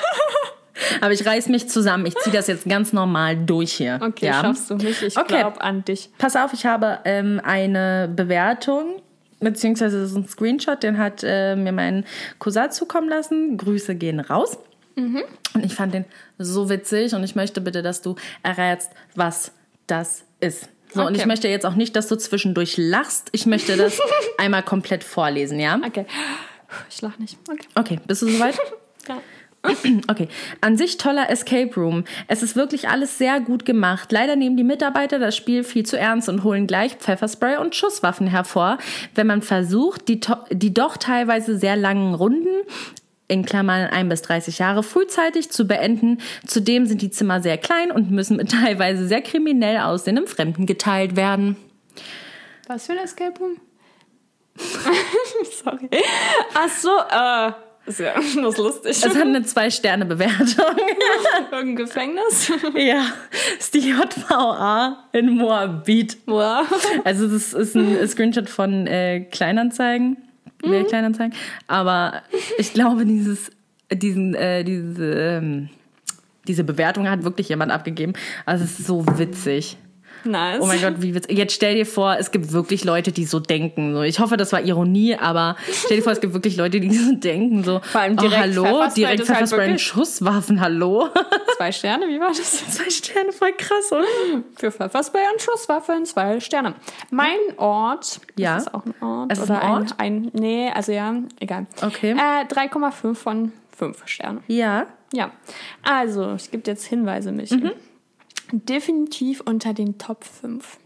[1.02, 2.06] Aber ich reiß mich zusammen.
[2.06, 4.00] Ich ziehe das jetzt ganz normal durch hier.
[4.02, 4.42] Okay, ja.
[4.42, 5.02] schaffst du mich.
[5.02, 5.40] Ich Okay.
[5.40, 6.10] glaub an dich.
[6.18, 9.02] Pass auf, ich habe ähm, eine Bewertung,
[9.40, 12.06] beziehungsweise das ist ein Screenshot, den hat äh, mir mein
[12.40, 13.58] Cousin zukommen lassen.
[13.58, 14.58] Grüße gehen raus.
[14.96, 16.06] Und ich fand den
[16.40, 19.52] so witzig und ich möchte bitte, dass du errätst, was
[19.86, 20.70] das ist.
[20.92, 21.18] So, und Okay.
[21.18, 23.30] ich möchte jetzt auch nicht, dass du zwischendurch lachst.
[23.32, 24.00] Ich möchte das
[24.40, 25.80] einmal komplett vorlesen, ja?
[25.86, 26.08] Okay.
[26.90, 27.38] Ich lach nicht.
[27.48, 27.68] Okay.
[27.76, 28.58] Okay, bist du soweit?
[30.08, 30.28] Okay.
[30.62, 32.04] An sich toller Escape Room.
[32.28, 34.12] Es ist wirklich alles sehr gut gemacht.
[34.12, 38.28] Leider nehmen die Mitarbeiter das Spiel viel zu ernst und holen gleich Pfefferspray und Schusswaffen
[38.28, 38.78] hervor,
[39.16, 40.20] wenn man versucht, die,
[40.52, 42.64] die doch teilweise sehr langen Runden
[43.28, 46.20] in Klammern 1 bis 30 Jahre frühzeitig zu beenden.
[46.46, 51.16] Zudem sind die Zimmer sehr klein und müssen mit teilweise sehr kriminell aussehendem Fremden geteilt
[51.16, 51.58] werden.
[52.68, 53.58] Was für ein Escape Room?
[55.64, 55.90] Sorry.
[56.54, 57.67] Ach so, äh.
[57.88, 58.92] Ist ja das lustig.
[58.92, 60.66] Es hat eine Zwei-Sterne-Bewertung.
[61.52, 62.52] Irgendein Gefängnis?
[62.76, 63.06] ja,
[63.58, 66.18] ist die JVA in Moabit.
[66.26, 66.68] wow.
[67.06, 70.18] Also das ist ein Screenshot von äh, Kleinanzeigen,
[70.64, 70.86] mhm.
[70.88, 71.34] Kleinanzeigen.
[71.68, 72.24] Aber
[72.58, 73.52] ich glaube, dieses,
[73.92, 75.70] diesen, äh, diese, ähm,
[76.46, 78.14] diese Bewertung hat wirklich jemand abgegeben.
[78.46, 79.78] Also es ist so witzig.
[80.24, 80.60] Nice.
[80.62, 81.38] Oh mein Gott, wie witzig.
[81.38, 83.94] Jetzt stell dir vor, es gibt wirklich Leute, die so denken.
[83.94, 86.94] So, ich hoffe, das war Ironie, aber stell dir vor, es gibt wirklich Leute, die
[86.94, 87.64] so denken.
[87.64, 91.10] So, Vor allem oh, direkt hallo, Pfefferspray, direkt halt Pfefferspray und wirklich- Schusswaffen, hallo.
[91.58, 92.76] Zwei Sterne, wie war das?
[92.76, 94.06] Zwei Sterne, voll krass, oder?
[94.56, 96.76] Für Pfefferspray und Schusswaffen zwei Sterne.
[97.10, 98.20] Mein Ort.
[98.38, 98.58] Ja.
[98.58, 99.32] Ist das auch ein Ort?
[99.32, 99.96] Es ist oder ein Ort?
[99.98, 101.68] Ein, ein, nee, also ja, egal.
[101.82, 102.12] Okay.
[102.12, 104.44] Äh, 3,5 von 5 Sternen.
[104.48, 104.88] Ja.
[105.14, 105.32] Ja.
[105.84, 107.52] Also, ich gebe jetzt Hinweise, mich.
[107.52, 107.72] Mhm.
[108.52, 110.78] Definitiv unter den Top 5.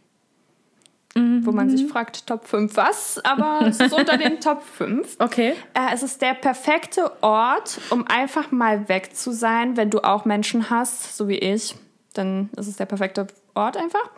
[1.15, 1.45] Mhm.
[1.45, 3.19] Wo man sich fragt, Top 5 was?
[3.25, 5.17] Aber es ist unter den Top 5.
[5.19, 5.53] Okay.
[5.73, 10.23] Äh, es ist der perfekte Ort, um einfach mal weg zu sein, wenn du auch
[10.25, 11.75] Menschen hast, so wie ich.
[12.13, 14.09] Dann ist es der perfekte Ort einfach.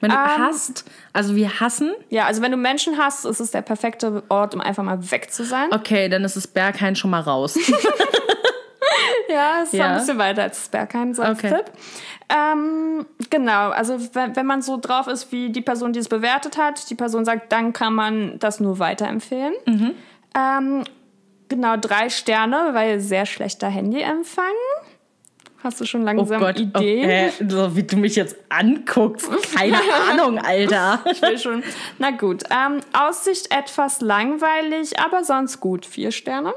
[0.00, 3.50] Wenn du Ähm, hasst, also wir hassen, Ja, also wenn du Menschen hast, ist es
[3.52, 5.72] der perfekte Ort, um einfach mal weg zu sein.
[5.72, 7.56] okay, dann ist es Berghain schon mal raus.
[9.32, 9.92] Ja, ist Ja.
[9.92, 11.50] ein bisschen weiter als Berghain, so als Okay.
[11.54, 11.64] Tipp.
[12.28, 16.56] Ähm, genau, also wenn, wenn man so drauf ist, wie die Person, die es bewertet
[16.56, 19.54] hat, die Person sagt, dann kann man das nur weiterempfehlen.
[19.66, 19.90] Mhm.
[20.36, 20.84] Ähm,
[21.48, 24.44] genau, drei Sterne, weil sehr schlechter Handyempfang.
[25.62, 27.04] Hast du schon Oh langsam Gott, Ideen?
[27.04, 27.30] oh, hä?
[27.46, 29.28] so wie du mich jetzt anguckst.
[29.54, 29.76] Keine
[30.10, 31.00] Ahnung, Alter.
[31.10, 31.62] Ich will schon.
[31.98, 32.44] Na gut.
[32.50, 35.84] Ähm, Aussicht etwas langweilig, aber sonst gut.
[35.84, 36.54] Vier Sterne.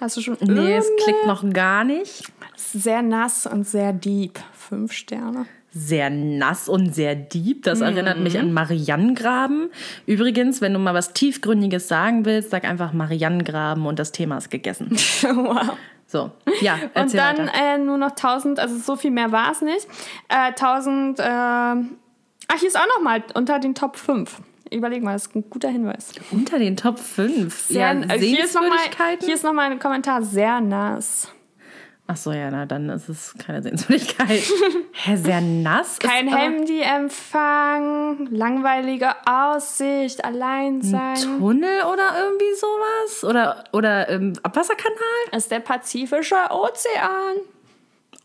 [0.00, 2.24] Hast du schon Nee, es klickt noch gar nicht.
[2.56, 4.38] Sehr nass und sehr deep.
[4.52, 5.46] Fünf Sterne.
[5.70, 7.62] Sehr nass und sehr deep.
[7.64, 8.22] Das erinnert Mhm.
[8.22, 9.70] mich an Marianengraben.
[10.06, 14.50] Übrigens, wenn du mal was Tiefgründiges sagen willst, sag einfach Marianengraben und das Thema ist
[14.50, 14.88] gegessen.
[15.22, 15.76] wow.
[16.06, 16.30] So,
[16.62, 19.86] ja, Und dann äh, nur noch 1000, also so viel mehr war es nicht.
[20.28, 21.84] Äh, 1000, äh, ach,
[22.58, 24.40] hier ist auch noch mal unter den Top 5.
[24.70, 26.12] Überleg mal, das ist ein guter Hinweis.
[26.30, 27.54] Unter den Top 5.
[27.54, 29.26] Sehr, ja, äh, hier ist Sehenswürdigkeiten?
[29.26, 31.32] hier ist noch mal ein Kommentar, sehr nass.
[32.10, 34.42] Ach so, ja, na, dann ist es keine Sehenswürdigkeit.
[34.92, 35.98] Hä, sehr nass?
[35.98, 41.16] Kein Handyempfang, langweilige Aussicht, allein sein.
[41.38, 43.24] Tunnel oder irgendwie sowas?
[43.24, 44.96] Oder, oder ähm, Abwasserkanal?
[45.32, 47.36] Das ist der Pazifische Ozean.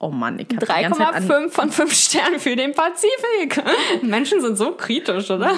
[0.04, 1.30] Oh Mann, ich hab die ganze Zeit an...
[1.30, 3.64] 3,5 von 5 Sternen für den Pazifik.
[4.02, 5.48] Menschen sind so kritisch, oder?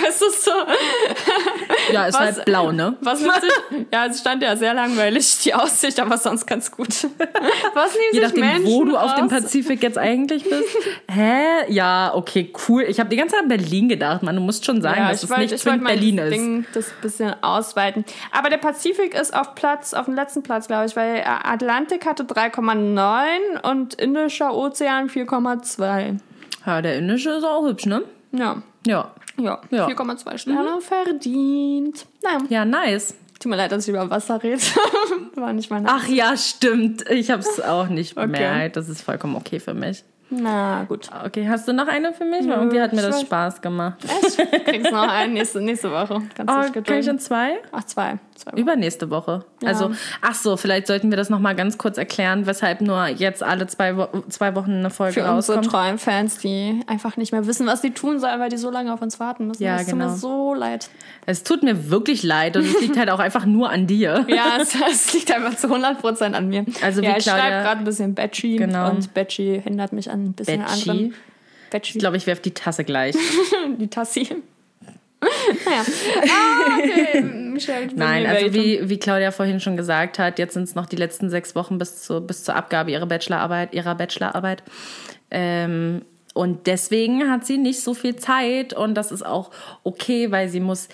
[0.00, 0.50] weißt du so?
[1.92, 2.96] Ja, ist Was- halt blau, ne?
[3.02, 3.28] Was sich?
[3.92, 6.88] Ja, es stand ja sehr langweilig, die Aussicht, aber sonst ganz gut.
[7.74, 9.42] Was nehmen Je nachdem, Menschen wo du auf dem raus?
[9.42, 10.64] Pazifik jetzt eigentlich bist.
[11.10, 11.70] Hä?
[11.70, 12.84] Ja, okay, cool.
[12.84, 14.36] Ich habe die ganze Zeit an Berlin gedacht, man.
[14.36, 16.32] Du musst schon sagen, Ja, dass ich es wollte nicht zwingend Berlin das ist.
[16.32, 18.04] Ding das bisschen ausweiten.
[18.32, 22.22] Aber der Pazifik ist auf Platz, auf dem letzten Platz, glaube ich, weil Atlantik hatte
[22.24, 23.17] 3,9
[23.62, 26.18] und Indischer Ozean 4,2.
[26.66, 28.02] Ja, der indische ist auch hübsch, ne?
[28.32, 28.62] Ja.
[28.86, 29.12] Ja.
[29.38, 29.86] Ja, Ja.
[29.86, 32.06] 4,2 Sterne verdient.
[32.22, 32.38] Naja.
[32.48, 33.14] Ja, nice.
[33.38, 34.60] Tut mir leid, dass ich über Wasser rede.
[35.36, 35.88] War nicht meine.
[35.88, 37.08] Ach ja, stimmt.
[37.08, 38.76] Ich habe es auch nicht bemerkt.
[38.76, 40.02] Das ist vollkommen okay für mich.
[40.30, 41.08] Na gut.
[41.24, 42.40] Okay, hast du noch eine für mich?
[42.46, 43.98] Weil irgendwie hat mir das Spaß gemacht.
[44.04, 44.36] Echt?
[44.66, 46.20] Kriegst noch einen nächste, nächste Woche.
[46.34, 47.00] Kannst Oh, kann gedulden.
[47.02, 47.52] ich in zwei?
[47.72, 48.18] Ach, zwei.
[48.34, 48.60] zwei Wochen.
[48.60, 49.44] Übernächste Woche.
[49.64, 49.90] Also,
[50.22, 53.94] ach so, vielleicht sollten wir das nochmal ganz kurz erklären, weshalb nur jetzt alle zwei,
[54.28, 55.66] zwei Wochen eine Folge Für unsere rauskommt.
[55.66, 58.92] treuen Fans, die einfach nicht mehr wissen, was sie tun sollen, weil die so lange
[58.92, 59.62] auf uns warten müssen.
[59.62, 60.04] Ja, tut genau.
[60.10, 60.90] mir so leid.
[61.26, 64.26] Es tut mir wirklich leid und es liegt halt auch einfach nur an dir.
[64.38, 66.64] Ja, es, es liegt einfach zu 100% an mir.
[66.82, 68.90] Also ja, ich schreibe gerade ein bisschen Batchy Genau.
[68.90, 70.90] und Batchy hindert mich an ein bisschen Batchy?
[70.90, 71.14] anderen.
[71.70, 73.14] Batchy, Ich glaube, ich werfe die Tasse gleich.
[73.78, 74.28] die Tassi.
[75.20, 75.84] naja.
[76.30, 77.22] Ah, okay.
[77.22, 80.96] Michelle, Nein, also wie, wie Claudia vorhin schon gesagt hat, jetzt sind es noch die
[80.96, 84.62] letzten sechs Wochen bis, zu, bis zur Abgabe ihrer Bachelorarbeit, ihrer Bachelorarbeit.
[85.30, 86.02] Ähm,
[86.34, 89.50] und deswegen hat sie nicht so viel Zeit und das ist auch
[89.82, 90.88] okay, weil sie muss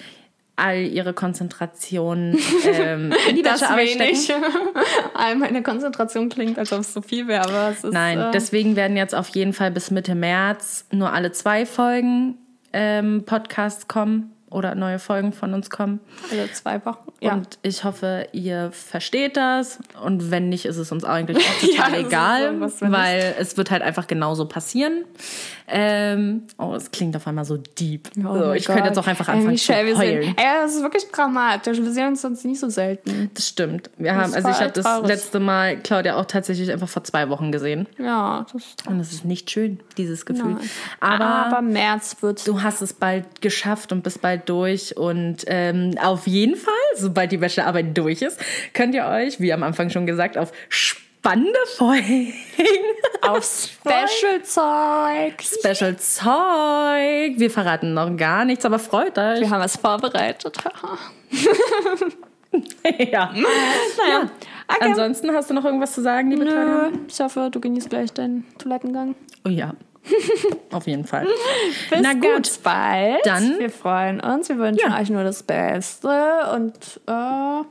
[0.57, 2.39] all ihre Konzentration
[2.73, 4.33] ähm, in die das wenig.
[5.15, 7.93] All meine Konzentration klingt, als ob es so viel wäre, aber es ist.
[7.93, 12.39] Nein, äh, deswegen werden jetzt auf jeden Fall bis Mitte März nur alle zwei Folgen
[12.73, 16.01] ähm, Podcasts kommen oder neue Folgen von uns kommen.
[16.31, 17.13] alle zwei Wochen.
[17.21, 17.35] Ja.
[17.35, 19.79] Und ich hoffe, ihr versteht das.
[20.03, 23.57] Und wenn nicht, ist es uns eigentlich auch total Ja, ist egal, so, weil es
[23.57, 25.05] wird halt einfach genauso passieren.
[25.67, 28.11] Ähm, oh, es klingt auf einmal so deep.
[28.19, 28.91] Oh so, ich könnte Gott.
[28.91, 30.23] jetzt auch einfach anfangen Michelle, zu heulen.
[30.23, 31.79] Sind, ey, das ist wirklich dramatisch.
[31.79, 33.31] Wir sehen uns sonst nicht so selten.
[33.33, 33.91] Das stimmt.
[33.97, 37.31] Wir Das haben, also ich habe das letzte Mal Claudia auch tatsächlich einfach vor zwei
[37.31, 37.87] Wochen gesehen.
[37.99, 40.53] Ja, das ist Und es ist nicht schön, dieses Gefühl.
[40.55, 40.71] Nein.
[41.01, 42.47] Aber, Aber März wird.
[42.47, 44.97] du hast es bald geschafft und bist bald durch.
[44.97, 48.41] Und ähm, auf jeden Fall, sobald die Bachelorarbeit durch ist,
[48.73, 52.35] könnt ihr euch, wie am Anfang schon gesagt, auf spannende Folgen
[53.23, 55.43] auf Special-Zeug.
[55.43, 57.39] Special Zeug.
[57.39, 59.41] Wir verraten noch gar nichts, aber freut euch.
[59.41, 60.57] Wir haben was vorbereitet.
[62.99, 63.33] ja.
[63.33, 64.31] naja.
[64.67, 64.79] Okay.
[64.81, 66.45] Ansonsten hast du noch irgendwas zu sagen, liebe?
[66.45, 69.15] Nö, ich hoffe, du genießt gleich deinen Toilettengang.
[69.45, 69.75] Oh ja.
[70.73, 71.27] Auf jeden Fall.
[71.91, 72.23] Bis Na gut.
[72.23, 73.25] ganz bald.
[73.25, 74.49] Dann- Wir freuen uns.
[74.49, 74.99] Wir wünschen Ja.
[75.01, 76.09] euch nur das Beste.
[76.55, 77.65] Und äh, ja,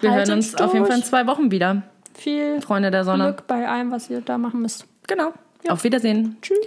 [0.00, 1.10] Wir hören uns auf jeden Fall in durch.
[1.10, 1.82] zwei Wochen wieder.
[2.14, 3.24] Viel Freunde der Sonne.
[3.24, 4.86] Glück bei allem, was ihr da machen müsst.
[5.06, 5.32] Genau.
[5.68, 6.36] Auf Wiedersehen.
[6.42, 6.58] Tschüss.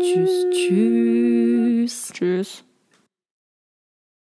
[0.00, 2.10] Tschüss, tschüss.
[2.12, 2.64] Tschüss.